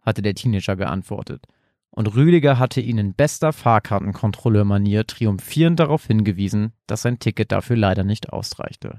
hatte 0.00 0.22
der 0.22 0.34
Teenager 0.34 0.76
geantwortet. 0.76 1.46
Und 1.90 2.14
Rüdiger 2.14 2.58
hatte 2.58 2.80
ihn 2.80 2.98
in 2.98 3.14
bester 3.14 3.52
Fahrkartenkontrolleurmanier 3.52 5.06
triumphierend 5.06 5.78
darauf 5.78 6.06
hingewiesen, 6.06 6.72
dass 6.86 7.02
sein 7.02 7.18
Ticket 7.18 7.52
dafür 7.52 7.76
leider 7.76 8.02
nicht 8.02 8.32
ausreichte 8.32 8.98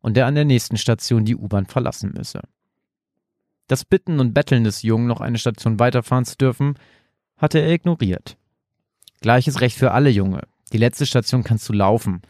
und 0.00 0.16
er 0.16 0.26
an 0.26 0.34
der 0.34 0.44
nächsten 0.44 0.76
Station 0.76 1.24
die 1.24 1.36
U-Bahn 1.36 1.66
verlassen 1.66 2.12
müsse. 2.16 2.40
Das 3.66 3.84
Bitten 3.84 4.18
und 4.18 4.34
Betteln 4.34 4.64
des 4.64 4.82
Jungen, 4.82 5.06
noch 5.06 5.20
eine 5.20 5.38
Station 5.38 5.78
weiterfahren 5.78 6.24
zu 6.24 6.36
dürfen, 6.36 6.74
hatte 7.40 7.58
er 7.58 7.72
ignoriert. 7.72 8.36
Gleiches 9.20 9.60
Recht 9.60 9.76
für 9.76 9.92
alle 9.92 10.10
Junge. 10.10 10.42
Die 10.72 10.78
letzte 10.78 11.06
Station 11.06 11.42
kannst 11.42 11.68
du 11.68 11.72
laufen, 11.72 12.22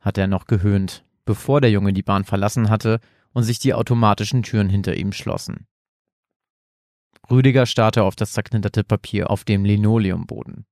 hatte 0.00 0.20
er 0.20 0.26
noch 0.26 0.46
gehöhnt, 0.46 1.04
bevor 1.24 1.60
der 1.60 1.70
Junge 1.70 1.92
die 1.92 2.02
Bahn 2.02 2.24
verlassen 2.24 2.68
hatte 2.68 3.00
und 3.32 3.44
sich 3.44 3.58
die 3.58 3.74
automatischen 3.74 4.42
Türen 4.42 4.68
hinter 4.68 4.96
ihm 4.96 5.12
schlossen. 5.12 5.66
Rüdiger 7.30 7.66
starrte 7.66 8.02
auf 8.02 8.16
das 8.16 8.32
zerknitterte 8.32 8.84
Papier 8.84 9.30
auf 9.30 9.44
dem 9.44 9.64
Linoleumboden. 9.64 10.66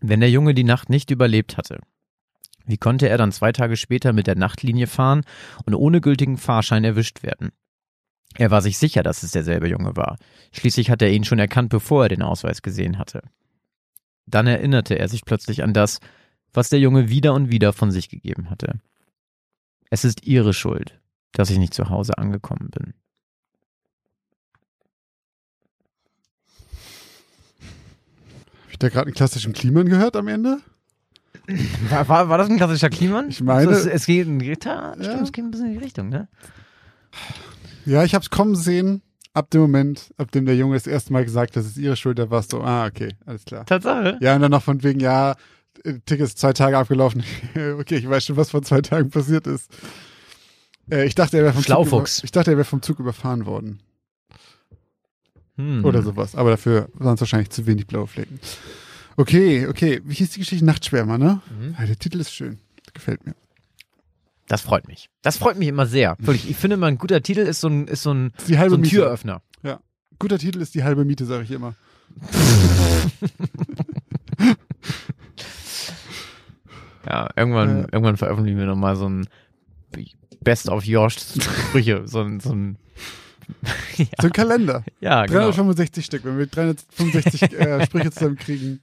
Wenn 0.00 0.20
der 0.20 0.30
Junge 0.30 0.54
die 0.54 0.64
Nacht 0.64 0.90
nicht 0.90 1.10
überlebt 1.10 1.56
hatte, 1.56 1.80
wie 2.64 2.76
konnte 2.76 3.08
er 3.08 3.18
dann 3.18 3.32
zwei 3.32 3.52
Tage 3.52 3.76
später 3.76 4.12
mit 4.12 4.26
der 4.26 4.36
Nachtlinie 4.36 4.86
fahren 4.86 5.22
und 5.64 5.74
ohne 5.74 6.00
gültigen 6.00 6.36
Fahrschein 6.36 6.84
erwischt 6.84 7.22
werden? 7.22 7.50
Er 8.38 8.50
war 8.50 8.62
sich 8.62 8.78
sicher, 8.78 9.02
dass 9.02 9.22
es 9.22 9.32
derselbe 9.32 9.68
Junge 9.68 9.96
war. 9.96 10.16
Schließlich 10.52 10.90
hatte 10.90 11.04
er 11.04 11.12
ihn 11.12 11.24
schon 11.24 11.38
erkannt, 11.38 11.68
bevor 11.70 12.04
er 12.04 12.08
den 12.08 12.22
Ausweis 12.22 12.62
gesehen 12.62 12.98
hatte. 12.98 13.22
Dann 14.26 14.46
erinnerte 14.46 14.98
er 14.98 15.08
sich 15.08 15.24
plötzlich 15.24 15.62
an 15.62 15.74
das, 15.74 16.00
was 16.52 16.68
der 16.68 16.78
Junge 16.80 17.08
wieder 17.08 17.34
und 17.34 17.50
wieder 17.50 17.72
von 17.72 17.90
sich 17.90 18.08
gegeben 18.08 18.50
hatte. 18.50 18.80
Es 19.90 20.04
ist 20.04 20.26
ihre 20.26 20.54
Schuld, 20.54 21.00
dass 21.32 21.50
ich 21.50 21.58
nicht 21.58 21.74
zu 21.74 21.90
Hause 21.90 22.16
angekommen 22.18 22.70
bin. 22.70 22.94
Habe 27.60 28.70
ich 28.72 28.78
da 28.78 28.88
gerade 28.88 29.06
einen 29.06 29.14
klassischen 29.14 29.52
Kliman 29.52 29.88
gehört 29.88 30.16
am 30.16 30.28
Ende? 30.28 30.58
War, 31.88 32.08
war, 32.08 32.28
war 32.28 32.38
das 32.38 32.48
ein 32.50 32.56
klassischer 32.56 32.88
Kliman? 32.90 33.28
Ich 33.28 33.40
meine- 33.42 33.70
Es, 33.70 33.86
es 33.86 34.06
geht 34.06 34.26
in 34.26 34.38
Gitarre, 34.38 34.96
Ja. 34.98 35.04
stimmt, 35.04 35.22
es 35.24 35.32
geht 35.32 35.44
ein 35.44 35.50
bisschen 35.50 35.66
in 35.66 35.72
die 35.72 35.78
Richtung, 35.84 36.08
ne? 36.08 36.28
Ja, 37.86 38.04
ich 38.04 38.14
habe 38.14 38.22
es 38.22 38.30
kommen 38.30 38.54
sehen. 38.56 39.02
Ab 39.34 39.50
dem 39.50 39.62
Moment, 39.62 40.12
ab 40.18 40.30
dem 40.30 40.44
der 40.44 40.56
Junge 40.56 40.74
das 40.74 40.86
erste 40.86 41.12
Mal 41.12 41.24
gesagt, 41.24 41.52
hat, 41.52 41.56
das 41.56 41.66
ist 41.66 41.78
ihre 41.78 41.96
Schuld, 41.96 42.18
da 42.18 42.28
warst 42.28 42.52
du, 42.52 42.60
ah, 42.60 42.84
okay, 42.86 43.14
alles 43.24 43.46
klar. 43.46 43.64
Tatsache. 43.64 44.18
Ja, 44.20 44.34
und 44.34 44.42
dann 44.42 44.50
noch 44.50 44.62
von 44.62 44.82
wegen, 44.82 45.00
ja, 45.00 45.36
Ticket 46.04 46.26
ist 46.26 46.38
zwei 46.38 46.52
Tage 46.52 46.76
abgelaufen. 46.76 47.24
okay, 47.78 47.96
ich 47.96 48.08
weiß 48.08 48.26
schon, 48.26 48.36
was 48.36 48.50
vor 48.50 48.62
zwei 48.62 48.82
Tagen 48.82 49.08
passiert 49.08 49.46
ist. 49.46 49.70
Äh, 50.90 51.06
ich 51.06 51.14
dachte, 51.14 51.38
er 51.38 51.44
wäre 51.44 51.52
vom, 51.54 51.62
Zug 51.62 51.66
Schlaufuchs. 51.66 52.22
ich 52.24 52.30
dachte, 52.30 52.50
er 52.50 52.56
wäre 52.56 52.66
vom 52.66 52.82
Zug 52.82 52.98
überfahren 52.98 53.46
worden. 53.46 53.80
Hm. 55.56 55.84
Oder 55.84 56.02
sowas. 56.02 56.34
Aber 56.34 56.50
dafür 56.50 56.88
waren 56.94 57.14
es 57.14 57.20
wahrscheinlich 57.20 57.50
zu 57.50 57.66
wenig 57.66 57.86
blaue 57.86 58.06
Flecken. 58.06 58.40
Okay, 59.16 59.66
okay. 59.66 60.00
Wie 60.04 60.14
hieß 60.14 60.30
die 60.30 60.40
Geschichte? 60.40 60.64
Nachtschwärmer, 60.64 61.18
ne? 61.18 61.42
Mhm. 61.50 61.76
Ja, 61.78 61.86
der 61.86 61.98
Titel 61.98 62.20
ist 62.20 62.32
schön. 62.32 62.58
Gefällt 62.94 63.26
mir. 63.26 63.34
Das 64.52 64.60
freut 64.60 64.86
mich. 64.86 65.08
Das 65.22 65.38
freut 65.38 65.56
mich 65.58 65.68
immer 65.68 65.86
sehr. 65.86 66.14
Wirklich, 66.18 66.50
ich 66.50 66.58
finde 66.58 66.74
immer, 66.74 66.86
ein 66.86 66.98
guter 66.98 67.22
Titel 67.22 67.40
ist 67.40 67.62
so 67.62 67.68
ein, 67.68 67.88
ist 67.88 68.02
so 68.02 68.12
ein, 68.12 68.34
so 68.46 68.54
ein 68.54 68.80
Miete. 68.82 68.96
Türöffner. 68.96 69.40
Guter 70.18 70.38
Titel 70.38 70.60
ist 70.60 70.74
die 70.74 70.84
halbe 70.84 71.06
Miete, 71.06 71.24
sage 71.24 71.44
ich 71.44 71.50
immer. 71.50 71.74
Ja, 77.08 77.28
irgendwann, 77.36 77.78
Ja. 77.78 77.82
irgendwann 77.92 78.16
veröffentlichen 78.16 78.58
wir 78.58 78.66
nochmal 78.66 78.96
so 78.96 79.08
ein 79.08 79.26
Best 80.40 80.68
of 80.68 80.84
Josh 80.84 81.16
Sprüche, 81.18 82.06
so 82.06 82.20
ein, 82.20 82.40
so 82.40 82.52
ein 82.54 82.78
ja, 83.96 84.06
So 84.20 84.28
ein 84.28 84.32
Kalender. 84.32 84.84
ja, 85.00 85.26
genau. 85.26 85.40
365 85.50 86.04
Stück. 86.04 86.24
Wenn 86.24 86.38
wir 86.38 86.46
365 86.46 87.42
äh, 87.54 87.86
Sprüche 87.86 88.10
zusammen 88.10 88.36
kriegen. 88.36 88.80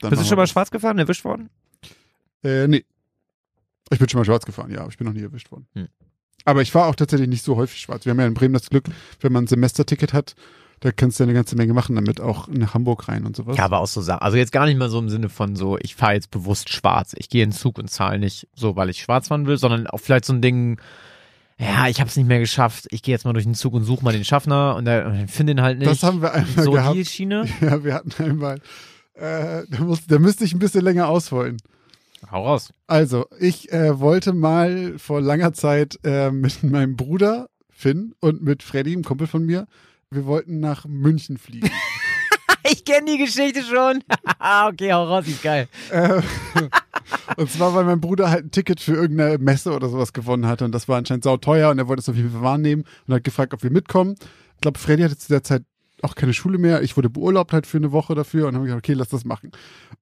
Bist 0.00 0.22
du 0.22 0.26
schon 0.26 0.36
mal 0.36 0.46
schwarz 0.46 0.70
gefahren, 0.70 0.98
erwischt 0.98 1.24
worden? 1.24 1.48
Äh, 2.42 2.66
nee. 2.68 2.84
Ich 3.90 3.98
bin 3.98 4.08
schon 4.08 4.18
mal 4.18 4.24
schwarz 4.24 4.46
gefahren, 4.46 4.70
ja, 4.70 4.80
aber 4.80 4.90
ich 4.90 4.98
bin 4.98 5.06
noch 5.06 5.14
nie 5.14 5.22
erwischt 5.22 5.50
worden. 5.50 5.66
Hm. 5.74 5.88
Aber 6.44 6.62
ich 6.62 6.72
fahre 6.72 6.88
auch 6.88 6.94
tatsächlich 6.94 7.28
nicht 7.28 7.44
so 7.44 7.56
häufig 7.56 7.80
schwarz. 7.80 8.04
Wir 8.04 8.10
haben 8.10 8.20
ja 8.20 8.26
in 8.26 8.34
Bremen 8.34 8.54
das 8.54 8.68
Glück, 8.68 8.84
wenn 9.20 9.32
man 9.32 9.44
ein 9.44 9.46
Semesterticket 9.46 10.12
hat, 10.12 10.34
da 10.80 10.92
kannst 10.92 11.18
du 11.18 11.24
ja 11.24 11.26
eine 11.26 11.34
ganze 11.34 11.56
Menge 11.56 11.72
machen 11.72 11.94
damit, 11.94 12.20
auch 12.20 12.48
nach 12.48 12.74
Hamburg 12.74 13.08
rein 13.08 13.24
und 13.24 13.34
sowas. 13.34 13.56
Ja, 13.56 13.64
aber 13.64 13.80
auch 13.80 13.86
so 13.86 14.02
Sachen. 14.02 14.20
Also 14.20 14.36
jetzt 14.36 14.52
gar 14.52 14.66
nicht 14.66 14.78
mal 14.78 14.90
so 14.90 14.98
im 14.98 15.08
Sinne 15.08 15.30
von 15.30 15.56
so, 15.56 15.78
ich 15.80 15.94
fahre 15.94 16.12
jetzt 16.12 16.30
bewusst 16.30 16.70
schwarz. 16.70 17.14
Ich 17.16 17.30
gehe 17.30 17.42
in 17.42 17.50
den 17.50 17.56
Zug 17.56 17.78
und 17.78 17.88
zahle 17.88 18.18
nicht 18.18 18.48
so, 18.54 18.76
weil 18.76 18.90
ich 18.90 19.00
schwarz 19.00 19.28
fahren 19.28 19.46
will, 19.46 19.56
sondern 19.56 19.86
auch 19.86 19.98
vielleicht 19.98 20.26
so 20.26 20.34
ein 20.34 20.42
Ding, 20.42 20.78
ja, 21.58 21.88
ich 21.88 22.00
habe 22.00 22.10
es 22.10 22.16
nicht 22.16 22.26
mehr 22.26 22.40
geschafft. 22.40 22.86
Ich 22.90 23.02
gehe 23.02 23.14
jetzt 23.14 23.24
mal 23.24 23.32
durch 23.32 23.46
den 23.46 23.54
Zug 23.54 23.72
und 23.72 23.84
suche 23.84 24.04
mal 24.04 24.12
den 24.12 24.24
Schaffner 24.24 24.76
und 24.76 24.84
dann 24.84 25.28
finde 25.28 25.52
ihn 25.52 25.62
halt 25.62 25.78
nicht. 25.78 25.90
das 25.90 26.02
haben 26.02 26.20
wir 26.20 26.34
einmal 26.34 26.64
so 26.64 26.72
gehabt. 26.72 26.96
die 26.96 27.04
Schiene. 27.04 27.46
Ja, 27.60 27.82
wir 27.82 27.94
hatten 27.94 28.22
einmal, 28.22 28.60
äh, 29.14 29.62
da, 29.70 29.80
muss, 29.80 30.06
da 30.06 30.18
müsste 30.18 30.44
ich 30.44 30.52
ein 30.52 30.58
bisschen 30.58 30.82
länger 30.82 31.08
ausholen. 31.08 31.56
Hau 32.30 32.46
raus. 32.46 32.72
Also, 32.86 33.26
ich 33.38 33.72
äh, 33.72 33.98
wollte 34.00 34.32
mal 34.32 34.98
vor 34.98 35.20
langer 35.20 35.52
Zeit 35.52 35.98
äh, 36.04 36.30
mit 36.30 36.62
meinem 36.62 36.96
Bruder 36.96 37.48
Finn 37.70 38.14
und 38.20 38.42
mit 38.42 38.62
Freddy, 38.62 38.92
einem 38.92 39.04
Kumpel 39.04 39.26
von 39.26 39.44
mir, 39.44 39.66
wir 40.10 40.26
wollten 40.26 40.60
nach 40.60 40.84
München 40.86 41.38
fliegen. 41.38 41.70
Ich 42.66 42.82
kenne 42.86 43.12
die 43.12 43.18
Geschichte 43.18 43.62
schon. 43.62 44.02
okay, 44.68 44.90
hau 44.90 45.04
raus, 45.04 45.26
die 45.26 45.32
ist 45.32 45.42
geil. 45.42 45.68
äh, 45.90 46.22
und 47.36 47.50
zwar, 47.50 47.74
weil 47.74 47.84
mein 47.84 48.00
Bruder 48.00 48.30
halt 48.30 48.46
ein 48.46 48.50
Ticket 48.52 48.80
für 48.80 48.94
irgendeine 48.94 49.36
Messe 49.36 49.72
oder 49.72 49.90
sowas 49.90 50.14
gewonnen 50.14 50.46
hatte 50.46 50.64
und 50.64 50.72
das 50.72 50.88
war 50.88 50.96
anscheinend 50.96 51.24
sauteuer 51.24 51.70
und 51.70 51.78
er 51.78 51.88
wollte 51.88 52.00
es 52.00 52.08
auf 52.08 52.16
jeden 52.16 52.30
Fall 52.30 52.40
wahrnehmen 52.40 52.84
und 53.06 53.14
hat 53.14 53.22
gefragt, 53.22 53.52
ob 53.52 53.62
wir 53.62 53.70
mitkommen. 53.70 54.14
Ich 54.54 54.62
glaube, 54.62 54.78
Freddy 54.78 55.02
hatte 55.02 55.18
zu 55.18 55.28
der 55.28 55.42
Zeit 55.42 55.64
auch 56.04 56.14
keine 56.14 56.34
Schule 56.34 56.58
mehr. 56.58 56.82
Ich 56.82 56.96
wurde 56.96 57.10
beurlaubt 57.10 57.52
halt 57.52 57.66
für 57.66 57.78
eine 57.78 57.92
Woche 57.92 58.14
dafür 58.14 58.48
und 58.48 58.54
habe 58.54 58.64
gesagt, 58.64 58.84
okay, 58.84 58.94
lass 58.94 59.08
das 59.08 59.24
machen. 59.24 59.50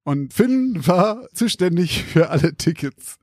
Und 0.05 0.35
Finn 0.35 0.81
war 0.87 1.29
zuständig 1.33 2.05
für 2.05 2.31
alle 2.31 2.55
Tickets. 2.57 3.19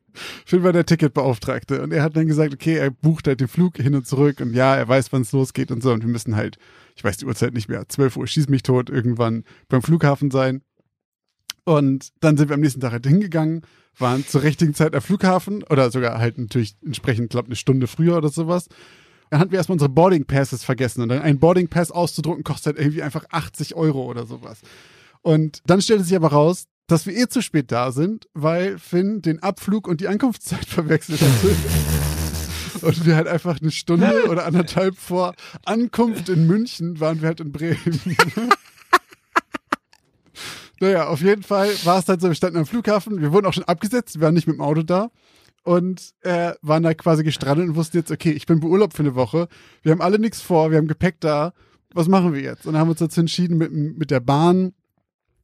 Finn 0.46 0.64
war 0.64 0.74
der 0.74 0.86
Ticketbeauftragte 0.86 1.82
und 1.82 1.94
er 1.94 2.04
hat 2.04 2.16
dann 2.16 2.28
gesagt, 2.28 2.54
okay, 2.54 2.76
er 2.76 2.92
bucht 2.92 3.28
halt 3.28 3.42
den 3.42 3.48
Flug 3.48 3.78
hin 3.78 3.96
und 3.96 4.08
zurück 4.08 4.42
und 4.42 4.54
ja, 4.54 4.76
er 4.76 4.88
weiß, 4.88 5.12
wann 5.14 5.22
es 5.22 5.32
losgeht 5.32 5.72
und 5.72 5.84
so 5.84 5.92
und 5.92 6.02
wir 6.02 6.10
müssen 6.10 6.36
halt, 6.36 6.58
ich 6.96 7.04
weiß 7.04 7.18
die 7.18 7.26
Uhrzeit 7.26 7.54
nicht 7.54 7.70
mehr, 7.70 7.88
12 7.88 8.18
Uhr, 8.18 8.28
schieß 8.28 8.50
mich 8.50 8.64
tot, 8.64 8.90
irgendwann 8.90 9.44
beim 9.68 9.82
Flughafen 9.82 10.32
sein. 10.32 10.62
Und 11.64 12.10
dann 12.22 12.36
sind 12.36 12.50
wir 12.50 12.56
am 12.56 12.62
nächsten 12.62 12.82
Tag 12.82 12.92
halt 12.92 13.06
hingegangen, 13.06 13.62
waren 13.98 14.26
zur 14.26 14.42
richtigen 14.42 14.74
Zeit 14.74 14.96
am 14.96 15.02
Flughafen 15.02 15.64
oder 15.64 15.92
sogar 15.92 16.18
halt 16.18 16.38
natürlich 16.38 16.76
entsprechend, 16.84 17.30
glaube 17.30 17.48
eine 17.48 17.56
Stunde 17.56 17.86
früher 17.86 18.18
oder 18.18 18.30
sowas. 18.30 18.68
Dann 19.30 19.40
hatten 19.40 19.52
wir 19.52 19.58
erstmal 19.58 19.76
unsere 19.76 19.90
Boarding 19.90 20.26
Passes 20.26 20.64
vergessen 20.64 21.02
und 21.02 21.10
dann 21.10 21.22
ein 21.22 21.40
Boarding 21.40 21.68
Pass 21.68 21.92
auszudrucken 21.92 22.44
kostet 22.44 22.76
halt 22.76 22.80
irgendwie 22.80 23.04
einfach 23.04 23.26
80 23.30 23.76
Euro 23.76 24.06
oder 24.06 24.26
sowas. 24.26 24.60
Und 25.22 25.62
dann 25.66 25.82
stellte 25.82 26.04
sich 26.04 26.16
aber 26.16 26.32
raus, 26.32 26.66
dass 26.88 27.06
wir 27.06 27.16
eh 27.16 27.28
zu 27.28 27.42
spät 27.42 27.72
da 27.72 27.92
sind, 27.92 28.28
weil 28.34 28.80
Finn 28.80 29.22
den 29.22 29.44
Abflug 29.44 29.88
und 29.88 30.02
die 30.02 30.08
Ankunftszeit 30.08 30.66
verwechselt 30.68 31.22
hatte. 31.22 31.56
Und 32.82 33.06
wir 33.06 33.16
halt 33.16 33.28
einfach 33.28 33.62
eine 33.62 33.72
Stunde 33.72 34.26
oder 34.30 34.46
anderthalb 34.46 34.98
vor 34.98 35.36
Ankunft 35.66 36.30
in 36.30 36.48
München 36.48 37.00
waren 37.00 37.22
wir 37.22 37.28
halt 37.28 37.42
in 37.42 37.52
Bremen. 37.52 38.00
naja, 40.80 41.08
auf 41.08 41.22
jeden 41.22 41.44
Fall 41.44 41.70
war 41.84 42.00
es 42.00 42.08
halt 42.08 42.22
so, 42.22 42.30
wir 42.30 42.36
standen 42.36 42.58
am 42.58 42.66
Flughafen, 42.66 43.22
wir 43.22 43.32
wurden 43.32 43.46
auch 43.46 43.54
schon 43.54 43.66
abgesetzt, 43.66 44.16
wir 44.16 44.22
waren 44.22 44.34
nicht 44.34 44.48
mit 44.48 44.56
dem 44.56 44.62
Auto 44.62 44.82
da 44.82 45.12
und 45.64 46.12
äh, 46.22 46.54
waren 46.62 46.84
da 46.84 46.94
quasi 46.94 47.24
gestrandet 47.24 47.70
und 47.70 47.76
wussten 47.76 47.98
jetzt, 47.98 48.12
okay, 48.12 48.32
ich 48.32 48.46
bin 48.46 48.60
beurlaubt 48.60 48.94
für 48.94 49.04
eine 49.04 49.16
Woche, 49.16 49.48
wir 49.82 49.92
haben 49.92 50.02
alle 50.02 50.20
nichts 50.20 50.42
vor, 50.42 50.72
wir 50.72 50.78
haben 50.78 50.88
Gepäck 50.88 51.20
da, 51.20 51.54
was 51.94 52.08
machen 52.08 52.34
wir 52.34 52.42
jetzt? 52.42 52.66
Und 52.66 52.74
dann 52.74 52.82
haben 52.82 52.88
wir 52.88 52.92
uns 52.92 53.00
dazu 53.00 53.20
entschieden, 53.20 53.58
mit, 53.58 53.72
mit 53.72 54.12
der 54.12 54.20
Bahn 54.20 54.74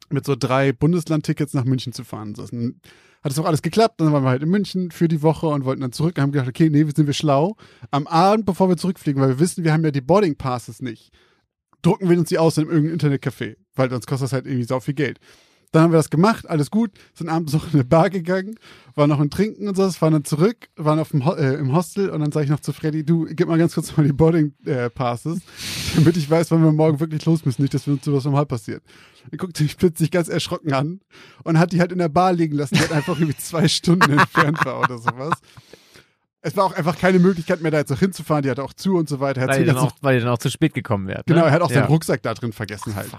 mit 0.10 0.26
so 0.26 0.36
drei 0.36 0.72
Bundeslandtickets 0.72 1.54
nach 1.54 1.66
München 1.66 1.94
zu 1.94 2.04
fahren. 2.04 2.34
Dann 2.34 2.80
hat 3.24 3.32
es 3.32 3.40
auch 3.40 3.46
alles 3.46 3.62
geklappt. 3.62 4.00
Dann 4.00 4.14
waren 4.14 4.24
wir 4.24 4.30
halt 4.30 4.44
in 4.44 4.50
München 4.50 4.92
für 4.92 5.08
die 5.08 5.22
Woche 5.24 5.48
und 5.48 5.66
wollten 5.66 5.82
dann 5.82 5.92
zurück. 5.92 6.18
Und 6.18 6.22
haben 6.22 6.32
gedacht, 6.32 6.48
okay, 6.48 6.70
nee, 6.70 6.84
sind 6.84 7.08
wir 7.08 7.14
schlau. 7.14 7.56
Am 7.92 8.06
Abend, 8.08 8.46
bevor 8.46 8.70
wir 8.70 8.78
zurückfliegen, 8.78 9.22
weil 9.22 9.30
wir 9.30 9.40
wissen, 9.40 9.64
wir 9.64 9.74
haben 9.74 9.84
ja 9.84 9.92
die 9.92 10.02
Boarding 10.02 10.36
Passes 10.36 10.82
nicht, 10.82 11.12
drucken 11.82 12.10
wir 12.10 12.18
uns 12.18 12.30
die 12.30 12.38
aus 12.38 12.58
in 12.58 12.68
irgendeinem 12.68 12.98
Internetcafé, 12.98 13.56
weil 13.76 13.90
sonst 13.90 14.08
kostet 14.08 14.26
das 14.26 14.34
halt 14.34 14.46
irgendwie 14.46 14.66
sau 14.66 14.80
viel 14.80 14.94
Geld. 14.94 15.20
Dann 15.76 15.84
haben 15.84 15.92
wir 15.92 15.98
das 15.98 16.10
gemacht, 16.10 16.50
alles 16.50 16.72
gut, 16.72 16.92
sind 17.14 17.28
abends 17.28 17.52
noch 17.52 17.66
in 17.66 17.74
eine 17.74 17.84
Bar 17.84 18.10
gegangen, 18.10 18.56
waren 18.96 19.10
noch 19.10 19.20
ein 19.20 19.30
Trinken 19.30 19.68
und 19.68 19.76
so, 19.76 19.92
fahren 19.92 20.14
dann 20.14 20.24
zurück, 20.24 20.70
waren 20.78 21.00
auf 21.00 21.10
dem 21.10 21.26
Ho 21.26 21.34
äh, 21.34 21.56
im 21.56 21.76
Hostel 21.76 22.10
und 22.10 22.22
dann 22.22 22.32
sage 22.32 22.46
ich 22.46 22.50
noch 22.50 22.62
zu 22.62 22.72
Freddy, 22.72 23.04
du, 23.04 23.26
gib 23.26 23.50
mal 23.50 23.58
ganz 23.58 23.76
kurz 23.76 23.98
mal 23.98 24.06
die 24.06 24.14
Boarding 24.14 24.54
äh, 24.66 24.90
Passes, 24.90 25.40
damit 25.96 26.16
ich 26.16 26.30
weiß, 26.30 26.50
wann 26.52 26.64
wir 26.64 26.72
morgen 26.72 27.02
wirklich 27.02 27.26
los 27.26 27.44
müssen, 27.44 27.62
nicht, 27.62 27.74
dass 27.74 27.88
wir 27.88 27.94
uns 27.96 28.06
sowas 28.06 28.24
normal 28.24 28.46
passiert. 28.46 28.84
Dann 29.30 29.38
guckte 29.38 29.64
mich 29.64 29.76
plötzlich 29.76 30.12
ganz 30.12 30.30
erschrocken 30.30 30.72
an 30.72 31.02
und 31.44 31.60
hat 31.60 31.74
die 31.74 31.82
halt 31.82 31.92
in 31.92 31.98
der 31.98 32.08
Bar 32.08 32.32
liegen 32.32 32.56
lassen, 32.56 32.76
die 32.76 32.80
halt 32.80 32.94
einfach 32.94 33.20
irgendwie 33.20 33.38
zwei 33.38 33.68
Stunden 33.68 34.12
entfernt 34.18 34.64
war 34.64 34.80
oder 34.80 34.98
sowas. 34.98 35.34
Es 36.40 36.56
war 36.56 36.64
auch 36.64 36.74
einfach 36.74 36.98
keine 36.98 37.20
Möglichkeit 37.20 37.62
mehr, 37.62 37.72
da 37.72 37.80
jetzt 37.80 37.90
noch 37.90 38.00
hinzufahren, 38.00 38.44
die 38.44 38.50
hatte 38.50 38.64
auch 38.64 38.74
zu 38.74 38.96
und 38.96 39.10
so 39.10 39.20
weiter. 39.20 39.42
Er 39.42 39.48
Weil 39.50 39.60
sie 39.60 39.66
dann, 39.66 39.78
auch, 39.78 39.92
weil 40.00 40.22
dann 40.22 40.30
auch 40.30 40.38
zu 40.38 40.50
spät 40.50 40.74
gekommen 40.74 41.08
wärt. 41.08 41.26
Genau, 41.26 41.42
ne? 41.42 41.48
er 41.48 41.52
hat 41.52 41.62
auch 41.62 41.70
ja. 41.70 41.82
seinen 41.82 41.88
Rucksack 41.88 42.22
da 42.22 42.34
drin 42.34 42.54
vergessen 42.54 42.96
halt. 42.96 43.10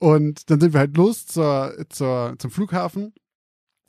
Und 0.00 0.48
dann 0.50 0.60
sind 0.60 0.72
wir 0.72 0.80
halt 0.80 0.96
los 0.96 1.26
zur, 1.26 1.74
zur, 1.90 2.34
zum 2.38 2.50
Flughafen, 2.50 3.12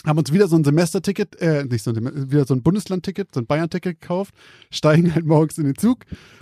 haben 0.05 0.19
uns 0.19 0.33
wieder 0.33 0.49
so 0.49 0.57
ein 0.57 0.65
Semesterticket, 0.65 1.39
äh, 1.39 1.63
nicht 1.63 1.83
so 1.83 1.91
ein, 1.91 2.29
wieder 2.29 2.45
so 2.45 2.53
ein 2.53 2.63
Bundeslandticket, 2.63 3.33
so 3.33 3.39
ein 3.39 3.45
Bayern-Ticket 3.45 4.01
gekauft, 4.01 4.35
steigen 4.71 5.15
halt 5.15 5.25
morgens 5.25 5.57
in 5.57 5.63
den 5.63 5.77
Zug 5.77 5.99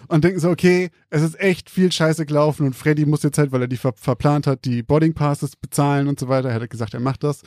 und 0.07 0.23
denken 0.23 0.39
so, 0.39 0.49
okay, 0.49 0.89
es 1.11 1.21
ist 1.21 1.39
echt 1.39 1.69
viel 1.69 1.91
Scheiße 1.91 2.25
gelaufen 2.25 2.65
und 2.65 2.75
Freddy 2.75 3.05
muss 3.05 3.21
jetzt 3.21 3.37
halt, 3.37 3.51
weil 3.51 3.61
er 3.61 3.67
die 3.67 3.77
ver 3.77 3.93
verplant 3.95 4.47
hat, 4.47 4.65
die 4.65 4.81
Boarding 4.81 5.13
Passes 5.13 5.55
bezahlen 5.55 6.07
und 6.07 6.19
so 6.19 6.29
weiter. 6.29 6.49
Er 6.49 6.55
hat 6.61 6.69
gesagt, 6.69 6.95
er 6.95 6.99
macht 6.99 7.23
das. 7.23 7.43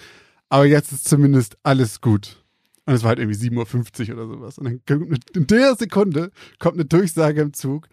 Aber 0.49 0.65
jetzt 0.65 0.93
ist 0.93 1.09
zumindest 1.09 1.57
alles 1.65 2.01
gut. 2.01 2.45
Und 2.87 2.95
es 2.95 3.03
war 3.03 3.09
halt 3.09 3.19
irgendwie 3.19 3.49
7.50 3.49 4.11
Uhr 4.11 4.15
oder 4.15 4.29
sowas. 4.29 4.59
Und 4.59 4.67
dann 4.67 4.81
kommt 4.87 5.37
in 5.37 5.47
der 5.49 5.75
Sekunde 5.75 6.31
kommt 6.61 6.75
eine 6.75 6.85
Durchsage 6.85 7.41
im 7.41 7.53
Zug. 7.53 7.89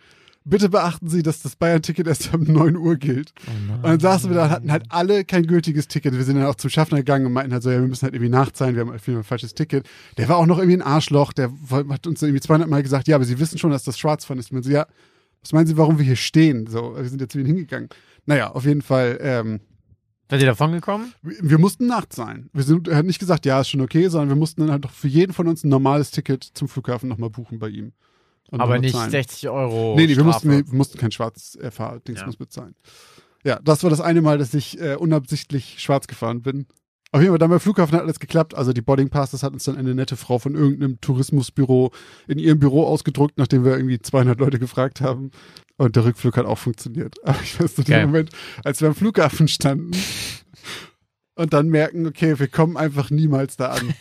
Bitte 0.49 0.69
beachten 0.69 1.07
Sie, 1.07 1.21
dass 1.21 1.41
das 1.41 1.55
Bayern-Ticket 1.55 2.07
erst 2.07 2.33
um 2.33 2.43
9 2.43 2.75
Uhr 2.75 2.95
gilt. 2.95 3.33
und 3.47 3.83
dann 3.83 3.99
saßen 3.99 4.29
wir 4.29 4.35
da, 4.35 4.49
hatten 4.49 4.71
halt 4.71 4.85
alle 4.89 5.23
kein 5.25 5.45
gültiges 5.45 5.87
Ticket. 5.87 6.13
Wir 6.13 6.23
sind 6.23 6.37
dann 6.37 6.45
auch 6.45 6.55
zum 6.55 6.69
Schaffner 6.69 6.97
gegangen 6.97 7.25
und 7.25 7.33
meinten 7.33 7.53
halt 7.53 7.63
so, 7.63 7.69
ja, 7.69 7.79
wir 7.79 7.87
müssen 7.87 8.03
halt 8.03 8.15
irgendwie 8.15 8.31
nachzahlen, 8.31 8.75
wir 8.75 8.81
haben 8.81 8.89
auf 8.89 9.05
jeden 9.05 9.17
Fall 9.17 9.21
ein 9.21 9.23
falsches 9.23 9.53
Ticket. 9.53 9.87
Der 10.17 10.27
war 10.27 10.37
auch 10.37 10.45
noch 10.45 10.57
irgendwie 10.57 10.77
ein 10.77 10.81
Arschloch, 10.81 11.33
der 11.33 11.51
hat 11.89 12.07
uns 12.07 12.21
irgendwie 12.21 12.41
200 12.41 12.69
Mal 12.69 12.83
gesagt, 12.83 13.07
ja, 13.07 13.15
aber 13.15 13.25
Sie 13.25 13.39
wissen 13.39 13.57
schon, 13.57 13.71
dass 13.71 13.83
das 13.83 13.99
Schwarzfahren 13.99 14.39
ist. 14.39 14.51
Und 14.51 14.57
wir 14.57 14.63
so, 14.63 14.71
ja, 14.71 14.87
was 15.41 15.53
meinen 15.53 15.67
Sie, 15.67 15.77
warum 15.77 15.97
wir 15.97 16.05
hier 16.05 16.15
stehen? 16.15 16.67
So, 16.67 16.95
wir 16.95 17.05
sind 17.05 17.21
jetzt 17.21 17.31
zu 17.31 17.39
Ihnen 17.39 17.47
hingegangen. 17.47 17.89
Naja, 18.25 18.51
auf 18.51 18.65
jeden 18.65 18.81
Fall, 18.81 19.17
ähm, 19.21 19.59
Seid 20.29 20.41
ihr 20.41 20.47
davon 20.47 20.71
gekommen? 20.71 21.11
wir 21.23 21.37
wir 21.41 21.57
mussten 21.57 21.87
nachzahlen. 21.87 22.49
Wir 22.53 22.63
sind, 22.63 22.87
er 22.87 22.97
hat 22.97 23.05
nicht 23.05 23.19
gesagt, 23.19 23.45
ja, 23.47 23.61
ist 23.61 23.69
schon 23.69 23.81
okay, 23.81 24.09
sondern 24.09 24.29
wir 24.29 24.35
mussten 24.35 24.61
dann 24.61 24.71
halt 24.71 24.85
doch 24.85 24.91
für 24.91 25.07
jeden 25.07 25.33
von 25.33 25.47
uns 25.47 25.63
ein 25.63 25.69
normales 25.69 26.11
Ticket 26.11 26.43
zum 26.43 26.67
Flughafen 26.67 27.09
nochmal 27.09 27.31
buchen 27.31 27.57
bei 27.57 27.69
ihm. 27.69 27.93
Und 28.51 28.61
Aber 28.61 28.79
nicht 28.79 28.93
zahlen. 28.95 29.11
60 29.11 29.49
Euro. 29.49 29.95
Nee, 29.95 30.07
nee, 30.07 30.15
wir 30.17 30.23
mussten, 30.23 30.49
nee, 30.49 30.63
wir 30.65 30.75
mussten 30.77 30.97
kein 30.97 31.11
schwarz 31.11 31.57
Fahr- 31.71 32.01
Ja. 32.07 32.25
bezahlen. 32.37 32.75
Ja, 33.43 33.59
das 33.63 33.83
war 33.83 33.89
das 33.89 34.01
eine 34.01 34.21
Mal, 34.21 34.37
dass 34.37 34.53
ich 34.53 34.79
äh, 34.81 34.95
unabsichtlich 34.95 35.79
schwarz 35.79 36.07
gefahren 36.07 36.41
bin. 36.41 36.65
Auf 37.11 37.21
jeden 37.21 37.31
Fall, 37.31 37.39
dann 37.39 37.49
beim 37.49 37.59
Flughafen 37.59 37.95
hat 37.95 38.03
alles 38.03 38.19
geklappt. 38.19 38.53
Also 38.55 38.71
die 38.73 38.81
Boarding 38.81 39.09
Passes 39.09 39.41
hat 39.43 39.53
uns 39.53 39.63
dann 39.63 39.77
eine 39.77 39.95
nette 39.95 40.15
Frau 40.15 40.37
von 40.39 40.53
irgendeinem 40.55 40.99
Tourismusbüro 41.01 41.91
in 42.27 42.37
ihrem 42.37 42.59
Büro 42.59 42.83
ausgedruckt, 42.85 43.37
nachdem 43.37 43.63
wir 43.65 43.77
irgendwie 43.77 43.99
200 43.99 44.39
Leute 44.39 44.59
gefragt 44.59 45.01
haben. 45.01 45.31
Und 45.77 45.95
der 45.95 46.05
Rückflug 46.05 46.37
hat 46.37 46.45
auch 46.45 46.57
funktioniert. 46.57 47.15
Aber 47.23 47.39
ich 47.41 47.59
weiß 47.59 47.77
noch 47.77 47.85
den 47.85 47.91
Geil. 47.93 48.05
Moment, 48.07 48.29
als 48.63 48.81
wir 48.81 48.89
am 48.89 48.95
Flughafen 48.95 49.47
standen 49.47 49.91
und 51.39 51.53
dann 51.53 51.69
merken, 51.69 52.05
okay, 52.05 52.37
wir 52.37 52.49
kommen 52.49 52.75
einfach 52.75 53.09
niemals 53.11 53.55
da 53.55 53.67
an. 53.69 53.93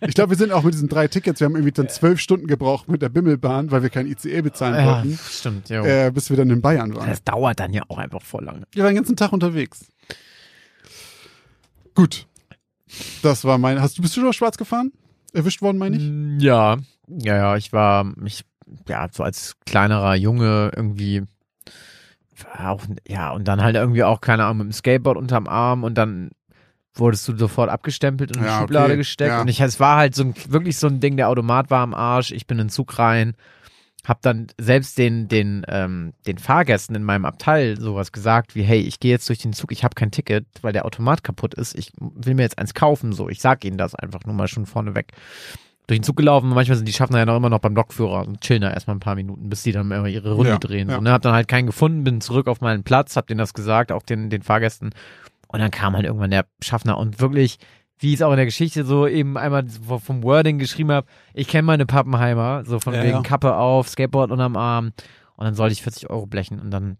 Ich 0.00 0.14
glaube, 0.14 0.30
wir 0.30 0.36
sind 0.38 0.50
auch 0.50 0.62
mit 0.62 0.72
diesen 0.72 0.88
drei 0.88 1.08
Tickets, 1.08 1.40
wir 1.40 1.44
haben 1.44 1.54
irgendwie 1.54 1.72
dann 1.72 1.90
zwölf 1.90 2.20
Stunden 2.20 2.46
gebraucht 2.46 2.88
mit 2.88 3.02
der 3.02 3.10
Bimmelbahn, 3.10 3.70
weil 3.70 3.82
wir 3.82 3.90
kein 3.90 4.06
ICE 4.06 4.40
bezahlen 4.40 4.74
Ja, 4.74 4.86
wollten, 4.86 5.18
stimmt, 5.30 5.68
jo. 5.68 5.84
äh, 5.84 6.10
bis 6.10 6.30
wir 6.30 6.38
dann 6.38 6.48
in 6.48 6.62
Bayern 6.62 6.94
waren. 6.96 7.08
Das 7.10 7.22
dauert 7.22 7.60
dann 7.60 7.74
ja 7.74 7.82
auch 7.88 7.98
einfach 7.98 8.22
voll 8.22 8.44
lange. 8.44 8.62
Wir 8.72 8.82
waren 8.82 8.90
den 8.92 8.96
ganzen 8.96 9.16
Tag 9.16 9.32
unterwegs. 9.34 9.86
Gut. 11.94 12.26
Das 13.22 13.44
war 13.44 13.58
mein. 13.58 13.80
Hast 13.80 13.98
du 13.98 14.02
bist 14.02 14.16
du 14.16 14.20
schon 14.22 14.32
schwarz 14.32 14.56
gefahren? 14.56 14.92
Erwischt 15.32 15.60
worden, 15.60 15.76
meine 15.78 15.96
ich? 15.96 16.02
Mm, 16.02 16.38
Ja, 16.40 16.78
ja, 17.08 17.36
ja, 17.36 17.56
ich 17.56 17.72
war, 17.72 18.10
ich, 18.24 18.44
ja, 18.88 19.06
so 19.12 19.22
als 19.22 19.54
kleinerer 19.66 20.14
Junge 20.14 20.70
irgendwie, 20.74 21.24
auch, 22.58 22.82
ja, 23.06 23.32
und 23.32 23.46
dann 23.46 23.62
halt 23.62 23.76
irgendwie 23.76 24.02
auch, 24.04 24.20
keine 24.20 24.44
Ahnung, 24.44 24.58
mit 24.58 24.66
dem 24.68 24.72
Skateboard 24.72 25.16
unterm 25.18 25.46
Arm 25.46 25.84
und 25.84 25.94
dann 25.96 26.30
wurdest 26.98 27.26
du 27.28 27.36
sofort 27.36 27.70
abgestempelt 27.70 28.30
und 28.32 28.38
in 28.38 28.42
die 28.44 28.48
Ja, 28.48 28.60
Schublade 28.60 28.86
okay, 28.92 28.96
gesteckt. 28.98 29.30
ja. 29.30 29.40
Und 29.42 29.48
ich, 29.48 29.60
es 29.60 29.78
war 29.80 29.96
halt 29.98 30.14
so 30.14 30.24
ein, 30.24 30.34
wirklich 30.48 30.78
so 30.78 30.86
ein 30.86 31.00
Ding, 31.00 31.16
der 31.16 31.28
Automat 31.28 31.70
war 31.70 31.80
am 31.82 31.94
Arsch, 31.94 32.32
ich 32.32 32.46
bin 32.46 32.58
in 32.58 32.66
den 32.66 32.70
Zug 32.70 32.98
rein, 32.98 33.34
hab 34.04 34.22
dann 34.22 34.46
selbst 34.56 34.98
den, 34.98 35.26
den, 35.28 35.64
ähm, 35.68 36.12
den 36.26 36.38
Fahrgästen 36.38 36.94
in 36.94 37.02
meinem 37.02 37.24
Abteil 37.24 37.78
sowas 37.80 38.12
gesagt 38.12 38.54
wie, 38.54 38.62
hey, 38.62 38.78
ich 38.80 39.00
gehe 39.00 39.10
jetzt 39.10 39.28
durch 39.28 39.40
den 39.40 39.52
Zug, 39.52 39.72
ich 39.72 39.82
habe 39.84 39.94
kein 39.94 40.10
Ticket, 40.12 40.46
weil 40.62 40.72
der 40.72 40.84
Automat 40.84 41.24
kaputt 41.24 41.54
ist, 41.54 41.76
ich 41.76 41.90
will 41.98 42.34
mir 42.34 42.42
jetzt 42.42 42.58
eins 42.58 42.72
kaufen, 42.74 43.12
so, 43.12 43.28
ich 43.28 43.40
sag 43.40 43.64
ihnen 43.64 43.78
das 43.78 43.94
einfach 43.96 44.20
nur 44.24 44.34
mal 44.34 44.46
schon 44.48 44.66
vorneweg. 44.66 45.08
Durch 45.88 46.00
den 46.00 46.04
Zug 46.04 46.16
gelaufen, 46.16 46.48
manchmal 46.48 46.76
sind 46.76 46.86
die 46.88 46.92
Schaffner 46.92 47.18
ja 47.18 47.26
noch 47.26 47.36
immer 47.36 47.48
noch 47.50 47.60
beim 47.60 47.74
Lokführer 47.76 48.26
und 48.26 48.40
chillen 48.40 48.62
da 48.62 48.70
erstmal 48.72 48.96
ein 48.96 49.00
paar 49.00 49.14
Minuten, 49.14 49.48
bis 49.48 49.62
die 49.62 49.70
dann 49.70 49.90
immer 49.90 50.08
ihre 50.08 50.32
Runde 50.32 50.50
Ja, 50.50 50.58
drehen. 50.58 50.88
ja. 50.88 50.96
So, 50.96 51.00
ne? 51.00 51.12
Hab 51.12 51.22
dann 51.22 51.32
halt 51.32 51.46
keinen 51.46 51.66
gefunden, 51.66 52.02
bin 52.02 52.20
zurück 52.20 52.48
auf 52.48 52.60
meinen 52.60 52.82
Platz, 52.82 53.14
hab 53.16 53.28
denen 53.28 53.38
das 53.38 53.54
gesagt, 53.54 53.92
auch 53.92 54.02
den, 54.02 54.28
den 54.28 54.42
Fahrgästen. 54.42 54.90
Und 55.56 55.62
dann 55.62 55.70
kam 55.70 55.94
halt 55.94 56.04
irgendwann 56.04 56.30
der 56.30 56.44
Schaffner 56.60 56.98
und 56.98 57.18
wirklich, 57.18 57.56
wie 57.98 58.08
ich 58.08 58.16
es 58.16 58.22
auch 58.22 58.30
in 58.30 58.36
der 58.36 58.44
Geschichte 58.44 58.84
so 58.84 59.06
eben 59.06 59.38
einmal 59.38 59.64
vom 60.04 60.22
Wording 60.22 60.58
geschrieben 60.58 60.90
habe, 60.92 61.06
ich 61.32 61.48
kenne 61.48 61.62
meine 61.62 61.86
Pappenheimer, 61.86 62.62
so 62.66 62.78
von 62.78 62.92
Ja, 62.92 63.02
wegen 63.02 63.12
ja. 63.16 63.22
Kappe 63.22 63.56
auf, 63.56 63.88
Skateboard 63.88 64.30
unterm 64.30 64.54
Arm. 64.54 64.92
Und 65.36 65.44
dann 65.46 65.54
sollte 65.54 65.72
ich 65.72 65.82
40 65.82 66.10
Euro 66.10 66.26
blechen 66.26 66.60
und 66.60 66.70
dann 66.70 66.98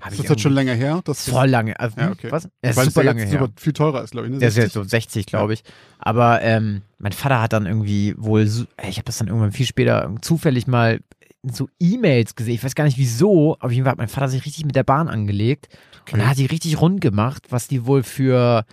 habe 0.00 0.14
Ist 0.14 0.20
ich 0.20 0.26
das 0.26 0.30
jetzt 0.36 0.40
schon 0.42 0.54
länger 0.54 0.72
her? 0.72 1.02
Das 1.04 1.28
voll 1.28 1.48
lange. 1.48 1.78
Also, 1.78 2.00
Ja, 2.00 2.06
hm, 2.06 2.12
okay. 2.12 2.32
Was? 2.32 2.48
Es 2.62 2.76
weil 2.78 2.86
ist 2.86 2.94
super 2.94 3.04
lange 3.04 3.24
her. 3.24 3.30
super 3.30 3.52
viel 3.56 3.72
teurer 3.74 4.02
ist, 4.02 4.12
glaube 4.12 4.26
ich. 4.28 4.32
Ne? 4.32 4.38
Der 4.38 4.48
ist 4.48 4.54
60? 4.54 4.64
jetzt 4.64 4.72
so 4.72 4.82
60, 4.88 5.26
glaube 5.26 5.52
ich. 5.52 5.64
Aber 5.98 6.40
ähm, 6.40 6.80
mein 6.96 7.12
Vater 7.12 7.42
hat 7.42 7.52
dann 7.52 7.66
irgendwie 7.66 8.14
wohl, 8.16 8.42
ich 8.42 8.96
habe 8.96 9.04
das 9.04 9.18
dann 9.18 9.28
irgendwann 9.28 9.52
viel 9.52 9.66
später 9.66 10.10
zufällig 10.22 10.66
mal 10.66 11.00
so 11.50 11.68
E-Mails 11.80 12.34
gesehen. 12.34 12.54
Ich 12.54 12.64
weiß 12.64 12.74
gar 12.74 12.84
nicht 12.84 12.98
wieso. 12.98 13.56
Auf 13.60 13.70
jeden 13.70 13.84
Fall 13.84 13.92
hat 13.92 13.98
mein 13.98 14.08
Vater 14.08 14.28
sich 14.28 14.44
richtig 14.44 14.64
mit 14.64 14.76
der 14.76 14.84
Bahn 14.84 15.08
angelegt 15.08 15.68
und 16.12 16.20
er 16.20 16.28
hat 16.28 16.38
die 16.38 16.46
richtig 16.46 16.80
rund 16.80 17.00
gemacht, 17.00 17.46
was 17.50 17.68
die 17.68 17.86
wohl 17.86 18.02
für 18.02 18.64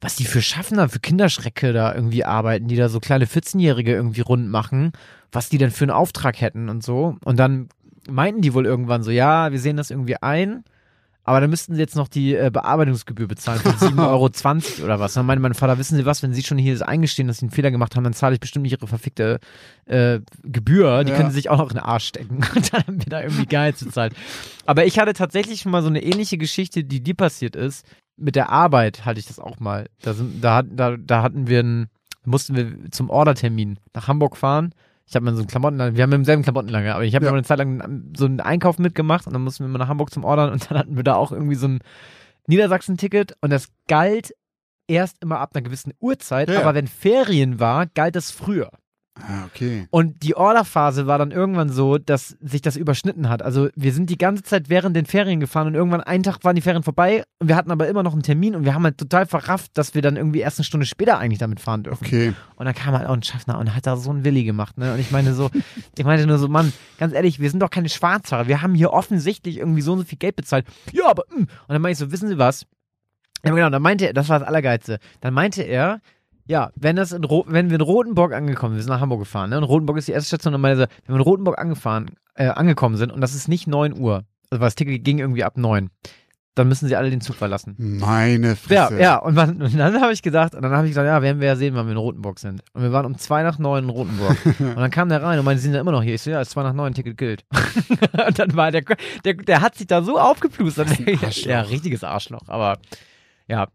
was 0.00 0.16
die 0.16 0.24
für 0.24 0.42
Schaffner, 0.42 0.88
für 0.88 0.98
Kinderschrecke 0.98 1.72
da 1.72 1.94
irgendwie 1.94 2.24
arbeiten, 2.24 2.66
die 2.66 2.74
da 2.74 2.88
so 2.88 2.98
kleine 2.98 3.26
14-Jährige 3.26 3.92
irgendwie 3.92 4.20
rund 4.20 4.48
machen, 4.48 4.90
was 5.30 5.48
die 5.48 5.58
dann 5.58 5.70
für 5.70 5.84
einen 5.84 5.92
Auftrag 5.92 6.40
hätten 6.40 6.68
und 6.68 6.82
so. 6.82 7.16
Und 7.24 7.38
dann 7.38 7.68
meinten 8.10 8.42
die 8.42 8.52
wohl 8.52 8.66
irgendwann 8.66 9.04
so, 9.04 9.12
ja, 9.12 9.52
wir 9.52 9.60
sehen 9.60 9.76
das 9.76 9.90
irgendwie 9.90 10.16
ein, 10.16 10.64
aber 11.24 11.40
dann 11.40 11.50
müssten 11.50 11.74
sie 11.74 11.80
jetzt 11.80 11.94
noch 11.96 12.08
die 12.08 12.34
äh, 12.34 12.50
Bearbeitungsgebühr 12.52 13.28
bezahlen 13.28 13.60
von 13.60 13.72
7,20 13.72 13.98
Euro 14.78 14.84
oder 14.84 14.98
was. 15.00 15.14
Dann 15.14 15.24
meinte 15.26 15.40
mein 15.42 15.54
Vater, 15.54 15.78
wissen 15.78 15.96
Sie 15.96 16.04
was, 16.04 16.22
wenn 16.22 16.32
Sie 16.34 16.42
schon 16.42 16.58
hier 16.58 16.86
eingestehen, 16.88 17.28
dass 17.28 17.38
Sie 17.38 17.44
einen 17.44 17.50
Fehler 17.52 17.70
gemacht 17.70 17.94
haben, 17.94 18.04
dann 18.04 18.12
zahle 18.12 18.34
ich 18.34 18.40
bestimmt 18.40 18.64
nicht 18.64 18.72
Ihre 18.72 18.86
verfickte 18.88 19.38
äh, 19.86 20.20
Gebühr. 20.42 21.04
Die 21.04 21.10
Ja. 21.12 21.16
können 21.16 21.30
Sie 21.30 21.36
sich 21.36 21.48
auch 21.50 21.58
noch 21.58 21.70
in 21.70 21.76
den 21.76 21.84
Arsch 21.84 22.06
stecken. 22.06 22.36
Und 22.54 22.72
dann 22.72 22.82
haben 22.86 22.98
wir 22.98 23.10
da 23.10 23.22
irgendwie 23.22 23.46
gar 23.46 23.66
nichts 23.66 23.84
bezahlt. 23.84 24.14
Aber 24.66 24.84
ich 24.84 24.98
hatte 24.98 25.12
tatsächlich 25.12 25.60
schon 25.60 25.72
mal 25.72 25.82
so 25.82 25.88
eine 25.88 26.02
ähnliche 26.02 26.38
Geschichte, 26.38 26.82
die 26.84 27.02
dir 27.02 27.14
passiert 27.14 27.54
ist. 27.56 27.86
Mit 28.16 28.36
der 28.36 28.50
Arbeit 28.50 29.04
hatte 29.04 29.20
ich 29.20 29.26
das 29.26 29.38
auch 29.38 29.58
mal. 29.60 29.86
Da, 30.02 30.14
sind, 30.14 30.42
da, 30.42 30.62
da, 30.62 30.96
da 30.96 31.22
hatten 31.22 31.46
wir 31.46 31.60
ein, 31.60 31.88
Dann 32.22 32.30
mussten 32.30 32.54
wir 32.56 32.90
zum 32.90 33.10
Ordertermin 33.10 33.78
nach 33.94 34.08
Hamburg 34.08 34.36
fahren. 34.36 34.74
Ich 35.06 35.14
habe 35.14 35.24
mir 35.24 35.32
so 35.32 35.38
einen 35.40 35.48
Klamottenlager, 35.48 35.96
wir 35.96 36.02
haben 36.02 36.12
im 36.12 36.24
selben 36.24 36.42
Klamottenlager, 36.42 36.94
aber 36.94 37.04
ich 37.04 37.14
habe 37.14 37.24
Ja. 37.24 37.30
mir 37.32 37.36
eine 37.38 37.46
Zeit 37.46 37.58
lang 37.58 38.10
so 38.16 38.24
einen 38.24 38.40
Einkauf 38.40 38.78
mitgemacht 38.78 39.26
und 39.26 39.32
dann 39.32 39.42
mussten 39.42 39.64
wir 39.64 39.68
mal 39.68 39.78
nach 39.78 39.88
Hamburg 39.88 40.10
zum 40.12 40.24
Ordern 40.24 40.52
und 40.52 40.70
dann 40.70 40.78
hatten 40.78 40.96
wir 40.96 41.02
da 41.04 41.14
auch 41.16 41.32
irgendwie 41.32 41.56
so 41.56 41.66
ein 41.68 41.80
Niedersachsen-Ticket 42.46 43.36
und 43.40 43.50
das 43.50 43.68
galt 43.88 44.34
erst 44.88 45.22
immer 45.22 45.38
ab 45.38 45.50
einer 45.54 45.62
gewissen 45.62 45.92
Uhrzeit, 46.00 46.48
Ja, 46.48 46.54
ja. 46.56 46.60
aber 46.62 46.74
wenn 46.74 46.86
Ferien 46.88 47.60
war, 47.60 47.86
galt 47.86 48.16
es 48.16 48.30
früher. 48.30 48.70
Ah, 49.20 49.44
okay. 49.44 49.86
Und 49.90 50.22
die 50.22 50.36
Orderphase 50.36 51.06
war 51.06 51.18
dann 51.18 51.32
irgendwann 51.32 51.68
so, 51.68 51.98
dass 51.98 52.36
sich 52.40 52.62
das 52.62 52.76
überschnitten 52.76 53.28
hat. 53.28 53.42
Also 53.42 53.68
wir 53.76 53.92
sind 53.92 54.08
die 54.08 54.16
ganze 54.16 54.42
Zeit 54.42 54.70
während 54.70 54.96
den 54.96 55.04
Ferien 55.04 55.38
gefahren 55.38 55.66
und 55.66 55.74
irgendwann 55.74 56.00
einen 56.00 56.22
Tag 56.22 56.42
waren 56.44 56.56
die 56.56 56.62
Ferien 56.62 56.82
vorbei 56.82 57.22
und 57.38 57.48
wir 57.48 57.56
hatten 57.56 57.70
aber 57.70 57.88
immer 57.88 58.02
noch 58.02 58.14
einen 58.14 58.22
Termin 58.22 58.56
und 58.56 58.64
wir 58.64 58.74
haben 58.74 58.84
halt 58.84 58.96
total 58.96 59.26
verrafft, 59.26 59.72
dass 59.74 59.94
wir 59.94 60.00
dann 60.00 60.16
irgendwie 60.16 60.40
erst 60.40 60.58
eine 60.58 60.64
Stunde 60.64 60.86
später 60.86 61.18
eigentlich 61.18 61.38
damit 61.38 61.60
fahren 61.60 61.82
dürfen. 61.82 62.06
Okay. 62.06 62.32
Und 62.56 62.64
dann 62.64 62.74
kam 62.74 62.96
halt 62.96 63.06
auch 63.06 63.12
ein 63.12 63.22
Schaffner 63.22 63.58
und 63.58 63.74
hat 63.74 63.86
da 63.86 63.96
so 63.96 64.10
einen 64.10 64.24
Willi 64.24 64.44
gemacht, 64.44 64.78
ne? 64.78 64.94
Und 64.94 64.98
ich 64.98 65.10
meine 65.10 65.34
so, 65.34 65.50
ich 65.98 66.04
meinte 66.04 66.26
nur 66.26 66.38
so, 66.38 66.48
Mann, 66.48 66.72
ganz 66.98 67.12
ehrlich, 67.12 67.38
wir 67.38 67.50
sind 67.50 67.60
doch 67.60 67.70
keine 67.70 67.90
Schwarzfahrer. 67.90 68.48
Wir 68.48 68.62
haben 68.62 68.74
hier 68.74 68.92
offensichtlich 68.92 69.58
irgendwie 69.58 69.82
so 69.82 69.92
und 69.92 69.98
so 69.98 70.04
viel 70.04 70.18
Geld 70.18 70.36
bezahlt. 70.36 70.66
Ja, 70.92 71.10
aber, 71.10 71.24
mm. 71.28 71.40
und 71.40 71.48
dann 71.68 71.82
meinte 71.82 71.92
ich 71.92 71.98
so, 71.98 72.12
wissen 72.12 72.28
Sie 72.28 72.38
was? 72.38 72.66
Ja, 73.44 73.52
genau, 73.52 73.68
dann 73.68 73.82
meinte 73.82 74.06
er, 74.06 74.14
das 74.14 74.28
war 74.28 74.38
das 74.38 74.48
Allergeilste. 74.48 74.98
Dann 75.20 75.34
meinte 75.34 75.62
er, 75.62 76.00
ja, 76.46 76.70
wenn 76.76 76.96
das 76.96 77.12
in 77.12 77.24
Ro 77.24 77.44
wenn 77.48 77.70
wir 77.70 77.76
in 77.76 77.80
Rotenburg 77.82 78.32
angekommen, 78.32 78.74
wir 78.76 78.82
sind 78.82 78.90
nach 78.92 79.00
Hamburg 79.00 79.20
gefahren, 79.20 79.50
ne? 79.50 79.58
Und 79.58 79.64
Rotenburg 79.64 79.98
ist 79.98 80.08
die 80.08 80.12
erste 80.12 80.28
Station 80.28 80.54
und 80.54 80.60
meinte, 80.60 80.82
so, 80.82 80.86
wenn 81.06 81.14
wir 81.14 81.20
in 81.20 81.22
Rotenburg 81.22 81.58
angefahren, 81.58 82.10
äh, 82.34 82.48
angekommen 82.48 82.96
sind 82.96 83.12
und 83.12 83.20
das 83.20 83.34
ist 83.34 83.48
nicht 83.48 83.66
9 83.66 83.98
Uhr, 83.98 84.24
also 84.50 84.60
weil 84.60 84.66
das 84.66 84.74
Ticket 84.74 85.04
ging 85.04 85.18
irgendwie 85.18 85.44
ab 85.44 85.56
9, 85.56 85.90
dann 86.54 86.68
müssen 86.68 86.86
sie 86.86 86.96
alle 86.96 87.08
den 87.08 87.22
Zug 87.22 87.36
verlassen. 87.36 87.76
Meine 87.78 88.48
Ja, 88.68 88.86
Fresse. 88.88 89.00
ja, 89.00 89.16
und, 89.16 89.36
wann, 89.36 89.62
und 89.62 89.74
dann 89.78 90.02
habe 90.02 90.12
ich 90.12 90.20
gedacht, 90.20 90.54
und 90.54 90.60
dann 90.60 90.72
habe 90.72 90.86
ich 90.86 90.90
gesagt, 90.90 91.06
ja, 91.06 91.22
werden 91.22 91.40
wir 91.40 91.46
ja 91.48 91.56
sehen, 91.56 91.74
wann 91.74 91.86
wir 91.86 91.92
in 91.92 91.96
Rotenburg 91.98 92.38
sind. 92.38 92.62
Und 92.74 92.82
wir 92.82 92.92
waren 92.92 93.06
um 93.06 93.16
zwei 93.16 93.42
nach 93.42 93.58
neun 93.58 93.84
in 93.84 93.90
Rotenburg. 93.90 94.36
und 94.60 94.76
dann 94.76 94.90
kam 94.90 95.08
der 95.08 95.22
rein 95.22 95.38
und 95.38 95.46
meinte, 95.46 95.60
sie 95.62 95.68
sind 95.68 95.74
ja 95.74 95.80
immer 95.80 95.92
noch 95.92 96.02
hier. 96.02 96.14
Ich 96.14 96.20
so, 96.20 96.30
ja, 96.30 96.42
ist 96.42 96.50
zwei 96.50 96.62
nach 96.62 96.74
neun, 96.74 96.92
Ticket 96.92 97.16
gilt. 97.16 97.44
und 98.26 98.38
dann 98.38 98.54
war 98.54 98.70
der, 98.70 98.82
der, 99.24 99.32
der 99.32 99.62
hat 99.62 99.76
sich 99.76 99.86
da 99.86 100.02
so 100.02 100.18
aufgeplustert. 100.18 100.88
Ja, 101.46 101.62
richtiges 101.62 102.04
Arschloch, 102.04 102.48
aber 102.48 102.78
ja. 103.48 103.68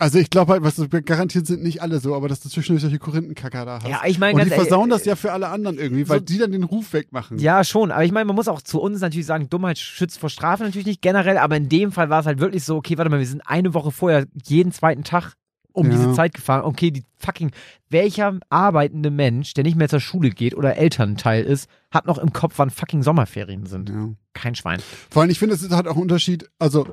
Also 0.00 0.18
ich 0.18 0.30
glaube 0.30 0.52
halt, 0.52 0.62
was 0.62 0.76
garantiert 1.04 1.46
sind 1.46 1.62
nicht 1.62 1.82
alle 1.82 2.00
so, 2.00 2.14
aber 2.16 2.26
dass 2.26 2.40
du 2.40 2.48
zwischendurch 2.48 2.82
solche 2.82 2.98
Korinthenkacker 2.98 3.64
da 3.66 3.78
hast. 3.82 3.88
Ja, 3.88 4.00
ich 4.06 4.18
meine, 4.18 4.38
Und 4.40 4.44
die 4.46 4.50
versauen 4.50 4.88
das 4.90 5.04
ja 5.04 5.14
für 5.14 5.30
alle 5.32 5.48
anderen 5.48 5.78
irgendwie, 5.78 6.08
weil 6.08 6.20
so- 6.20 6.24
die 6.24 6.38
dann 6.38 6.52
den 6.52 6.64
Ruf 6.64 6.92
wegmachen. 6.94 7.38
Ja, 7.38 7.62
schon. 7.64 7.92
Aber 7.92 8.02
ich 8.04 8.10
meine, 8.10 8.24
man 8.24 8.34
muss 8.34 8.48
auch 8.48 8.62
zu 8.62 8.80
uns 8.80 9.00
natürlich 9.00 9.26
sagen, 9.26 9.48
Dummheit 9.50 9.78
schützt 9.78 10.18
vor 10.18 10.30
Strafe 10.30 10.64
natürlich 10.64 10.86
nicht 10.86 11.02
generell, 11.02 11.36
aber 11.38 11.56
in 11.56 11.68
dem 11.68 11.92
Fall 11.92 12.08
war 12.08 12.20
es 12.20 12.26
halt 12.26 12.40
wirklich 12.40 12.64
so, 12.64 12.76
okay, 12.76 12.96
warte 12.98 13.10
mal, 13.10 13.18
wir 13.20 13.26
sind 13.26 13.42
eine 13.46 13.74
Woche 13.74 13.90
vorher 13.92 14.26
jeden 14.44 14.72
zweiten 14.72 15.04
Tag 15.04 15.34
um 15.72 15.86
Ja. 15.86 15.92
diese 15.92 16.12
Zeit 16.14 16.34
gefahren. 16.34 16.62
Okay, 16.64 16.90
die 16.90 17.04
fucking, 17.18 17.50
welcher 17.90 18.38
arbeitende 18.48 19.10
Mensch, 19.10 19.54
der 19.54 19.64
nicht 19.64 19.76
mehr 19.76 19.88
zur 19.88 20.00
Schule 20.00 20.30
geht 20.30 20.54
oder 20.56 20.76
Elternteil 20.76 21.44
ist, 21.44 21.68
hat 21.90 22.06
noch 22.06 22.18
im 22.18 22.32
Kopf, 22.32 22.54
wann 22.56 22.70
fucking 22.70 23.02
Sommerferien 23.02 23.66
sind? 23.66 23.90
Ja. 23.90 24.08
Kein 24.32 24.54
Schwein. 24.54 24.80
Vor 25.10 25.22
allem, 25.22 25.30
ich 25.30 25.38
finde, 25.38 25.54
es 25.54 25.62
ist 25.62 25.72
halt 25.72 25.86
auch 25.86 25.96
ein 25.96 26.02
Unterschied. 26.02 26.48
Also, 26.58 26.86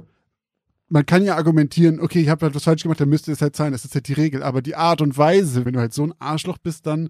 man 0.90 1.06
kann 1.06 1.24
ja 1.24 1.36
argumentieren, 1.36 2.00
okay, 2.00 2.20
ich 2.22 2.30
habe 2.30 2.46
halt 2.46 2.56
was 2.56 2.64
falsch 2.64 2.84
gemacht, 2.84 3.00
dann 3.02 3.10
müsste 3.10 3.32
es 3.32 3.42
halt 3.42 3.56
sein, 3.56 3.72
das 3.74 3.84
ist 3.86 3.94
halt 3.96 4.08
die 4.08 4.14
Regel. 4.14 4.44
Aber 4.44 4.62
die 4.62 4.76
Art 4.76 5.02
und 5.02 5.18
Weise, 5.18 5.66
wenn 5.66 5.74
du 5.74 5.80
halt 5.80 5.94
so 5.94 6.04
ein 6.06 6.14
Arschloch 6.20 6.58
bist, 6.58 6.86
dann, 6.88 7.10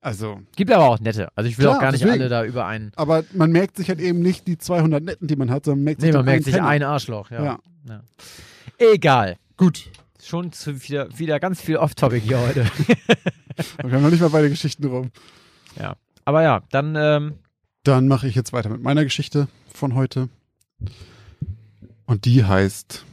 also, 0.00 0.40
Gibt 0.56 0.70
aber 0.70 0.88
auch 0.88 1.00
nette. 1.00 1.28
Also 1.34 1.48
ich 1.50 1.58
will 1.58 1.64
Klar, 1.64 1.76
auch 1.76 1.80
gar 1.80 1.92
nicht 1.92 2.02
deswegen. 2.04 2.20
alle 2.20 2.28
da 2.28 2.44
über 2.44 2.66
einen. 2.66 2.92
aber 2.96 3.24
man 3.32 3.50
merkt 3.50 3.76
sich 3.76 3.88
halt 3.88 4.00
eben 4.00 4.20
nicht 4.20 4.46
die 4.46 4.58
200 4.58 5.02
Netten, 5.02 5.26
die 5.28 5.36
man 5.36 5.50
hat, 5.50 5.64
sondern 5.64 5.84
merkt 5.84 6.00
sich 6.00 6.10
Nee, 6.10 6.16
man 6.16 6.24
den 6.26 6.32
merkt 6.32 6.44
sich 6.44 6.54
Penner. 6.54 6.68
ein 6.68 6.82
Arschloch, 6.82 7.30
ja. 7.30 7.44
Ja. 7.44 7.58
ja. 7.88 8.00
Egal. 8.78 9.36
Gut. 9.56 9.90
Schon 10.22 10.50
zu 10.52 10.82
wieder, 10.82 11.08
wieder 11.18 11.38
ganz 11.40 11.60
viel 11.60 11.76
Off-Topic 11.76 12.20
hier 12.20 12.40
heute. 12.40 12.64
Wir 13.82 13.92
haben 13.92 14.02
noch 14.02 14.10
nicht 14.10 14.20
mal 14.20 14.30
beide 14.30 14.48
Geschichten 14.50 14.84
rum. 14.86 15.10
ja. 15.78 15.94
Aber 16.24 16.42
ja, 16.42 16.62
dann, 16.70 16.96
ähm, 16.96 17.34
Dann 17.84 18.08
mache 18.08 18.26
ich 18.26 18.34
jetzt 18.34 18.52
weiter 18.52 18.68
mit 18.68 18.82
meiner 18.82 19.04
Geschichte 19.04 19.46
von 19.72 19.94
heute. 19.94 20.28
Und 22.06 22.24
die 22.24 22.44
heißt 22.44 23.04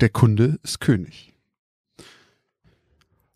Der 0.00 0.08
Kunde 0.08 0.58
ist 0.62 0.80
König. 0.80 1.34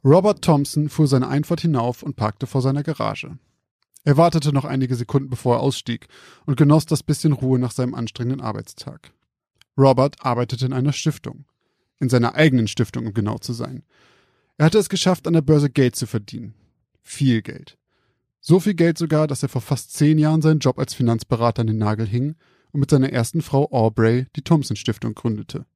Robert 0.03 0.43
Thompson 0.43 0.89
fuhr 0.89 1.07
seine 1.07 1.29
Einfahrt 1.29 1.61
hinauf 1.61 2.03
und 2.03 2.17
parkte 2.17 2.47
vor 2.47 2.63
seiner 2.63 2.83
Garage. 2.83 3.39
Er 4.05 4.17
wartete 4.17 4.53
noch 4.53 4.65
einige 4.65 4.97
Sekunden, 4.97 5.29
bevor 5.29 5.57
er 5.57 5.61
ausstieg 5.61 6.09
und 6.47 6.57
genoss 6.57 6.87
das 6.87 7.03
bisschen 7.03 7.33
Ruhe 7.33 7.59
nach 7.59 7.71
seinem 7.71 7.95
anstrengenden 7.95 8.41
Arbeitstag. 8.41 9.13
Robert 9.79 10.25
arbeitete 10.25 10.67
in 10.67 10.73
einer 10.73 10.93
Stiftung. 10.93 11.45
In 12.01 12.09
seiner 12.09 12.35
eigenen 12.35 12.67
Stiftung, 12.67 13.07
um 13.07 13.15
genau 13.15 13.39
zu 13.39 13.53
sein. 13.53 13.85
Er 14.57 14.67
hatte 14.67 14.79
es 14.79 14.89
geschafft, 14.89 15.29
an 15.29 15.35
der 15.35 15.43
Börse 15.43 15.71
Geld 15.71 15.95
zu 15.95 16.07
verdienen. 16.07 16.55
Viel 17.03 17.43
Geld. 17.43 17.79
So 18.41 18.59
viel 18.59 18.75
Geld 18.75 18.99
sogar, 18.99 19.29
dass 19.29 19.43
er 19.45 19.49
vor 19.49 19.61
fast 19.61 19.93
zehn 19.93 20.19
Jahren 20.19 20.43
seinen 20.43 20.59
Job 20.59 20.79
als 20.79 20.95
Finanzberater 20.95 21.61
an 21.61 21.69
den 21.69 21.79
Nagel 21.79 22.07
hing 22.07 22.35
und 22.73 22.81
mit 22.81 22.91
seiner 22.91 23.13
ersten 23.13 23.43
Frau 23.43 23.71
Aubrey 23.71 24.27
die 24.37 24.43
Thompson 24.43 24.77
Stiftung 24.77 25.15
gründete. 25.15 25.67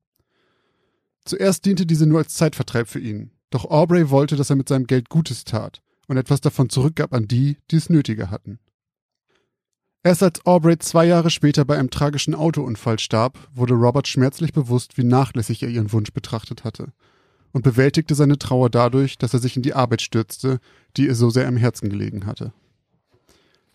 Zuerst 1.24 1.64
diente 1.64 1.86
diese 1.86 2.06
nur 2.06 2.18
als 2.18 2.34
Zeitvertreib 2.34 2.88
für 2.88 3.00
ihn, 3.00 3.30
doch 3.50 3.64
Aubrey 3.64 4.10
wollte, 4.10 4.36
dass 4.36 4.50
er 4.50 4.56
mit 4.56 4.68
seinem 4.68 4.86
Geld 4.86 5.08
Gutes 5.08 5.44
tat 5.44 5.82
und 6.08 6.16
etwas 6.16 6.40
davon 6.40 6.68
zurückgab 6.68 7.12
an 7.12 7.28
die, 7.28 7.58
die 7.70 7.76
es 7.76 7.90
nötiger 7.90 8.30
hatten. 8.30 8.58
Erst 10.02 10.22
als 10.22 10.46
Aubrey 10.46 10.78
zwei 10.78 11.04
Jahre 11.04 11.30
später 11.30 11.64
bei 11.64 11.76
einem 11.76 11.90
tragischen 11.90 12.36
Autounfall 12.36 13.00
starb, 13.00 13.48
wurde 13.52 13.74
Robert 13.74 14.06
schmerzlich 14.06 14.52
bewusst, 14.52 14.96
wie 14.96 15.04
nachlässig 15.04 15.64
er 15.64 15.68
ihren 15.68 15.90
Wunsch 15.92 16.12
betrachtet 16.12 16.62
hatte 16.62 16.92
und 17.52 17.62
bewältigte 17.62 18.14
seine 18.14 18.38
Trauer 18.38 18.70
dadurch, 18.70 19.18
dass 19.18 19.34
er 19.34 19.40
sich 19.40 19.56
in 19.56 19.62
die 19.62 19.74
Arbeit 19.74 20.02
stürzte, 20.02 20.60
die 20.96 21.06
ihr 21.06 21.14
so 21.14 21.30
sehr 21.30 21.48
am 21.48 21.56
Herzen 21.56 21.88
gelegen 21.88 22.26
hatte. 22.26 22.52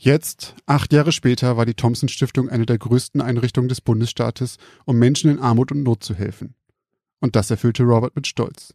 Jetzt, 0.03 0.55
acht 0.65 0.93
Jahre 0.93 1.11
später, 1.11 1.57
war 1.57 1.67
die 1.67 1.75
Thompson 1.75 2.09
Stiftung 2.09 2.49
eine 2.49 2.65
der 2.65 2.79
größten 2.79 3.21
Einrichtungen 3.21 3.69
des 3.69 3.81
Bundesstaates, 3.81 4.57
um 4.85 4.97
Menschen 4.97 5.29
in 5.29 5.37
Armut 5.37 5.71
und 5.71 5.83
Not 5.83 6.03
zu 6.03 6.15
helfen. 6.15 6.55
Und 7.19 7.35
das 7.35 7.51
erfüllte 7.51 7.83
Robert 7.83 8.15
mit 8.15 8.25
Stolz. 8.25 8.73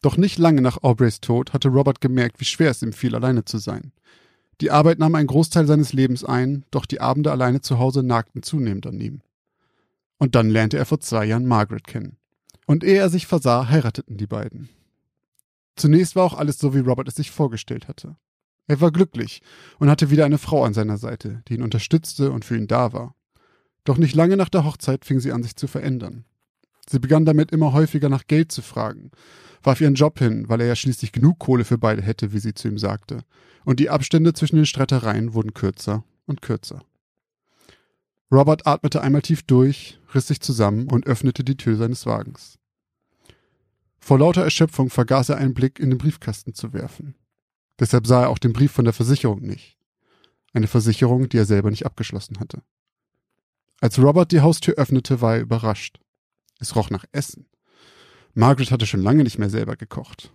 Doch 0.00 0.16
nicht 0.16 0.38
lange 0.38 0.62
nach 0.62 0.82
Aubreys 0.82 1.20
Tod 1.20 1.52
hatte 1.52 1.68
Robert 1.68 2.00
gemerkt, 2.00 2.40
wie 2.40 2.46
schwer 2.46 2.70
es 2.70 2.80
ihm 2.80 2.94
fiel, 2.94 3.14
alleine 3.14 3.44
zu 3.44 3.58
sein. 3.58 3.92
Die 4.62 4.70
Arbeit 4.70 4.98
nahm 4.98 5.14
einen 5.14 5.26
Großteil 5.26 5.66
seines 5.66 5.92
Lebens 5.92 6.24
ein, 6.24 6.64
doch 6.70 6.86
die 6.86 7.02
Abende 7.02 7.30
alleine 7.30 7.60
zu 7.60 7.78
Hause 7.78 8.02
nagten 8.02 8.42
zunehmend 8.42 8.86
an 8.86 8.98
ihm. 8.98 9.20
Und 10.16 10.34
dann 10.34 10.48
lernte 10.48 10.78
er 10.78 10.86
vor 10.86 11.00
zwei 11.00 11.26
Jahren 11.26 11.44
Margaret 11.44 11.86
kennen. 11.86 12.16
Und 12.64 12.84
ehe 12.84 12.96
er 12.96 13.10
sich 13.10 13.26
versah, 13.26 13.68
heirateten 13.68 14.16
die 14.16 14.26
beiden. 14.26 14.70
Zunächst 15.76 16.16
war 16.16 16.24
auch 16.24 16.38
alles 16.38 16.58
so, 16.58 16.74
wie 16.74 16.78
Robert 16.78 17.06
es 17.06 17.16
sich 17.16 17.30
vorgestellt 17.30 17.86
hatte. 17.86 18.16
Er 18.66 18.80
war 18.80 18.90
glücklich 18.90 19.42
und 19.78 19.88
hatte 19.88 20.10
wieder 20.10 20.24
eine 20.24 20.38
Frau 20.38 20.64
an 20.64 20.74
seiner 20.74 20.98
Seite, 20.98 21.42
die 21.48 21.54
ihn 21.54 21.62
unterstützte 21.62 22.32
und 22.32 22.44
für 22.44 22.56
ihn 22.56 22.66
da 22.66 22.92
war. 22.92 23.14
Doch 23.84 23.98
nicht 23.98 24.14
lange 24.14 24.36
nach 24.36 24.48
der 24.48 24.64
Hochzeit 24.64 25.04
fing 25.04 25.20
sie 25.20 25.32
an, 25.32 25.42
sich 25.42 25.54
zu 25.56 25.68
verändern. 25.68 26.24
Sie 26.88 26.98
begann 26.98 27.24
damit 27.24 27.52
immer 27.52 27.72
häufiger 27.72 28.08
nach 28.08 28.26
Geld 28.26 28.52
zu 28.52 28.62
fragen, 28.62 29.10
warf 29.62 29.80
ihren 29.80 29.94
Job 29.94 30.18
hin, 30.18 30.48
weil 30.48 30.60
er 30.60 30.66
ja 30.68 30.76
schließlich 30.76 31.12
genug 31.12 31.38
Kohle 31.38 31.64
für 31.64 31.78
beide 31.78 32.02
hätte, 32.02 32.32
wie 32.32 32.38
sie 32.38 32.54
zu 32.54 32.68
ihm 32.68 32.78
sagte, 32.78 33.22
und 33.64 33.80
die 33.80 33.90
Abstände 33.90 34.32
zwischen 34.32 34.56
den 34.56 34.66
Streitereien 34.66 35.34
wurden 35.34 35.54
kürzer 35.54 36.04
und 36.26 36.42
kürzer. 36.42 36.82
Robert 38.30 38.66
atmete 38.66 39.02
einmal 39.02 39.22
tief 39.22 39.42
durch, 39.42 40.00
riss 40.14 40.28
sich 40.28 40.40
zusammen 40.40 40.88
und 40.88 41.06
öffnete 41.06 41.44
die 41.44 41.56
Tür 41.56 41.76
seines 41.76 42.06
Wagens. 42.06 42.58
Vor 44.00 44.18
lauter 44.18 44.42
Erschöpfung 44.42 44.90
vergaß 44.90 45.30
er 45.30 45.36
einen 45.38 45.54
Blick 45.54 45.78
in 45.78 45.90
den 45.90 45.98
Briefkasten 45.98 46.54
zu 46.54 46.72
werfen. 46.72 47.14
Deshalb 47.78 48.06
sah 48.06 48.22
er 48.22 48.28
auch 48.30 48.38
den 48.38 48.52
Brief 48.52 48.72
von 48.72 48.84
der 48.84 48.94
Versicherung 48.94 49.42
nicht. 49.42 49.76
Eine 50.52 50.66
Versicherung, 50.66 51.28
die 51.28 51.38
er 51.38 51.44
selber 51.44 51.70
nicht 51.70 51.86
abgeschlossen 51.86 52.40
hatte. 52.40 52.62
Als 53.80 53.98
Robert 53.98 54.32
die 54.32 54.40
Haustür 54.40 54.74
öffnete, 54.76 55.20
war 55.20 55.36
er 55.36 55.42
überrascht. 55.42 56.00
Es 56.58 56.74
roch 56.74 56.90
nach 56.90 57.04
Essen. 57.12 57.46
Margaret 58.32 58.70
hatte 58.70 58.86
schon 58.86 59.02
lange 59.02 59.22
nicht 59.22 59.38
mehr 59.38 59.50
selber 59.50 59.76
gekocht. 59.76 60.32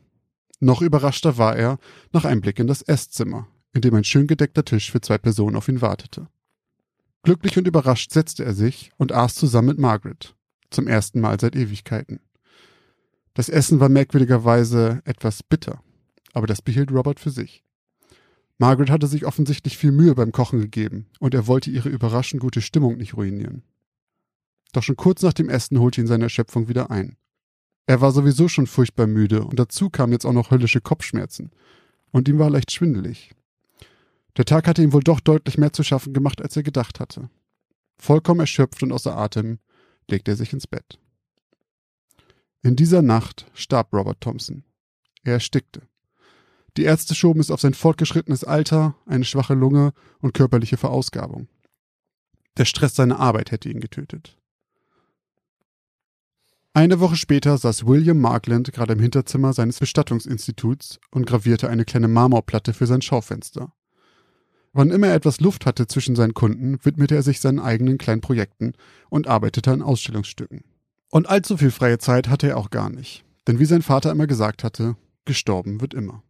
Noch 0.59 0.81
überraschter 0.81 1.37
war 1.37 1.55
er 1.55 1.79
nach 2.11 2.25
einem 2.25 2.41
Blick 2.41 2.59
in 2.59 2.67
das 2.67 2.83
Esszimmer, 2.83 3.47
in 3.73 3.81
dem 3.81 3.95
ein 3.95 4.03
schön 4.03 4.27
gedeckter 4.27 4.63
Tisch 4.63 4.91
für 4.91 5.01
zwei 5.01 5.17
Personen 5.17 5.55
auf 5.55 5.67
ihn 5.67 5.81
wartete. 5.81 6.27
Glücklich 7.23 7.57
und 7.57 7.67
überrascht 7.67 8.11
setzte 8.11 8.45
er 8.45 8.53
sich 8.53 8.91
und 8.97 9.11
aß 9.11 9.35
zusammen 9.35 9.69
mit 9.69 9.79
Margaret, 9.79 10.35
zum 10.69 10.87
ersten 10.87 11.19
Mal 11.19 11.39
seit 11.39 11.55
Ewigkeiten. 11.55 12.19
Das 13.33 13.49
Essen 13.49 13.79
war 13.79 13.89
merkwürdigerweise 13.89 15.01
etwas 15.05 15.41
bitter, 15.41 15.81
aber 16.34 16.47
das 16.47 16.61
behielt 16.61 16.91
Robert 16.91 17.19
für 17.19 17.29
sich. 17.29 17.63
Margaret 18.57 18.91
hatte 18.91 19.07
sich 19.07 19.25
offensichtlich 19.25 19.77
viel 19.77 19.91
Mühe 19.91 20.13
beim 20.13 20.32
Kochen 20.32 20.59
gegeben, 20.59 21.07
und 21.19 21.34
er 21.34 21.47
wollte 21.47 21.71
ihre 21.71 21.89
überraschend 21.89 22.41
gute 22.41 22.61
Stimmung 22.61 22.97
nicht 22.97 23.15
ruinieren. 23.15 23.63
Doch 24.71 24.84
schon 24.84 24.95
kurz 24.95 25.21
nach 25.23 25.34
dem 25.34 25.49
Essen 25.49 25.79
holte 25.79 25.99
ihn 25.99 26.07
seine 26.07 26.25
Erschöpfung 26.25 26.67
wieder 26.67 26.91
ein. 26.91 27.17
Er 27.88 28.01
war 28.01 28.11
sowieso 28.11 28.47
schon 28.47 28.67
furchtbar 28.67 29.07
müde, 29.07 29.43
und 29.43 29.57
dazu 29.59 29.89
kamen 29.89 30.13
jetzt 30.13 30.25
auch 30.25 30.34
noch 30.34 30.51
höllische 30.51 30.82
Kopfschmerzen. 30.82 31.51
Und 32.11 32.27
ihm 32.29 32.39
war 32.39 32.49
leicht 32.49 32.71
schwindelig. 32.71 33.32
Der 34.38 34.45
Tag 34.45 34.67
hatte 34.67 34.82
ihm 34.84 34.93
wohl 34.93 35.03
doch 35.03 35.19
deutlich 35.19 35.57
mehr 35.57 35.73
zu 35.73 35.84
schaffen 35.84 36.13
gemacht, 36.13 36.41
als 36.41 36.55
er 36.55 36.63
gedacht 36.63 36.99
hatte. 36.99 37.29
Vollkommen 37.97 38.39
erschöpft 38.41 38.82
und 38.84 38.91
außer 38.91 39.15
Atem 39.17 39.59
legte 40.07 40.32
er 40.32 40.38
sich 40.38 40.53
ins 40.53 40.67
Bett. 40.67 40.99
In 42.61 42.75
dieser 42.75 43.01
Nacht 43.01 43.49
starb 43.53 43.91
Robert 43.93 44.21
Thompson. 44.21 44.63
Er 45.23 45.34
erstickte. 45.34 45.82
Die 46.78 46.84
Ärzte 46.84 47.15
schoben 47.15 47.39
es 47.39 47.51
auf 47.51 47.61
sein 47.61 47.74
fortgeschrittenes 47.74 48.43
Alter, 48.43 48.95
eine 49.05 49.26
schwache 49.26 49.53
Lunge 49.53 49.93
und 50.19 50.34
körperliche 50.34 50.78
Verausgabung. 50.78 51.47
Der 52.57 52.65
Stress 52.65 52.95
seiner 52.95 53.19
Arbeit 53.19 53.51
hätte 53.51 53.69
ihn 53.69 53.80
getötet. 53.80 54.38
Eine 56.74 57.01
Woche 57.01 57.17
später 57.17 57.57
saß 57.57 57.86
William 57.86 58.19
Markland 58.19 58.72
gerade 58.72 58.93
im 58.93 58.99
Hinterzimmer 58.99 59.51
seines 59.51 59.80
Bestattungsinstituts 59.80 60.99
und 61.11 61.26
gravierte 61.26 61.69
eine 61.69 61.84
kleine 61.84 62.07
Marmorplatte 62.07 62.74
für 62.74 62.88
sein 62.88 63.01
Schaufenster. 63.01 63.74
Wann 64.72 64.89
immer 64.89 65.07
er 65.07 65.15
etwas 65.15 65.41
Luft 65.41 65.65
hatte 65.65 65.88
zwischen 65.88 66.15
seinen 66.15 66.34
Kunden, 66.34 66.78
widmete 66.84 67.15
er 67.15 67.24
sich 67.24 67.41
seinen 67.41 67.59
eigenen 67.59 67.97
kleinen 67.97 68.22
Projekten 68.22 68.72
und 69.09 69.28
arbeitete 69.28 69.72
an 69.72 69.82
Ausstellungsstücken. 69.82 70.63
Und 71.09 71.28
allzu 71.28 71.57
viel 71.57 71.72
freie 71.72 71.97
Zeit 71.97 72.30
hatte 72.30 72.47
er 72.47 72.57
auch 72.57 72.69
gar 72.69 72.89
nicht. 72.89 73.26
Denn 73.47 73.59
wie 73.59 73.65
sein 73.65 73.82
Vater 73.82 74.11
immer 74.11 74.28
gesagt 74.28 74.63
hatte, 74.63 74.95
gestorben 75.26 75.82
wird 75.82 75.93
immer. 75.93 76.24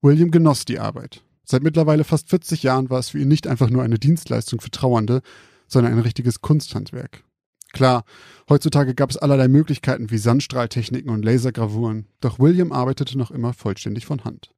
William 0.00 0.30
genoss 0.30 0.64
die 0.64 0.78
Arbeit. 0.78 1.24
Seit 1.44 1.62
mittlerweile 1.62 2.04
fast 2.04 2.28
40 2.28 2.62
Jahren 2.62 2.90
war 2.90 3.00
es 3.00 3.08
für 3.10 3.18
ihn 3.18 3.28
nicht 3.28 3.46
einfach 3.46 3.70
nur 3.70 3.82
eine 3.82 3.98
Dienstleistung 3.98 4.60
für 4.60 4.70
Trauernde, 4.70 5.22
sondern 5.66 5.92
ein 5.94 5.98
richtiges 5.98 6.40
Kunsthandwerk. 6.40 7.24
Klar, 7.72 8.04
heutzutage 8.48 8.94
gab 8.94 9.10
es 9.10 9.16
allerlei 9.16 9.48
Möglichkeiten 9.48 10.10
wie 10.10 10.18
Sandstrahltechniken 10.18 11.10
und 11.10 11.24
Lasergravuren, 11.24 12.06
doch 12.20 12.38
William 12.38 12.72
arbeitete 12.72 13.18
noch 13.18 13.30
immer 13.30 13.52
vollständig 13.52 14.06
von 14.06 14.24
Hand. 14.24 14.52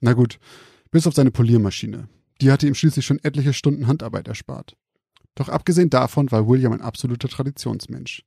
Na 0.00 0.12
gut, 0.12 0.38
bis 0.90 1.06
auf 1.06 1.14
seine 1.14 1.30
Poliermaschine. 1.30 2.08
Die 2.40 2.50
hatte 2.50 2.66
ihm 2.66 2.74
schließlich 2.74 3.04
schon 3.04 3.22
etliche 3.22 3.52
Stunden 3.52 3.86
Handarbeit 3.86 4.28
erspart. 4.28 4.76
Doch 5.34 5.48
abgesehen 5.48 5.90
davon 5.90 6.30
war 6.30 6.48
William 6.48 6.72
ein 6.72 6.80
absoluter 6.80 7.28
Traditionsmensch. 7.28 8.22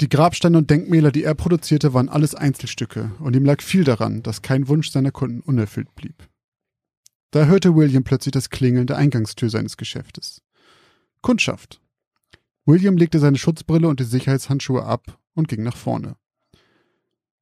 Die 0.00 0.08
Grabsteine 0.08 0.56
und 0.56 0.70
Denkmäler, 0.70 1.12
die 1.12 1.24
er 1.24 1.34
produzierte, 1.34 1.92
waren 1.92 2.08
alles 2.08 2.34
Einzelstücke, 2.34 3.12
und 3.18 3.36
ihm 3.36 3.44
lag 3.44 3.60
viel 3.60 3.84
daran, 3.84 4.22
dass 4.22 4.40
kein 4.40 4.66
Wunsch 4.68 4.90
seiner 4.90 5.10
Kunden 5.10 5.40
unerfüllt 5.40 5.94
blieb. 5.94 6.26
Da 7.32 7.44
hörte 7.44 7.76
William 7.76 8.02
plötzlich 8.02 8.32
das 8.32 8.48
Klingeln 8.48 8.86
der 8.86 8.96
Eingangstür 8.96 9.50
seines 9.50 9.76
Geschäftes. 9.76 10.40
Kundschaft. 11.20 11.82
William 12.64 12.96
legte 12.96 13.18
seine 13.18 13.36
Schutzbrille 13.36 13.88
und 13.88 14.00
die 14.00 14.04
Sicherheitshandschuhe 14.04 14.84
ab 14.84 15.18
und 15.34 15.48
ging 15.48 15.62
nach 15.62 15.76
vorne. 15.76 16.16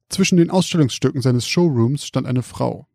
Zwischen 0.08 0.36
den 0.36 0.50
Ausstellungsstücken 0.50 1.22
seines 1.22 1.46
Showrooms 1.46 2.06
stand 2.06 2.26
eine 2.26 2.42
Frau. 2.42 2.88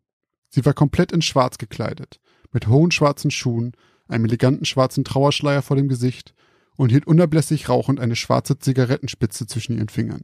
Sie 0.50 0.64
war 0.66 0.74
komplett 0.74 1.10
in 1.10 1.22
Schwarz 1.22 1.56
gekleidet, 1.56 2.20
mit 2.52 2.66
hohen 2.66 2.90
schwarzen 2.90 3.30
Schuhen, 3.30 3.72
einem 4.08 4.26
eleganten 4.26 4.66
schwarzen 4.66 5.04
Trauerschleier 5.04 5.62
vor 5.62 5.76
dem 5.76 5.88
Gesicht 5.88 6.34
und 6.76 6.90
hielt 6.90 7.06
unablässig 7.06 7.68
rauchend 7.68 8.00
eine 8.00 8.16
schwarze 8.16 8.58
Zigarettenspitze 8.58 9.46
zwischen 9.46 9.76
ihren 9.76 9.88
Fingern, 9.88 10.22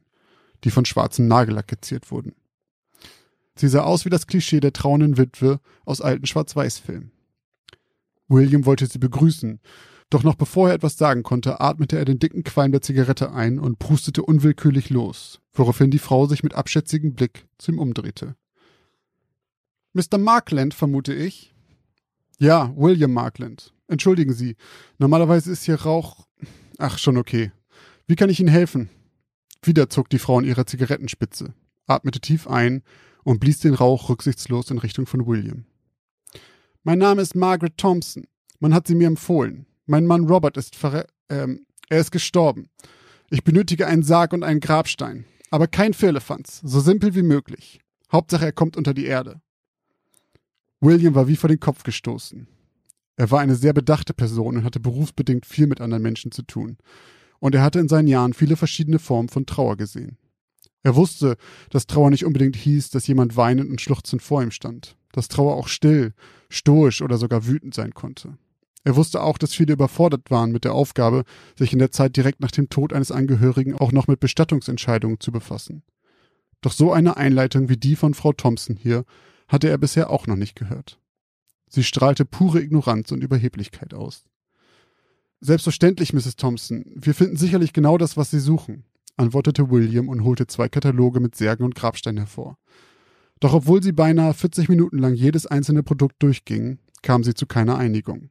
die 0.65 0.71
von 0.71 0.85
schwarzem 0.85 1.29
Nagellack 1.29 1.69
geziert 1.69 2.11
wurden. 2.11 2.35
Sie 3.55 3.69
sah 3.69 3.83
aus 3.83 4.05
wie 4.05 4.11
das 4.11 4.27
Klischee 4.27 4.61
der 4.61 4.73
trauernden 4.73 5.19
Witwe 5.19 5.61
aus 5.85 6.01
alten 6.01 6.27
Schwarz-Weiß-Filmen. 6.27 7.13
William 8.29 8.65
wollte 8.65 8.87
sie 8.87 8.99
begrüßen, 8.99 9.61
doch 10.09 10.25
noch 10.25 10.35
bevor 10.35 10.69
er 10.69 10.75
etwas 10.75 10.97
sagen 10.97 11.23
konnte, 11.23 11.61
atmete 11.61 11.97
er 11.97 12.05
den 12.05 12.19
dicken 12.19 12.43
Qualm 12.43 12.73
der 12.73 12.83
Zigarette 12.83 13.33
ein 13.33 13.61
und 13.61 13.79
prustete 13.79 14.23
unwillkürlich 14.23 14.91
los, 14.91 15.41
woraufhin 15.53 15.91
die 15.91 15.99
Frau 15.99 16.27
sich 16.27 16.43
mit 16.43 16.55
abschätzigem 16.55 17.15
Blick 17.15 17.47
zu 17.59 17.71
ihm 17.73 17.79
umdrehte. 17.79 18.35
Mr. 19.93 20.19
Markland, 20.19 20.75
vermute 20.75 21.15
ich. 21.15 21.55
Ja, 22.39 22.73
William 22.77 23.13
Markland. 23.13 23.73
Entschuldigen 23.87 24.33
Sie, 24.33 24.57
normalerweise 24.99 25.53
ist 25.53 25.65
hier 25.65 25.81
Rauch. 25.83 26.27
Ach, 26.81 26.99
schon 26.99 27.19
okay. 27.19 27.53
Wie 28.07 28.17
kann 28.17 28.31
ich 28.31 28.41
Ihnen 28.41 28.49
helfen? 28.49 28.89
Wieder 29.63 29.91
zog 29.91 30.09
die 30.09 30.19
Frau 30.19 30.39
an 30.39 30.45
ihrer 30.45 30.65
Zigarettenspitze, 30.65 31.53
atmete 31.87 32.21
tief 32.21 32.49
ein 32.49 32.83
und 33.23 33.39
blies 33.39 33.59
den 33.59 33.75
Rauch 33.75 34.09
rücksichtslos 34.09 34.71
in 34.71 34.79
Richtung 34.79 35.05
von 35.05 35.27
William. 35.27 35.67
Mein 36.83 36.99
Name 36.99 37.21
ist 37.21 37.35
Margaret 37.35 37.77
Thompson. 37.77 38.25
Man 38.61 38.73
hat 38.73 38.87
sie 38.87 38.95
mir 38.95 39.09
empfohlen. 39.09 39.67
Mein 39.85 40.07
Mann 40.07 40.27
Robert 40.27 40.57
ist 40.57 40.75
verre 40.75 41.07
ähm, 41.29 41.67
er 41.91 42.01
ist 42.01 42.13
gestorben. 42.13 42.71
Ich 43.29 43.45
benötige 43.45 43.87
einen 43.87 44.03
Sarg 44.03 44.33
und 44.33 44.43
einen 44.43 44.61
Grabstein. 44.61 45.27
Aber 45.51 45.67
kein 45.67 45.93
Firlefanz. 45.93 46.63
So 46.65 46.81
simpel 46.81 47.15
wie 47.15 47.23
möglich. 47.23 47.81
Hauptsache 48.11 48.47
er 48.47 48.53
kommt 48.53 48.79
unter 48.79 48.95
die 48.95 49.05
Erde. 49.05 49.43
William 50.81 51.15
war 51.15 51.29
wie 51.29 51.37
vor 51.37 51.49
den 51.49 51.61
Kopf 51.61 51.83
gestoßen. 51.83 52.49
Er 53.17 53.31
war 53.31 53.41
eine 53.41 53.55
sehr 53.55 53.73
bedachte 53.73 54.15
Person 54.15 54.57
und 54.57 54.65
hatte 54.65 54.81
berufsbedingt 54.81 55.47
viel 55.47 55.67
mit 55.67 55.81
anderen 55.81 56.03
Menschen 56.03 56.33
zu 56.33 56.43
tun. 56.43 56.79
Und 57.39 57.55
er 57.55 57.63
hatte 57.63 57.79
in 57.79 57.89
seinen 57.89 58.09
Jahren 58.09 58.35
viele 58.35 58.57
verschiedene 58.57 58.99
Formen 58.99 59.29
von 59.29 59.47
Trauer 59.47 59.77
gesehen. 59.77 60.19
Er 60.83 60.97
wusste, 60.97 61.37
dass 61.71 61.87
Trauer 61.87 62.11
nicht 62.11 62.25
unbedingt 62.25 62.57
hieß, 62.57 62.91
dass 62.91 63.07
jemand 63.07 63.37
weinend 63.37 63.71
und 63.71 63.81
schluchzend 63.81 64.23
vor 64.23 64.43
ihm 64.43 64.51
stand, 64.51 64.97
dass 65.13 65.29
Trauer 65.29 65.57
auch 65.57 65.69
still, 65.69 66.15
stoisch 66.49 67.03
oder 67.03 67.19
sogar 67.19 67.47
wütend 67.47 67.75
sein 67.75 67.93
konnte. 67.93 68.39
Er 68.83 68.97
wusste 68.97 69.23
auch, 69.23 69.37
dass 69.37 69.55
viele 69.55 69.75
überfordert 69.75 70.31
waren 70.31 70.53
mit 70.53 70.65
der 70.65 70.73
Aufgabe, 70.73 71.25
sich 71.59 71.73
in 71.75 71.79
der 71.79 71.93
Zeit 71.93 72.17
direkt 72.17 72.41
nach 72.41 72.51
dem 72.51 72.71
Tod 72.71 72.95
eines 72.95 73.13
Angehörigen 73.13 73.75
auch 73.75 73.93
noch 73.93 74.07
mit 74.07 74.21
Bestattungsentscheidungen 74.21 75.21
zu 75.21 75.33
befassen. 75.33 75.83
Doch 76.63 76.73
so 76.73 76.93
eine 76.93 77.17
Einleitung 77.17 77.69
wie 77.69 77.77
die 77.77 77.97
von 77.97 78.15
Frau 78.15 78.33
Thompson 78.33 78.77
hier 78.77 79.05
hatte 79.49 79.69
er 79.69 79.79
bisher 79.79 80.11
auch 80.11 80.27
noch 80.27 80.37
nicht 80.37 80.57
gehört. 80.57 80.99
Sie 81.71 81.85
strahlte 81.85 82.25
pure 82.25 82.61
Ignoranz 82.61 83.13
und 83.13 83.23
Überheblichkeit 83.23 83.95
aus. 83.95 84.25
Selbstverständlich, 85.41 86.13
Mrs. 86.13 86.37
Thompson. 86.37 86.85
Wir 86.95 87.15
finden 87.15 87.37
sicherlich 87.37 87.73
genau 87.73 87.97
das, 87.97 88.17
was 88.17 88.31
Sie 88.31 88.41
suchen, 88.41 88.85
antwortete 89.17 89.71
William 89.71 90.09
und 90.09 90.25
holte 90.25 90.47
zwei 90.47 90.69
Kataloge 90.69 91.21
mit 91.21 91.37
Särgen 91.37 91.65
und 91.65 91.75
Grabstein 91.75 92.19
hervor. 92.19 92.59
Doch 93.39 93.55
obwohl 93.55 93.83
sie 93.83 93.93
beinahe 93.93 94.35
40 94.35 94.69
Minuten 94.69 94.99
lang 94.99 95.15
jedes 95.15 95.47
einzelne 95.47 95.83
Produkt 95.83 96.23
durchgingen, 96.23 96.79
kam 97.03 97.25
sie 97.25 97.33
zu 97.33 97.47
keiner 97.47 97.79
Einigung. 97.79 98.29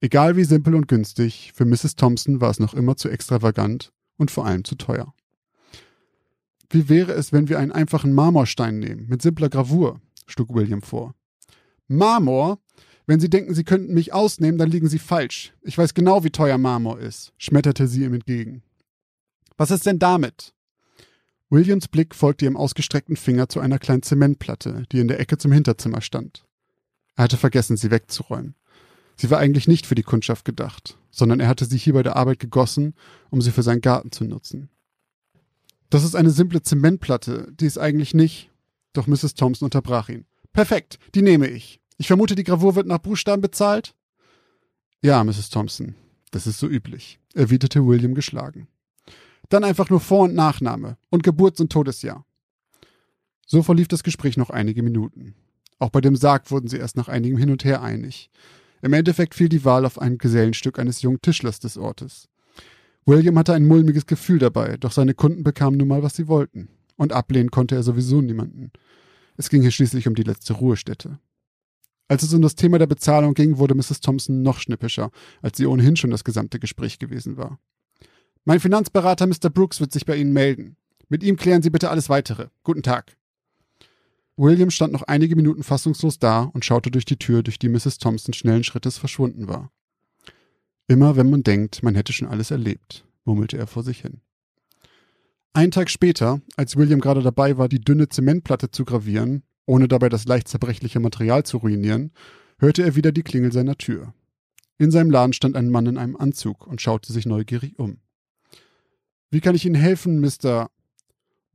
Egal 0.00 0.36
wie 0.36 0.44
simpel 0.44 0.74
und 0.74 0.88
günstig, 0.88 1.52
für 1.54 1.64
Mrs. 1.64 1.96
Thompson 1.96 2.40
war 2.42 2.50
es 2.50 2.60
noch 2.60 2.74
immer 2.74 2.96
zu 2.96 3.08
extravagant 3.08 3.92
und 4.18 4.30
vor 4.30 4.44
allem 4.44 4.64
zu 4.64 4.74
teuer. 4.74 5.14
Wie 6.68 6.90
wäre 6.90 7.12
es, 7.12 7.32
wenn 7.32 7.48
wir 7.48 7.58
einen 7.58 7.72
einfachen 7.72 8.12
Marmorstein 8.12 8.78
nehmen, 8.78 9.06
mit 9.08 9.22
simpler 9.22 9.48
Gravur? 9.48 10.00
schlug 10.26 10.52
William 10.52 10.82
vor. 10.82 11.14
Marmor? 11.88 12.58
Wenn 13.06 13.20
Sie 13.20 13.30
denken, 13.30 13.54
Sie 13.54 13.64
könnten 13.64 13.94
mich 13.94 14.12
ausnehmen, 14.12 14.58
dann 14.58 14.70
liegen 14.70 14.88
Sie 14.88 14.98
falsch. 14.98 15.52
Ich 15.62 15.78
weiß 15.78 15.94
genau, 15.94 16.24
wie 16.24 16.30
teuer 16.30 16.58
Marmor 16.58 16.98
ist, 16.98 17.32
schmetterte 17.38 17.86
sie 17.86 18.04
ihm 18.04 18.14
entgegen. 18.14 18.62
Was 19.56 19.70
ist 19.70 19.86
denn 19.86 19.98
damit? 19.98 20.52
Williams 21.48 21.86
Blick 21.86 22.14
folgte 22.14 22.44
ihrem 22.44 22.56
ausgestreckten 22.56 23.16
Finger 23.16 23.48
zu 23.48 23.60
einer 23.60 23.78
kleinen 23.78 24.02
Zementplatte, 24.02 24.82
die 24.90 24.98
in 24.98 25.06
der 25.06 25.20
Ecke 25.20 25.38
zum 25.38 25.52
Hinterzimmer 25.52 26.00
stand. 26.00 26.44
Er 27.14 27.24
hatte 27.24 27.36
vergessen, 27.36 27.76
sie 27.76 27.90
wegzuräumen. 27.90 28.56
Sie 29.16 29.30
war 29.30 29.38
eigentlich 29.38 29.68
nicht 29.68 29.86
für 29.86 29.94
die 29.94 30.02
Kundschaft 30.02 30.44
gedacht, 30.44 30.98
sondern 31.10 31.40
er 31.40 31.48
hatte 31.48 31.64
sie 31.64 31.78
hier 31.78 31.94
bei 31.94 32.02
der 32.02 32.16
Arbeit 32.16 32.40
gegossen, 32.40 32.94
um 33.30 33.40
sie 33.40 33.52
für 33.52 33.62
seinen 33.62 33.80
Garten 33.80 34.10
zu 34.10 34.24
nutzen. 34.24 34.68
Das 35.88 36.04
ist 36.04 36.16
eine 36.16 36.30
simple 36.30 36.62
Zementplatte, 36.62 37.52
die 37.52 37.66
ist 37.66 37.78
eigentlich 37.78 38.12
nicht. 38.12 38.50
Doch 38.92 39.06
Mrs. 39.06 39.34
Thompson 39.34 39.66
unterbrach 39.66 40.08
ihn. 40.08 40.26
Perfekt, 40.56 40.98
die 41.14 41.20
nehme 41.20 41.48
ich. 41.48 41.82
Ich 41.98 42.06
vermute, 42.06 42.34
die 42.34 42.42
Gravur 42.42 42.76
wird 42.76 42.86
nach 42.86 42.96
Buchstaben 42.96 43.42
bezahlt? 43.42 43.94
Ja, 45.02 45.22
Mrs. 45.22 45.50
Thompson, 45.50 45.94
das 46.30 46.46
ist 46.46 46.58
so 46.58 46.66
üblich, 46.66 47.20
erwiderte 47.34 47.86
William 47.86 48.14
geschlagen. 48.14 48.66
Dann 49.50 49.64
einfach 49.64 49.90
nur 49.90 50.00
Vor- 50.00 50.24
und 50.24 50.34
Nachname 50.34 50.96
und 51.10 51.22
Geburts- 51.22 51.60
und 51.60 51.70
Todesjahr. 51.70 52.24
So 53.46 53.62
verlief 53.62 53.86
das 53.88 54.02
Gespräch 54.02 54.38
noch 54.38 54.48
einige 54.48 54.82
Minuten. 54.82 55.34
Auch 55.78 55.90
bei 55.90 56.00
dem 56.00 56.16
Sarg 56.16 56.50
wurden 56.50 56.68
sie 56.68 56.78
erst 56.78 56.96
nach 56.96 57.08
einigem 57.08 57.36
Hin 57.36 57.50
und 57.50 57.62
Her 57.66 57.82
einig. 57.82 58.30
Im 58.80 58.94
Endeffekt 58.94 59.34
fiel 59.34 59.50
die 59.50 59.66
Wahl 59.66 59.84
auf 59.84 60.00
ein 60.00 60.16
Gesellenstück 60.16 60.78
eines 60.78 61.02
jungen 61.02 61.20
Tischlers 61.20 61.60
des 61.60 61.76
Ortes. 61.76 62.30
William 63.04 63.38
hatte 63.38 63.52
ein 63.52 63.66
mulmiges 63.66 64.06
Gefühl 64.06 64.38
dabei, 64.38 64.78
doch 64.78 64.92
seine 64.92 65.12
Kunden 65.12 65.44
bekamen 65.44 65.76
nun 65.76 65.88
mal, 65.88 66.02
was 66.02 66.16
sie 66.16 66.28
wollten. 66.28 66.70
Und 66.96 67.12
ablehnen 67.12 67.50
konnte 67.50 67.74
er 67.74 67.82
sowieso 67.82 68.22
niemanden. 68.22 68.72
Es 69.36 69.48
ging 69.48 69.62
hier 69.62 69.70
schließlich 69.70 70.08
um 70.08 70.14
die 70.14 70.22
letzte 70.22 70.54
Ruhestätte. 70.54 71.18
Als 72.08 72.22
es 72.22 72.32
um 72.32 72.42
das 72.42 72.54
Thema 72.54 72.78
der 72.78 72.86
Bezahlung 72.86 73.34
ging, 73.34 73.58
wurde 73.58 73.74
Mrs. 73.74 74.00
Thompson 74.00 74.42
noch 74.42 74.60
schnippischer, 74.60 75.10
als 75.42 75.56
sie 75.56 75.66
ohnehin 75.66 75.96
schon 75.96 76.10
das 76.10 76.24
gesamte 76.24 76.60
Gespräch 76.60 76.98
gewesen 76.98 77.36
war. 77.36 77.58
Mein 78.44 78.60
Finanzberater 78.60 79.26
Mr. 79.26 79.50
Brooks 79.50 79.80
wird 79.80 79.92
sich 79.92 80.06
bei 80.06 80.16
Ihnen 80.16 80.32
melden. 80.32 80.76
Mit 81.08 81.24
ihm 81.24 81.36
klären 81.36 81.62
Sie 81.62 81.70
bitte 81.70 81.90
alles 81.90 82.08
weitere. 82.08 82.48
Guten 82.62 82.82
Tag. 82.82 83.16
William 84.36 84.70
stand 84.70 84.92
noch 84.92 85.02
einige 85.02 85.34
Minuten 85.34 85.62
fassungslos 85.62 86.18
da 86.18 86.42
und 86.42 86.64
schaute 86.64 86.90
durch 86.90 87.06
die 87.06 87.16
Tür, 87.16 87.42
durch 87.42 87.58
die 87.58 87.68
Mrs. 87.68 87.98
Thompson 87.98 88.34
schnellen 88.34 88.64
Schrittes 88.64 88.98
verschwunden 88.98 89.48
war. 89.48 89.72
Immer 90.88 91.16
wenn 91.16 91.30
man 91.30 91.42
denkt, 91.42 91.82
man 91.82 91.94
hätte 91.94 92.12
schon 92.12 92.28
alles 92.28 92.50
erlebt, 92.50 93.04
murmelte 93.24 93.56
er 93.56 93.66
vor 93.66 93.82
sich 93.82 94.02
hin. 94.02 94.20
Einen 95.56 95.70
Tag 95.70 95.88
später, 95.88 96.42
als 96.58 96.76
William 96.76 97.00
gerade 97.00 97.22
dabei 97.22 97.56
war, 97.56 97.70
die 97.70 97.80
dünne 97.80 98.10
Zementplatte 98.10 98.70
zu 98.70 98.84
gravieren, 98.84 99.42
ohne 99.64 99.88
dabei 99.88 100.10
das 100.10 100.26
leicht 100.26 100.48
zerbrechliche 100.48 101.00
Material 101.00 101.44
zu 101.44 101.56
ruinieren, 101.56 102.12
hörte 102.58 102.82
er 102.82 102.94
wieder 102.94 103.10
die 103.10 103.22
Klingel 103.22 103.52
seiner 103.52 103.78
Tür. 103.78 104.12
In 104.76 104.90
seinem 104.90 105.10
Laden 105.10 105.32
stand 105.32 105.56
ein 105.56 105.70
Mann 105.70 105.86
in 105.86 105.96
einem 105.96 106.14
Anzug 106.14 106.66
und 106.66 106.82
schaute 106.82 107.10
sich 107.10 107.24
neugierig 107.24 107.78
um. 107.78 107.96
Wie 109.30 109.40
kann 109.40 109.54
ich 109.54 109.64
Ihnen 109.64 109.76
helfen, 109.76 110.20
Mr. 110.20 110.68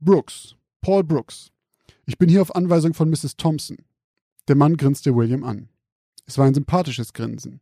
Brooks? 0.00 0.56
Paul 0.80 1.04
Brooks. 1.04 1.52
Ich 2.04 2.18
bin 2.18 2.28
hier 2.28 2.42
auf 2.42 2.56
Anweisung 2.56 2.94
von 2.94 3.08
Mrs. 3.08 3.36
Thompson. 3.36 3.76
Der 4.48 4.56
Mann 4.56 4.76
grinste 4.76 5.14
William 5.14 5.44
an. 5.44 5.68
Es 6.26 6.38
war 6.38 6.46
ein 6.46 6.54
sympathisches 6.54 7.12
Grinsen. 7.12 7.60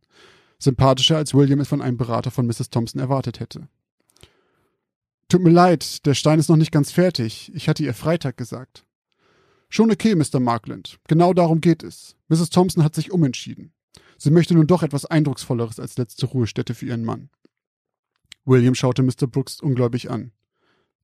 Sympathischer, 0.57 1.17
als 1.17 1.35
William 1.35 1.59
es 1.59 1.67
von 1.67 1.83
einem 1.83 1.97
Berater 1.97 2.31
von 2.31 2.47
Mrs. 2.47 2.71
Thompson 2.71 2.99
erwartet 2.99 3.39
hätte. 3.39 3.67
Tut 5.31 5.43
mir 5.43 5.49
leid, 5.49 6.05
der 6.05 6.13
Stein 6.13 6.39
ist 6.39 6.49
noch 6.49 6.57
nicht 6.57 6.73
ganz 6.73 6.91
fertig. 6.91 7.53
Ich 7.55 7.69
hatte 7.69 7.83
ihr 7.83 7.93
Freitag 7.93 8.35
gesagt. 8.35 8.85
Schon 9.69 9.89
okay, 9.89 10.13
Mr. 10.13 10.41
Markland. 10.41 10.99
Genau 11.07 11.33
darum 11.33 11.61
geht 11.61 11.83
es. 11.83 12.17
Mrs. 12.27 12.49
Thompson 12.49 12.83
hat 12.83 12.95
sich 12.95 13.13
umentschieden. 13.13 13.71
Sie 14.17 14.29
möchte 14.29 14.55
nun 14.55 14.67
doch 14.67 14.83
etwas 14.83 15.05
Eindrucksvolleres 15.05 15.79
als 15.79 15.97
letzte 15.97 16.25
Ruhestätte 16.25 16.73
für 16.73 16.87
ihren 16.87 17.05
Mann. 17.05 17.29
William 18.43 18.75
schaute 18.75 19.03
Mr. 19.03 19.25
Brooks 19.25 19.61
ungläubig 19.61 20.11
an. 20.11 20.33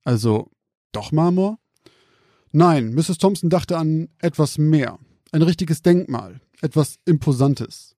Also, 0.04 0.52
doch 0.92 1.14
Marmor? 1.14 1.58
Nein, 2.52 2.94
Mrs. 2.96 3.20
Thompson 3.20 3.50
dachte 3.50 3.78
an 3.78 4.10
etwas 4.20 4.58
mehr. 4.58 5.00
Ein 5.32 5.42
richtiges 5.42 5.84
Denkmal. 5.84 6.42
Etwas 6.60 7.00
Imposantes. 7.06 7.96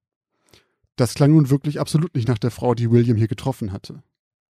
Das 0.95 1.15
klang 1.15 1.31
nun 1.31 1.49
wirklich 1.49 1.79
absolut 1.79 2.13
nicht 2.13 2.27
nach 2.27 2.37
der 2.37 2.51
Frau, 2.51 2.75
die 2.75 2.91
William 2.91 3.17
hier 3.17 3.27
getroffen 3.27 3.71
hatte. 3.71 4.03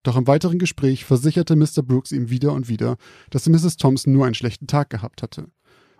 Doch 0.03 0.15
im 0.15 0.27
weiteren 0.27 0.59
Gespräch 0.59 1.05
versicherte 1.05 1.55
Mr. 1.55 1.83
Brooks 1.83 2.11
ihm 2.11 2.29
wieder 2.29 2.53
und 2.53 2.69
wieder, 2.69 2.97
dass 3.29 3.49
Mrs. 3.49 3.77
Thompson 3.77 4.13
nur 4.13 4.25
einen 4.25 4.35
schlechten 4.35 4.67
Tag 4.67 4.89
gehabt 4.89 5.21
hatte. 5.21 5.47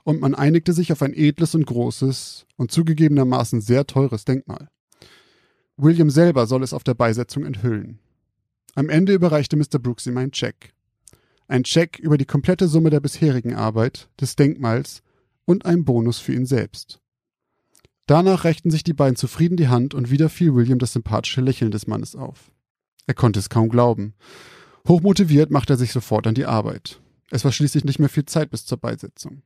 Und 0.03 0.21
man 0.21 0.35
einigte 0.35 0.73
sich 0.73 0.91
auf 0.91 1.01
ein 1.01 1.13
edles 1.13 1.53
und 1.55 1.65
großes 1.65 2.45
und 2.55 2.71
zugegebenermaßen 2.71 3.61
sehr 3.61 3.85
teures 3.85 4.25
Denkmal. 4.25 4.69
William 5.75 6.09
selber 6.09 6.47
soll 6.47 6.63
es 6.63 6.73
auf 6.73 6.83
der 6.83 6.93
Beisetzung 6.93 7.45
enthüllen. 7.45 7.99
Am 8.75 8.89
Ende 8.89 9.13
überreichte 9.13 9.57
Mr. 9.57 9.79
Brooks 9.79 10.05
ihm 10.07 10.17
einen 10.17 10.31
Check. 10.31 10.73
Ein 11.47 11.63
Check 11.63 11.99
über 11.99 12.17
die 12.17 12.25
komplette 12.25 12.67
Summe 12.67 12.89
der 12.89 12.99
bisherigen 12.99 13.55
Arbeit, 13.55 14.09
des 14.19 14.35
Denkmals 14.35 15.01
und 15.45 15.65
einen 15.65 15.83
Bonus 15.83 16.19
für 16.19 16.33
ihn 16.33 16.45
selbst. 16.45 17.01
Danach 18.05 18.43
rechten 18.43 18.71
sich 18.71 18.83
die 18.83 18.93
beiden 18.93 19.15
zufrieden 19.15 19.57
die 19.57 19.67
Hand 19.67 19.93
und 19.93 20.09
wieder 20.09 20.29
fiel 20.29 20.53
William 20.55 20.79
das 20.79 20.93
sympathische 20.93 21.41
Lächeln 21.41 21.71
des 21.71 21.87
Mannes 21.87 22.15
auf. 22.15 22.51
Er 23.09 23.15
konnte 23.15 23.39
es 23.39 23.49
kaum 23.49 23.69
glauben. 23.69 24.13
Hochmotiviert 24.87 25.49
machte 25.49 25.73
er 25.73 25.77
sich 25.77 25.91
sofort 25.91 26.27
an 26.27 26.35
die 26.35 26.45
Arbeit. 26.45 27.01
Es 27.31 27.43
war 27.43 27.51
schließlich 27.51 27.83
nicht 27.83 27.97
mehr 27.97 28.07
viel 28.07 28.25
Zeit 28.25 28.51
bis 28.51 28.67
zur 28.67 28.77
Beisetzung. 28.77 29.41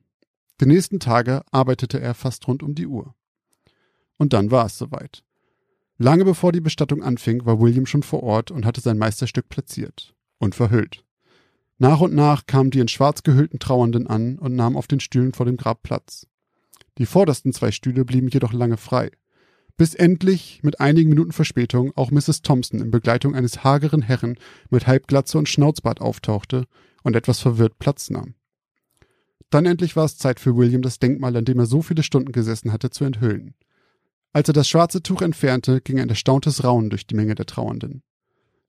Die 0.60 0.66
nächsten 0.66 1.00
Tage 1.00 1.40
arbeitete 1.50 1.98
er 1.98 2.12
fast 2.12 2.46
rund 2.46 2.62
um 2.62 2.74
die 2.74 2.86
Uhr. 2.86 3.14
Und 4.18 4.34
dann 4.34 4.50
war 4.50 4.66
es 4.66 4.76
soweit. 4.76 5.24
Lange 5.96 6.26
bevor 6.26 6.52
die 6.52 6.60
Bestattung 6.60 7.02
anfing, 7.02 7.46
war 7.46 7.58
William 7.58 7.86
schon 7.86 8.02
vor 8.02 8.22
Ort 8.22 8.50
und 8.50 8.66
hatte 8.66 8.82
sein 8.82 8.98
Meisterstück 8.98 9.48
platziert 9.48 10.14
und 10.36 10.54
verhüllt. 10.54 11.02
Nach 11.78 12.02
und 12.02 12.14
nach 12.14 12.44
kamen 12.44 12.70
die 12.70 12.80
in 12.80 12.88
schwarz 12.88 13.22
gehüllten 13.22 13.60
Trauernden 13.60 14.06
an 14.06 14.38
und 14.38 14.54
nahmen 14.54 14.76
auf 14.76 14.88
den 14.88 15.00
Stühlen 15.00 15.32
vor 15.32 15.46
dem 15.46 15.56
Grab 15.56 15.82
Platz. 15.82 16.26
Die 16.98 17.06
vordersten 17.06 17.54
zwei 17.54 17.70
Stühle 17.70 18.04
blieben 18.04 18.28
jedoch 18.28 18.52
lange 18.52 18.76
frei. 18.76 19.10
Bis 19.76 19.94
endlich, 19.94 20.60
mit 20.62 20.80
einigen 20.80 21.10
Minuten 21.10 21.32
Verspätung, 21.32 21.92
auch 21.96 22.12
Mrs. 22.12 22.42
Thompson 22.42 22.80
in 22.80 22.92
Begleitung 22.92 23.34
eines 23.34 23.64
hageren 23.64 24.02
Herren 24.02 24.38
mit 24.70 24.86
Halbglatze 24.86 25.36
und 25.36 25.48
Schnauzbart 25.48 26.00
auftauchte 26.00 26.66
und 27.02 27.16
etwas 27.16 27.40
verwirrt 27.40 27.78
Platz 27.80 28.08
nahm. 28.08 28.34
Dann 29.50 29.66
endlich 29.66 29.96
war 29.96 30.04
es 30.04 30.16
Zeit 30.16 30.38
für 30.38 30.56
William, 30.56 30.82
das 30.82 31.00
Denkmal, 31.00 31.36
an 31.36 31.44
dem 31.44 31.58
er 31.58 31.66
so 31.66 31.82
viele 31.82 32.02
Stunden 32.02 32.32
gesessen 32.32 32.72
hatte, 32.72 32.90
zu 32.90 33.04
enthüllen. 33.04 33.54
Als 34.32 34.48
er 34.48 34.52
das 34.54 34.68
schwarze 34.68 35.02
Tuch 35.02 35.22
entfernte, 35.22 35.80
ging 35.80 36.00
ein 36.00 36.08
erstauntes 36.08 36.64
Raunen 36.64 36.90
durch 36.90 37.06
die 37.06 37.14
Menge 37.14 37.34
der 37.34 37.46
Trauernden. 37.46 38.02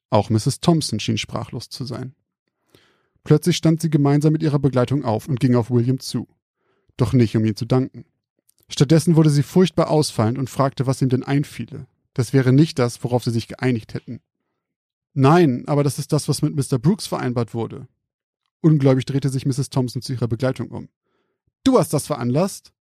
Auch 0.09 0.29
Mrs. 0.29 0.59
Thompson 0.59 0.99
schien 0.99 1.17
sprachlos 1.17 1.69
zu 1.69 1.85
sein. 1.85 2.15
Plötzlich 3.23 3.57
stand 3.57 3.81
sie 3.81 3.89
gemeinsam 3.89 4.33
mit 4.33 4.43
ihrer 4.43 4.59
Begleitung 4.59 5.03
auf 5.03 5.27
und 5.27 5.39
ging 5.39 5.55
auf 5.55 5.71
William 5.71 5.99
zu. 5.99 6.27
Doch 6.97 7.13
nicht, 7.13 7.35
um 7.35 7.45
ihm 7.45 7.55
zu 7.55 7.65
danken. 7.65 8.05
Stattdessen 8.69 9.15
wurde 9.15 9.29
sie 9.29 9.43
furchtbar 9.43 9.89
ausfallend 9.89 10.37
und 10.37 10.49
fragte, 10.49 10.87
was 10.87 11.01
ihm 11.01 11.09
denn 11.09 11.23
einfiele. 11.23 11.87
Das 12.13 12.33
wäre 12.33 12.53
nicht 12.53 12.79
das, 12.79 13.03
worauf 13.03 13.23
sie 13.23 13.31
sich 13.31 13.47
geeinigt 13.47 13.93
hätten. 13.93 14.21
Nein, 15.13 15.63
aber 15.67 15.83
das 15.83 15.99
ist 15.99 16.11
das, 16.11 16.27
was 16.27 16.41
mit 16.41 16.55
Mr. 16.55 16.79
Brooks 16.79 17.07
vereinbart 17.07 17.53
wurde. 17.53 17.87
Ungläubig 18.61 19.05
drehte 19.05 19.29
sich 19.29 19.45
Mrs. 19.45 19.69
Thompson 19.69 20.01
zu 20.01 20.13
ihrer 20.13 20.27
Begleitung 20.27 20.69
um. 20.69 20.89
Du 21.63 21.77
hast 21.77 21.93
das 21.93 22.07
veranlasst? 22.07 22.73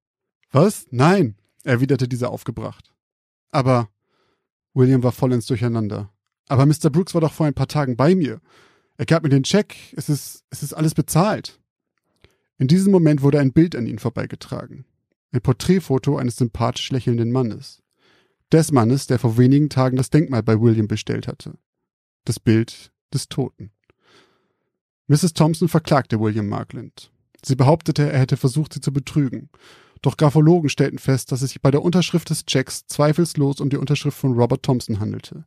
Was? 0.51 0.87
Nein, 0.91 1.37
erwiderte 1.63 2.09
dieser 2.09 2.31
aufgebracht. 2.31 2.93
Aber 3.51 3.89
William 4.73 5.03
war 5.03 5.13
vollends 5.13 5.47
durcheinander. 5.47 6.13
Aber 6.49 6.67
Mr. 6.67 6.91
Brooks 6.91 7.15
war 7.15 7.21
doch 7.21 7.33
vor 7.33 7.47
ein 7.47 7.55
paar 7.55 7.69
Tagen 7.69 7.97
bei 7.97 8.15
mir. 8.15 8.41
Er 8.97 9.07
gab 9.07 9.23
mir 9.23 9.29
den 9.29 9.43
Check. 9.43 9.77
Es 9.97 10.09
ist, 10.09 10.45
es 10.51 10.63
ist 10.63 10.75
alles 10.75 10.95
bezahlt. 10.95 11.61
In 12.59 12.69
diesem 12.69 12.93
Moment 12.93 13.23
wurde 13.23 13.41
ein 13.41 13.53
Bild 13.53 13.75
an 13.75 13.87
ihn 13.87 13.99
vorbeigetragen. 13.99 14.85
Ein 15.35 15.41
Porträtfoto 15.41 16.17
eines 16.17 16.37
sympathisch 16.37 16.93
lächelnden 16.93 17.33
Mannes. 17.33 17.83
Des 18.53 18.71
Mannes, 18.71 19.09
der 19.09 19.19
vor 19.19 19.37
wenigen 19.37 19.69
Tagen 19.69 19.97
das 19.97 20.09
Denkmal 20.09 20.45
bei 20.45 20.61
William 20.61 20.87
bestellt 20.87 21.27
hatte. 21.27 21.59
Das 22.25 22.39
Bild 22.39 22.93
des 23.13 23.29
Toten. 23.29 23.73
Mrs. 25.09 25.35
Thompson 25.35 25.67
verklagte 25.67 26.21
William 26.21 26.49
Markland. 26.49 27.11
Sie 27.45 27.57
behauptete, 27.57 28.13
er 28.13 28.21
hätte 28.21 28.37
versucht, 28.37 28.75
sie 28.75 28.81
zu 28.81 28.93
betrügen. 28.93 29.51
Doch 30.03 30.17
Graphologen 30.17 30.69
stellten 30.69 31.01
fest, 31.01 31.33
dass 31.33 31.43
es 31.43 31.51
sich 31.51 31.61
bei 31.61 31.73
der 31.73 31.83
Unterschrift 31.83 32.31
des 32.31 32.47
Checks 32.47 32.87
zweifellos 32.87 33.59
um 33.61 33.71
die 33.71 33.77
Unterschrift 33.77 34.17
von 34.17 34.35
Robert 34.35 34.63
Thompson 34.63 35.01
handelte 35.01 35.47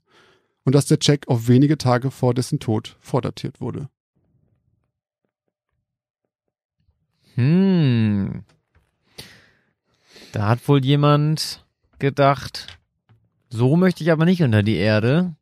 und 0.65 0.75
dass 0.75 0.88
der 0.88 0.99
Check 0.99 1.29
auf 1.29 1.47
wenige 1.47 1.77
Tage 1.77 2.11
vor 2.11 2.33
dessen 2.33 2.59
Tod 2.59 2.97
vordatiert 2.99 3.61
wurde. 3.61 3.88
Hm. 7.35 8.43
Da 10.38 10.49
hat 10.49 10.67
wohl 10.67 10.85
jemand 10.85 11.65
gedacht, 11.97 12.67
so 13.49 13.75
möchte 13.75 14.03
ich 14.03 14.11
aber 14.11 14.23
nicht 14.23 14.43
unter 14.43 14.61
die 14.61 14.75
Erde. 14.75 15.33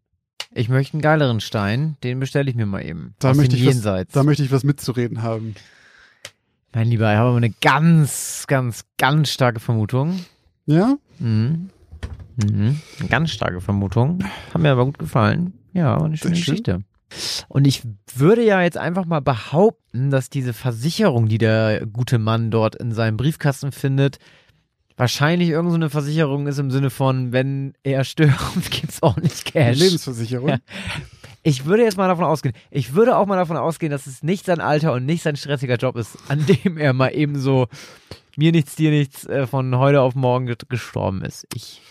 Ich 0.53 0.69
möchte 0.69 0.93
einen 0.93 1.01
geileren 1.01 1.41
Stein, 1.41 1.97
den 2.01 2.17
bestelle 2.21 2.49
ich 2.49 2.55
mir 2.55 2.65
mal 2.65 2.79
eben. 2.79 3.13
Da 3.19 3.33
möchte, 3.33 3.57
ich 3.57 3.65
was, 3.65 3.73
Jenseits. 3.73 4.13
da 4.13 4.23
möchte 4.23 4.43
ich 4.43 4.53
was 4.53 4.63
mitzureden 4.63 5.21
haben. 5.21 5.55
mein 6.73 6.87
Lieber, 6.87 7.11
ich 7.11 7.17
habe 7.17 7.27
aber 7.27 7.35
eine 7.35 7.49
ganz, 7.49 8.45
ganz, 8.47 8.85
ganz 8.97 9.31
starke 9.31 9.59
Vermutung. 9.59 10.23
Ja? 10.65 10.95
Mhm. 11.19 11.71
Mhm. 12.37 12.79
Eine 13.01 13.09
ganz 13.09 13.31
starke 13.31 13.59
Vermutung. 13.59 14.23
Hat 14.53 14.61
mir 14.61 14.71
aber 14.71 14.85
gut 14.85 14.97
gefallen. 14.97 15.55
Ja, 15.73 15.99
war 15.99 16.05
eine 16.05 16.15
schöne 16.15 16.35
Sehr 16.35 16.43
schön. 16.45 16.53
Geschichte. 16.53 16.83
Und 17.49 17.67
ich 17.67 17.83
würde 18.15 18.45
ja 18.45 18.61
jetzt 18.61 18.77
einfach 18.77 19.03
mal 19.03 19.19
behaupten, 19.19 20.09
dass 20.09 20.29
diese 20.29 20.53
Versicherung, 20.53 21.27
die 21.27 21.37
der 21.37 21.85
gute 21.85 22.17
Mann 22.17 22.49
dort 22.49 22.75
in 22.77 22.93
seinem 22.93 23.17
Briefkasten 23.17 23.73
findet, 23.73 24.19
wahrscheinlich 24.97 25.49
irgendeine 25.49 25.71
so 25.71 25.75
eine 25.75 25.89
Versicherung 25.89 26.47
ist 26.47 26.57
im 26.57 26.71
Sinne 26.71 26.89
von, 26.89 27.31
wenn 27.31 27.73
er 27.83 28.03
stirbt, 28.03 28.39
gibt's 28.71 29.03
auch 29.03 29.17
nicht 29.17 29.45
Cash. 29.45 29.77
Lebensversicherung. 29.77 30.49
Ja. 30.49 30.57
Ich 31.43 31.65
würde 31.65 31.83
jetzt 31.83 31.97
mal 31.97 32.07
davon 32.07 32.23
ausgehen, 32.25 32.55
ich 32.71 32.93
würde 32.95 33.17
auch 33.17 33.25
mal 33.27 33.35
davon 33.35 33.57
ausgehen, 33.57 33.91
dass 33.91 34.07
es 34.07 34.23
nicht 34.23 34.45
sein 34.45 34.61
Alter 34.61 34.93
und 34.93 35.05
nicht 35.05 35.21
sein 35.21 35.35
stressiger 35.35 35.75
Job 35.75 35.95
ist, 35.95 36.17
an 36.27 36.45
dem 36.63 36.77
er 36.77 36.93
mal 36.93 37.09
eben 37.09 37.37
so 37.39 37.67
mir 38.37 38.51
nichts, 38.51 38.75
dir 38.75 38.89
nichts 38.91 39.25
äh, 39.27 39.45
von 39.47 39.77
heute 39.77 40.01
auf 40.01 40.15
morgen 40.15 40.47
ge- 40.47 40.55
gestorben 40.67 41.21
ist. 41.23 41.45
Ich 41.53 41.81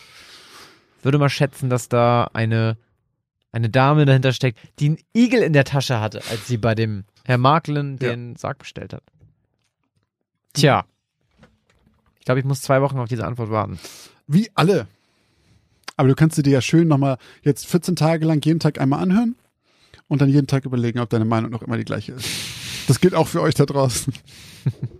würde 1.03 1.17
mal 1.17 1.29
schätzen, 1.29 1.69
dass 1.69 1.87
da 1.89 2.29
eine, 2.33 2.77
eine 3.51 3.69
Dame 3.69 4.05
dahinter 4.05 4.33
steckt, 4.33 4.59
die 4.79 4.87
einen 4.87 4.97
Igel 5.15 5.41
in 5.41 5.53
der 5.53 5.63
Tasche 5.63 5.99
hatte, 5.99 6.21
als 6.29 6.47
sie 6.47 6.57
bei 6.57 6.75
dem 6.75 7.05
Herr 7.23 7.37
Marklen 7.37 7.97
Ja. 8.01 8.09
den 8.09 8.35
Sarg 8.35 8.57
bestellt 8.59 8.93
hat. 8.93 9.03
Tja. 10.53 10.85
Ich 12.25 12.27
glaube, 12.27 12.39
ich 12.39 12.45
muss 12.47 12.63
zwei 12.63 12.81
Wochen 12.81 12.97
auf 12.97 13.07
diese 13.07 13.23
Antwort 13.23 13.51
warten. 13.51 13.77
Wie 14.25 14.49
alle. 14.55 14.87
Aber 15.95 16.07
du 16.07 16.15
kannst 16.15 16.35
sie 16.35 16.41
dir 16.41 16.53
ja 16.53 16.61
schön 16.61 16.87
nochmal 16.87 17.19
jetzt 17.43 17.67
14 17.67 17.95
Tage 17.95 18.25
lang 18.25 18.43
jeden 18.43 18.59
Tag 18.59 18.81
einmal 18.81 19.03
anhören 19.03 19.35
und 20.07 20.23
dann 20.23 20.29
jeden 20.29 20.47
Tag 20.47 20.65
überlegen, 20.65 20.97
ob 20.97 21.11
deine 21.11 21.25
Meinung 21.25 21.51
noch 21.51 21.61
immer 21.61 21.77
die 21.77 21.85
gleiche 21.85 22.13
ist. 22.13 22.27
Das 22.87 22.99
gilt 22.99 23.13
auch 23.13 23.27
für 23.27 23.43
euch 23.43 23.53
da 23.53 23.67
draußen. 23.67 24.11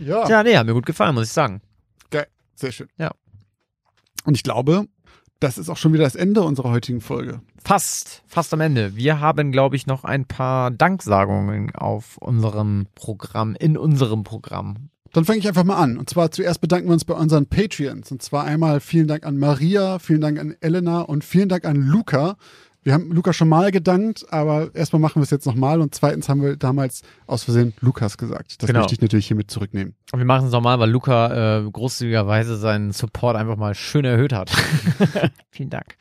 ja, 0.00 0.26
Tja, 0.26 0.42
nee, 0.42 0.58
hat 0.58 0.66
mir 0.66 0.74
gut 0.74 0.84
gefallen, 0.84 1.14
muss 1.14 1.28
ich 1.28 1.32
sagen. 1.32 1.62
geil. 2.10 2.26
Sehr 2.54 2.72
schön. 2.72 2.88
Ja. 2.98 3.12
Und 4.26 4.34
ich 4.34 4.42
glaube, 4.42 4.88
das 5.40 5.56
ist 5.56 5.70
auch 5.70 5.78
schon 5.78 5.94
wieder 5.94 6.04
das 6.04 6.16
Ende 6.16 6.42
unserer 6.42 6.68
heutigen 6.68 7.00
Folge. 7.00 7.40
Fast, 7.64 8.24
fast 8.26 8.52
am 8.52 8.60
Ende. 8.60 8.94
Wir 8.94 9.20
haben, 9.20 9.52
glaube 9.52 9.76
ich, 9.76 9.86
noch 9.86 10.04
ein 10.04 10.26
paar 10.26 10.70
Danksagungen 10.70 11.74
auf 11.74 12.18
unserem 12.18 12.88
Programm, 12.94 13.54
in 13.54 13.78
unserem 13.78 14.22
Programm. 14.22 14.90
Dann 15.12 15.24
fange 15.24 15.38
ich 15.38 15.48
einfach 15.48 15.64
mal 15.64 15.76
an. 15.76 15.98
Und 15.98 16.10
zwar 16.10 16.30
zuerst 16.30 16.60
bedanken 16.60 16.88
wir 16.88 16.92
uns 16.92 17.04
bei 17.04 17.14
unseren 17.14 17.46
Patreons. 17.46 18.10
Und 18.12 18.22
zwar 18.22 18.44
einmal 18.44 18.80
vielen 18.80 19.08
Dank 19.08 19.24
an 19.24 19.38
Maria, 19.38 19.98
vielen 19.98 20.20
Dank 20.20 20.38
an 20.38 20.54
Elena 20.60 21.00
und 21.00 21.24
vielen 21.24 21.48
Dank 21.48 21.64
an 21.64 21.76
Luca. 21.76 22.36
Wir 22.84 22.94
haben 22.94 23.10
Luca 23.10 23.32
schon 23.32 23.48
mal 23.48 23.70
gedankt, 23.70 24.24
aber 24.30 24.74
erstmal 24.74 25.00
machen 25.00 25.16
wir 25.16 25.24
es 25.24 25.30
jetzt 25.30 25.46
nochmal. 25.46 25.80
Und 25.80 25.94
zweitens 25.94 26.28
haben 26.28 26.42
wir 26.42 26.56
damals 26.56 27.02
aus 27.26 27.42
Versehen 27.44 27.74
Lukas 27.80 28.16
gesagt. 28.16 28.62
Das 28.62 28.66
Genau. 28.66 28.80
möchte 28.80 28.94
ich 28.94 29.00
natürlich 29.00 29.26
hiermit 29.26 29.50
zurücknehmen. 29.50 29.94
Und 30.12 30.18
wir 30.20 30.26
machen 30.26 30.46
es 30.46 30.52
nochmal, 30.52 30.78
weil 30.78 30.90
Luca 30.90 31.58
äh, 31.58 31.70
großzügigerweise 31.70 32.56
seinen 32.56 32.92
Support 32.92 33.36
einfach 33.36 33.56
mal 33.56 33.74
schön 33.74 34.04
erhöht 34.04 34.32
hat. 34.32 34.50
Vielen 35.50 35.70
Dank. 35.70 35.96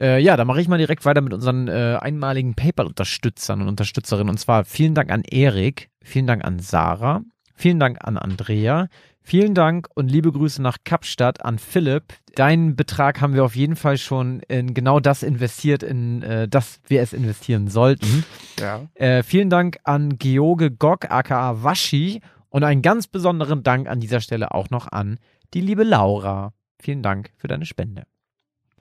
Äh, 0.00 0.20
ja, 0.22 0.36
dann 0.36 0.46
mache 0.46 0.60
ich 0.60 0.68
mal 0.68 0.78
direkt 0.78 1.04
weiter 1.04 1.20
mit 1.20 1.34
unseren 1.34 1.68
äh, 1.68 1.98
einmaligen 2.00 2.54
PayPal-Unterstützern 2.54 3.60
und 3.62 3.68
Unterstützerinnen. 3.68 4.30
Und 4.30 4.38
zwar 4.38 4.64
vielen 4.64 4.94
Dank 4.94 5.10
an 5.10 5.22
Erik, 5.22 5.90
vielen 6.02 6.26
Dank 6.26 6.44
an 6.44 6.60
Sarah, 6.60 7.22
vielen 7.58 7.78
Dank 7.78 7.98
an 8.00 8.16
Andrea, 8.16 8.88
Vielen 9.28 9.52
Dank 9.52 9.88
und 9.94 10.10
liebe 10.10 10.32
Grüße 10.32 10.62
nach 10.62 10.78
Kapstadt 10.84 11.44
an 11.44 11.58
Philipp. 11.58 12.14
Deinen 12.34 12.76
Betrag 12.76 13.20
haben 13.20 13.34
wir 13.34 13.44
auf 13.44 13.54
jeden 13.54 13.76
Fall 13.76 13.98
schon 13.98 14.40
in 14.48 14.72
genau 14.72 15.00
das 15.00 15.22
investiert, 15.22 15.82
in 15.82 16.22
äh, 16.22 16.48
das 16.48 16.80
wir 16.86 17.02
es 17.02 17.12
investieren 17.12 17.68
sollten. 17.68 18.24
Ja. 18.58 18.86
Äh, 18.94 19.22
vielen 19.22 19.50
Dank 19.50 19.80
an 19.84 20.16
George 20.16 20.70
Gog 20.70 21.10
aka 21.10 21.62
Waschi 21.62 22.22
und 22.48 22.64
einen 22.64 22.80
ganz 22.80 23.06
besonderen 23.06 23.62
Dank 23.62 23.86
an 23.86 24.00
dieser 24.00 24.20
Stelle 24.20 24.52
auch 24.52 24.70
noch 24.70 24.90
an 24.90 25.18
die 25.52 25.60
liebe 25.60 25.84
Laura. 25.84 26.54
Vielen 26.80 27.02
Dank 27.02 27.30
für 27.36 27.48
deine 27.48 27.66
Spende. 27.66 28.04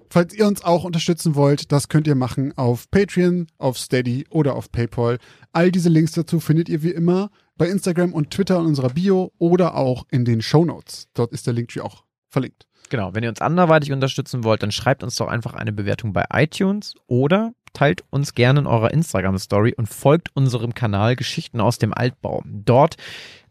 Falls 0.09 0.33
ihr 0.33 0.47
uns 0.47 0.63
auch 0.63 0.85
unterstützen 0.85 1.35
wollt, 1.35 1.73
das 1.73 1.89
könnt 1.89 2.07
ihr 2.07 2.15
machen 2.15 2.57
auf 2.57 2.89
Patreon, 2.89 3.47
auf 3.57 3.77
Steady 3.77 4.25
oder 4.29 4.55
auf 4.55 4.71
PayPal. 4.71 5.17
All 5.51 5.73
diese 5.73 5.89
Links 5.89 6.13
dazu 6.13 6.39
findet 6.39 6.69
ihr 6.69 6.83
wie 6.83 6.91
immer 6.91 7.31
bei 7.57 7.67
Instagram 7.67 8.13
und 8.13 8.31
Twitter 8.31 8.59
in 8.59 8.67
unserer 8.67 8.89
Bio 8.89 9.31
oder 9.37 9.75
auch 9.75 10.05
in 10.09 10.25
den 10.25 10.41
Show 10.41 10.65
Notes. 10.65 11.09
Dort 11.13 11.31
ist 11.31 11.47
der 11.47 11.53
Linktree 11.53 11.81
auch 11.81 12.03
verlinkt. 12.27 12.67
Genau, 12.89 13.13
wenn 13.13 13.23
ihr 13.23 13.29
uns 13.29 13.41
anderweitig 13.41 13.91
unterstützen 13.91 14.43
wollt, 14.43 14.63
dann 14.63 14.71
schreibt 14.71 15.03
uns 15.03 15.15
doch 15.15 15.27
einfach 15.27 15.53
eine 15.53 15.73
Bewertung 15.73 16.13
bei 16.13 16.25
iTunes 16.31 16.95
oder 17.07 17.53
teilt 17.73 18.03
uns 18.09 18.33
gerne 18.33 18.61
in 18.61 18.67
eurer 18.67 18.91
Instagram-Story 18.91 19.75
und 19.77 19.87
folgt 19.87 20.29
unserem 20.35 20.73
Kanal 20.73 21.15
Geschichten 21.15 21.61
aus 21.61 21.77
dem 21.77 21.93
Altbau. 21.93 22.41
Dort 22.45 22.95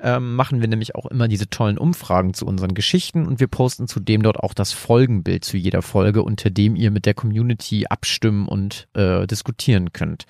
ähm, 0.01 0.35
machen 0.35 0.61
wir 0.61 0.69
nämlich 0.69 0.95
auch 0.95 1.07
immer 1.07 1.29
diese 1.29 1.49
tollen 1.49 1.79
Umfragen 1.79 2.35
zu 2.35 2.45
unseren 2.45 2.75
Geschichten 2.75 3.27
und 3.27 3.41
wir 3.41 3.47
posten 3.47 3.87
zudem 3.87 4.23
dort 4.23 4.39
auch 4.39 4.53
das 4.53 4.73
Folgenbild 4.73 5.45
zu 5.45 5.57
jeder 5.57 5.81
Folge, 5.81 6.23
unter 6.23 6.51
dem 6.51 6.77
ihr 6.77 6.91
mit 6.91 7.07
der 7.07 7.15
Community 7.15 7.87
abstimmen 7.87 8.49
und 8.49 8.89
äh, 8.95 9.27
diskutieren 9.27 9.93
könnt. 9.93 10.27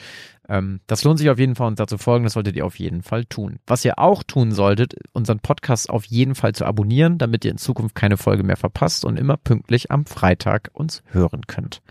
Ähm, 0.48 0.80
das 0.86 1.02
lohnt 1.04 1.18
sich 1.18 1.28
auf 1.30 1.38
jeden 1.38 1.54
Fall, 1.56 1.66
uns 1.68 1.78
da 1.78 1.86
zu 1.86 1.98
folgen. 1.98 2.24
Das 2.24 2.34
solltet 2.34 2.56
ihr 2.56 2.64
auf 2.66 2.78
jeden 2.78 3.02
Fall 3.02 3.24
tun. 3.24 3.58
Was 3.66 3.84
ihr 3.84 3.98
auch 3.98 4.22
tun 4.22 4.52
solltet, 4.52 4.94
unseren 5.12 5.40
Podcast 5.40 5.90
auf 5.90 6.04
jeden 6.04 6.34
Fall 6.34 6.54
zu 6.54 6.64
abonnieren, 6.64 7.18
damit 7.18 7.44
ihr 7.44 7.50
in 7.50 7.58
Zukunft 7.58 7.94
keine 7.94 8.16
Folge 8.16 8.42
mehr 8.44 8.56
verpasst 8.56 9.04
und 9.04 9.18
immer 9.18 9.36
pünktlich 9.36 9.90
am 9.90 10.06
Freitag 10.06 10.70
uns 10.72 11.02
hören 11.10 11.42
könnt. 11.46 11.82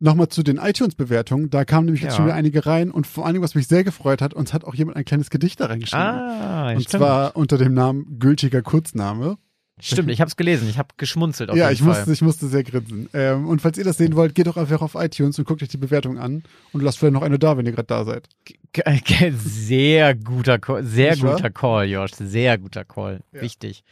Nochmal 0.00 0.26
zu 0.28 0.42
den 0.42 0.56
iTunes-Bewertungen. 0.56 1.50
Da 1.50 1.64
kamen 1.64 1.84
nämlich 1.84 2.02
jetzt 2.02 2.12
Ja. 2.14 2.16
schon 2.16 2.24
wieder 2.26 2.34
einige 2.34 2.66
rein 2.66 2.90
und 2.90 3.06
vor 3.06 3.24
allen 3.24 3.34
Dingen, 3.34 3.44
was 3.44 3.54
mich 3.54 3.68
sehr 3.68 3.84
gefreut 3.84 4.20
hat, 4.20 4.34
uns 4.34 4.52
hat 4.52 4.64
auch 4.64 4.74
jemand 4.74 4.96
ein 4.96 5.04
kleines 5.04 5.30
Gedicht 5.30 5.60
da 5.60 5.66
reingeschrieben. 5.66 6.04
Ah, 6.04 6.72
und 6.72 6.88
zwar 6.88 7.36
unter 7.36 7.56
dem 7.56 7.72
Namen 7.74 8.18
gültiger 8.18 8.62
Kurzname. 8.62 9.36
Stimmt, 9.84 10.10
ich 10.10 10.20
habe 10.20 10.28
es 10.28 10.36
gelesen. 10.36 10.68
Ich 10.68 10.78
habe 10.78 10.90
geschmunzelt 10.96 11.50
auf 11.50 11.56
ja, 11.56 11.64
jeden 11.64 11.74
ich 11.74 11.80
Fall. 11.80 11.88
musste, 11.88 12.12
ich 12.12 12.22
musste 12.22 12.46
sehr 12.46 12.62
grinsen. 12.62 13.08
Ähm, 13.12 13.48
und 13.48 13.60
falls 13.60 13.76
ihr 13.78 13.84
das 13.84 13.96
sehen 13.96 14.14
wollt, 14.14 14.34
geht 14.34 14.46
doch 14.46 14.56
einfach 14.56 14.80
auf 14.80 14.94
iTunes 14.94 15.38
und 15.40 15.44
guckt 15.44 15.60
euch 15.60 15.68
die 15.68 15.76
Bewertung 15.76 16.18
an 16.18 16.44
und 16.72 16.82
lasst 16.82 16.98
vielleicht 16.98 17.14
noch 17.14 17.22
eine 17.22 17.38
da, 17.38 17.56
wenn 17.56 17.66
ihr 17.66 17.72
gerade 17.72 17.88
da 17.88 18.04
seid. 18.04 18.28
Sehr 19.36 20.14
guter 20.14 20.58
Call, 20.60 20.84
sehr 20.84 21.10
Nicht 21.10 21.24
wahr? 21.24 21.34
guter 21.34 21.50
Call, 21.50 21.88
Josh, 21.88 22.12
sehr 22.12 22.58
guter 22.58 22.84
Call. 22.84 23.20
Ja. 23.32 23.42
Wichtig. 23.42 23.82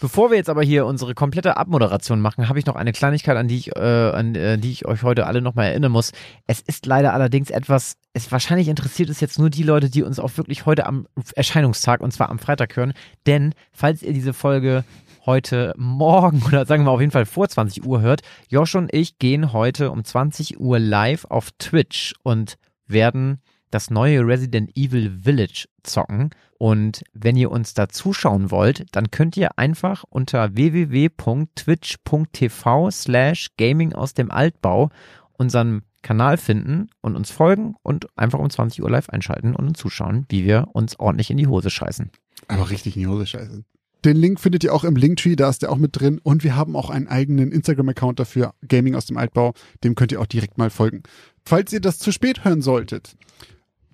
Bevor 0.00 0.30
wir 0.30 0.36
jetzt 0.36 0.50
aber 0.50 0.62
hier 0.62 0.84
unsere 0.84 1.14
komplette 1.14 1.56
Abmoderation 1.56 2.20
machen, 2.20 2.48
habe 2.48 2.58
ich 2.58 2.66
noch 2.66 2.76
eine 2.76 2.92
Kleinigkeit, 2.92 3.36
an 3.36 3.48
die 3.48 3.56
ich, 3.56 3.74
äh, 3.74 3.80
an 3.80 4.34
äh, 4.34 4.58
die 4.58 4.70
ich 4.70 4.86
euch 4.86 5.02
heute 5.02 5.26
alle 5.26 5.40
nochmal 5.40 5.68
erinnern 5.68 5.92
muss. 5.92 6.12
Es 6.46 6.60
ist 6.60 6.84
leider 6.84 7.14
allerdings 7.14 7.50
etwas, 7.50 7.96
es 8.12 8.30
wahrscheinlich 8.30 8.68
interessiert 8.68 9.08
es 9.08 9.20
jetzt 9.20 9.38
nur 9.38 9.48
die 9.48 9.62
Leute, 9.62 9.88
die 9.88 10.02
uns 10.02 10.18
auch 10.18 10.36
wirklich 10.36 10.66
heute 10.66 10.86
am 10.86 11.08
Erscheinungstag 11.34 12.00
und 12.02 12.12
zwar 12.12 12.28
am 12.28 12.38
Freitag 12.38 12.76
hören. 12.76 12.92
Denn 13.26 13.54
falls 13.72 14.02
ihr 14.02 14.12
diese 14.12 14.34
Folge 14.34 14.84
heute 15.28 15.74
Morgen 15.76 16.42
oder 16.46 16.64
sagen 16.64 16.84
wir 16.84 16.90
auf 16.90 17.00
jeden 17.00 17.12
Fall 17.12 17.26
vor 17.26 17.46
20 17.46 17.84
Uhr 17.84 18.00
hört, 18.00 18.22
Josh 18.48 18.74
und 18.74 18.90
ich 18.94 19.18
gehen 19.18 19.52
heute 19.52 19.90
um 19.90 20.02
20 20.02 20.58
Uhr 20.58 20.78
live 20.78 21.26
auf 21.26 21.50
Twitch 21.58 22.14
und 22.22 22.56
werden 22.86 23.42
das 23.70 23.90
neue 23.90 24.26
Resident 24.26 24.74
Evil 24.74 25.20
Village 25.22 25.66
zocken. 25.82 26.30
Und 26.56 27.02
wenn 27.12 27.36
ihr 27.36 27.50
uns 27.50 27.74
da 27.74 27.90
zuschauen 27.90 28.50
wollt, 28.50 28.86
dann 28.92 29.10
könnt 29.10 29.36
ihr 29.36 29.58
einfach 29.58 30.02
unter 30.08 30.56
www.twitch.tv 30.56 32.90
slash 32.90 33.48
gaming 33.58 33.92
aus 33.92 34.14
dem 34.14 34.30
Altbau 34.30 34.88
unseren 35.34 35.82
Kanal 36.00 36.38
finden 36.38 36.88
und 37.02 37.16
uns 37.16 37.30
folgen 37.30 37.74
und 37.82 38.06
einfach 38.16 38.38
um 38.38 38.48
20 38.48 38.82
Uhr 38.82 38.90
live 38.90 39.10
einschalten 39.10 39.54
und 39.54 39.68
uns 39.68 39.78
zuschauen, 39.78 40.24
wie 40.30 40.46
wir 40.46 40.68
uns 40.72 40.98
ordentlich 40.98 41.30
in 41.30 41.36
die 41.36 41.48
Hose 41.48 41.68
scheißen. 41.68 42.10
Aber 42.46 42.70
richtig 42.70 42.96
in 42.96 43.02
die 43.02 43.08
Hose 43.08 43.26
scheiße. 43.26 43.62
Den 44.04 44.16
Link 44.16 44.38
findet 44.38 44.64
ihr 44.64 44.74
auch 44.74 44.84
im 44.84 44.96
Linktree, 44.96 45.34
da 45.34 45.48
ist 45.48 45.62
der 45.62 45.72
auch 45.72 45.76
mit 45.76 45.98
drin. 45.98 46.20
Und 46.22 46.44
wir 46.44 46.54
haben 46.54 46.76
auch 46.76 46.90
einen 46.90 47.08
eigenen 47.08 47.50
Instagram-Account 47.50 48.20
dafür, 48.20 48.54
Gaming 48.66 48.94
aus 48.94 49.06
dem 49.06 49.16
Altbau. 49.16 49.54
Dem 49.82 49.94
könnt 49.94 50.12
ihr 50.12 50.20
auch 50.20 50.26
direkt 50.26 50.58
mal 50.58 50.70
folgen. 50.70 51.02
Falls 51.44 51.72
ihr 51.72 51.80
das 51.80 51.98
zu 51.98 52.12
spät 52.12 52.44
hören 52.44 52.62
solltet, 52.62 53.16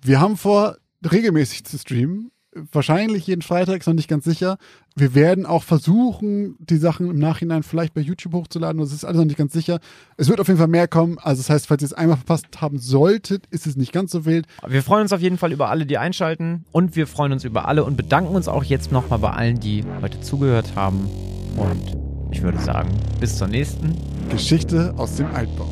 wir 0.01 0.19
haben 0.19 0.37
vor, 0.37 0.77
regelmäßig 1.03 1.65
zu 1.65 1.77
streamen. 1.77 2.31
Wahrscheinlich 2.71 3.27
jeden 3.27 3.41
Freitag, 3.41 3.81
ist 3.81 3.87
noch 3.87 3.93
nicht 3.93 4.07
ganz 4.07 4.23
sicher. 4.23 4.57
Wir 4.95 5.13
werden 5.13 5.45
auch 5.45 5.63
versuchen, 5.63 6.55
die 6.59 6.77
Sachen 6.77 7.09
im 7.09 7.19
Nachhinein 7.19 7.63
vielleicht 7.63 7.93
bei 7.93 7.99
YouTube 7.99 8.33
hochzuladen. 8.33 8.79
Das 8.79 8.93
ist 8.93 9.03
alles 9.03 9.17
noch 9.17 9.25
nicht 9.25 9.37
ganz 9.37 9.51
sicher. 9.51 9.79
Es 10.15 10.29
wird 10.29 10.39
auf 10.39 10.47
jeden 10.47 10.57
Fall 10.57 10.69
mehr 10.69 10.87
kommen. 10.87 11.19
Also 11.19 11.41
das 11.41 11.49
heißt, 11.49 11.67
falls 11.67 11.83
ihr 11.83 11.87
es 11.87 11.93
einmal 11.93 12.15
verpasst 12.15 12.61
haben 12.61 12.79
solltet, 12.79 13.45
ist 13.47 13.67
es 13.67 13.75
nicht 13.75 13.91
ganz 13.91 14.11
so 14.11 14.25
wild. 14.25 14.47
Wir 14.65 14.83
freuen 14.83 15.01
uns 15.01 15.11
auf 15.11 15.19
jeden 15.19 15.37
Fall 15.37 15.51
über 15.51 15.69
alle, 15.69 15.85
die 15.85 15.97
einschalten 15.97 16.63
und 16.71 16.95
wir 16.95 17.07
freuen 17.07 17.33
uns 17.33 17.43
über 17.43 17.67
alle 17.67 17.83
und 17.83 17.97
bedanken 17.97 18.33
uns 18.33 18.47
auch 18.47 18.63
jetzt 18.63 18.89
nochmal 18.89 19.19
bei 19.19 19.31
allen, 19.31 19.59
die 19.59 19.83
heute 20.01 20.21
zugehört 20.21 20.75
haben. 20.75 21.09
Und 21.57 21.97
ich 22.31 22.41
würde 22.41 22.59
sagen, 22.59 22.89
bis 23.19 23.37
zur 23.37 23.47
nächsten. 23.47 23.97
Geschichte 24.29 24.93
aus 24.95 25.15
dem 25.15 25.27
Altbau. 25.27 25.69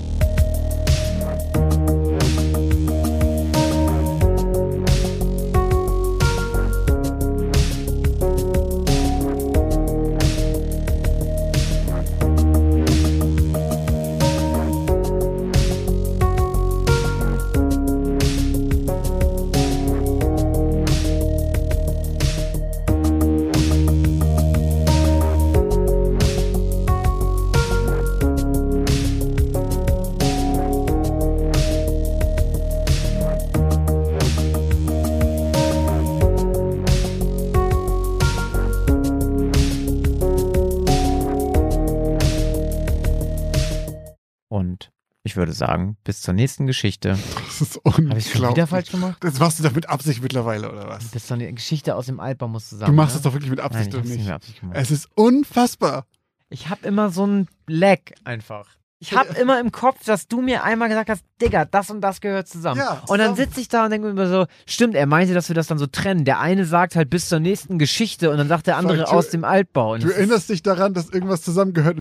Würde 45.59 45.71
sagen, 45.71 45.97
bis 46.03 46.21
zur 46.21 46.33
nächsten 46.33 46.67
Geschichte. 46.67 47.17
Das 47.47 47.61
ist 47.61 47.79
Habe 47.85 48.01
ich 48.17 48.25
schon 48.25 48.41
unglaublich. 48.41 48.55
wieder 48.55 48.67
falsch 48.67 48.91
gemacht? 48.91 49.17
Das 49.21 49.39
machst 49.39 49.59
du 49.59 49.63
doch 49.63 49.73
mit 49.73 49.89
Absicht 49.89 50.21
mittlerweile, 50.21 50.71
oder 50.71 50.87
was? 50.87 51.05
Bis 51.05 51.27
zur 51.27 51.37
nächsten 51.37 51.55
Geschichte 51.55 51.95
aus 51.95 52.05
dem 52.07 52.19
Altbau 52.19 52.47
musst 52.47 52.71
du 52.71 52.75
Du 52.75 52.79
sagen. 52.81 52.95
machst 52.95 53.13
ne? 53.15 53.17
es 53.17 53.23
doch 53.23 53.33
wirklich 53.33 53.49
mit 53.51 53.59
Nein, 53.59 53.65
Absicht, 53.67 53.87
ich 53.89 53.93
oder 53.95 54.03
nicht 54.07 54.19
mit 54.25 54.31
Absicht 54.33 54.59
gemacht. 54.59 54.77
Es 54.79 54.91
ist 54.91 55.07
unfassbar. 55.15 56.05
Ich 56.49 56.69
habe 56.69 56.85
immer 56.87 57.09
so 57.09 57.25
ein 57.25 57.47
Lag 57.67 57.99
einfach. 58.23 58.67
Ich 58.99 59.13
habe 59.13 59.33
immer 59.33 59.59
im 59.59 59.73
Kopf, 59.73 60.05
dass 60.05 60.29
du 60.29 60.41
mir 60.41 60.63
einmal 60.63 60.87
gesagt 60.87 61.09
hast, 61.09 61.25
Digga, 61.41 61.65
das 61.65 61.89
und 61.89 61.99
das 61.99 62.21
gehört 62.21 62.47
zusammen. 62.47 62.79
Ja, 62.79 63.01
und 63.07 63.17
dann 63.17 63.31
zusammen. 63.31 63.35
sitze 63.35 63.59
ich 63.59 63.67
da 63.67 63.83
und 63.83 63.89
denke 63.89 64.05
mir 64.07 64.11
immer 64.11 64.29
so, 64.29 64.45
stimmt, 64.65 64.95
er 64.95 65.07
meinte, 65.07 65.33
dass 65.33 65.49
wir 65.49 65.55
das 65.55 65.67
dann 65.67 65.77
so 65.77 65.87
trennen. 65.87 66.23
Der 66.23 66.39
eine 66.39 66.63
sagt 66.65 66.95
halt 66.95 67.09
bis 67.09 67.27
zur 67.27 67.41
nächsten 67.41 67.79
Geschichte 67.79 68.29
und 68.31 68.37
dann 68.37 68.47
sagt 68.47 68.65
der 68.65 68.77
andere 68.77 68.99
Fuck, 68.99 69.07
du- 69.07 69.11
aus 69.11 69.27
dem 69.27 69.43
Altbau. 69.43 69.91
Und 69.95 70.03
Du 70.03 70.07
das 70.07 70.13
ist- 70.15 70.19
erinnerst 70.19 70.49
dich 70.49 70.63
daran, 70.63 70.93
dass 70.93 71.09
irgendwas 71.09 71.41
zusammengehört 71.41 71.91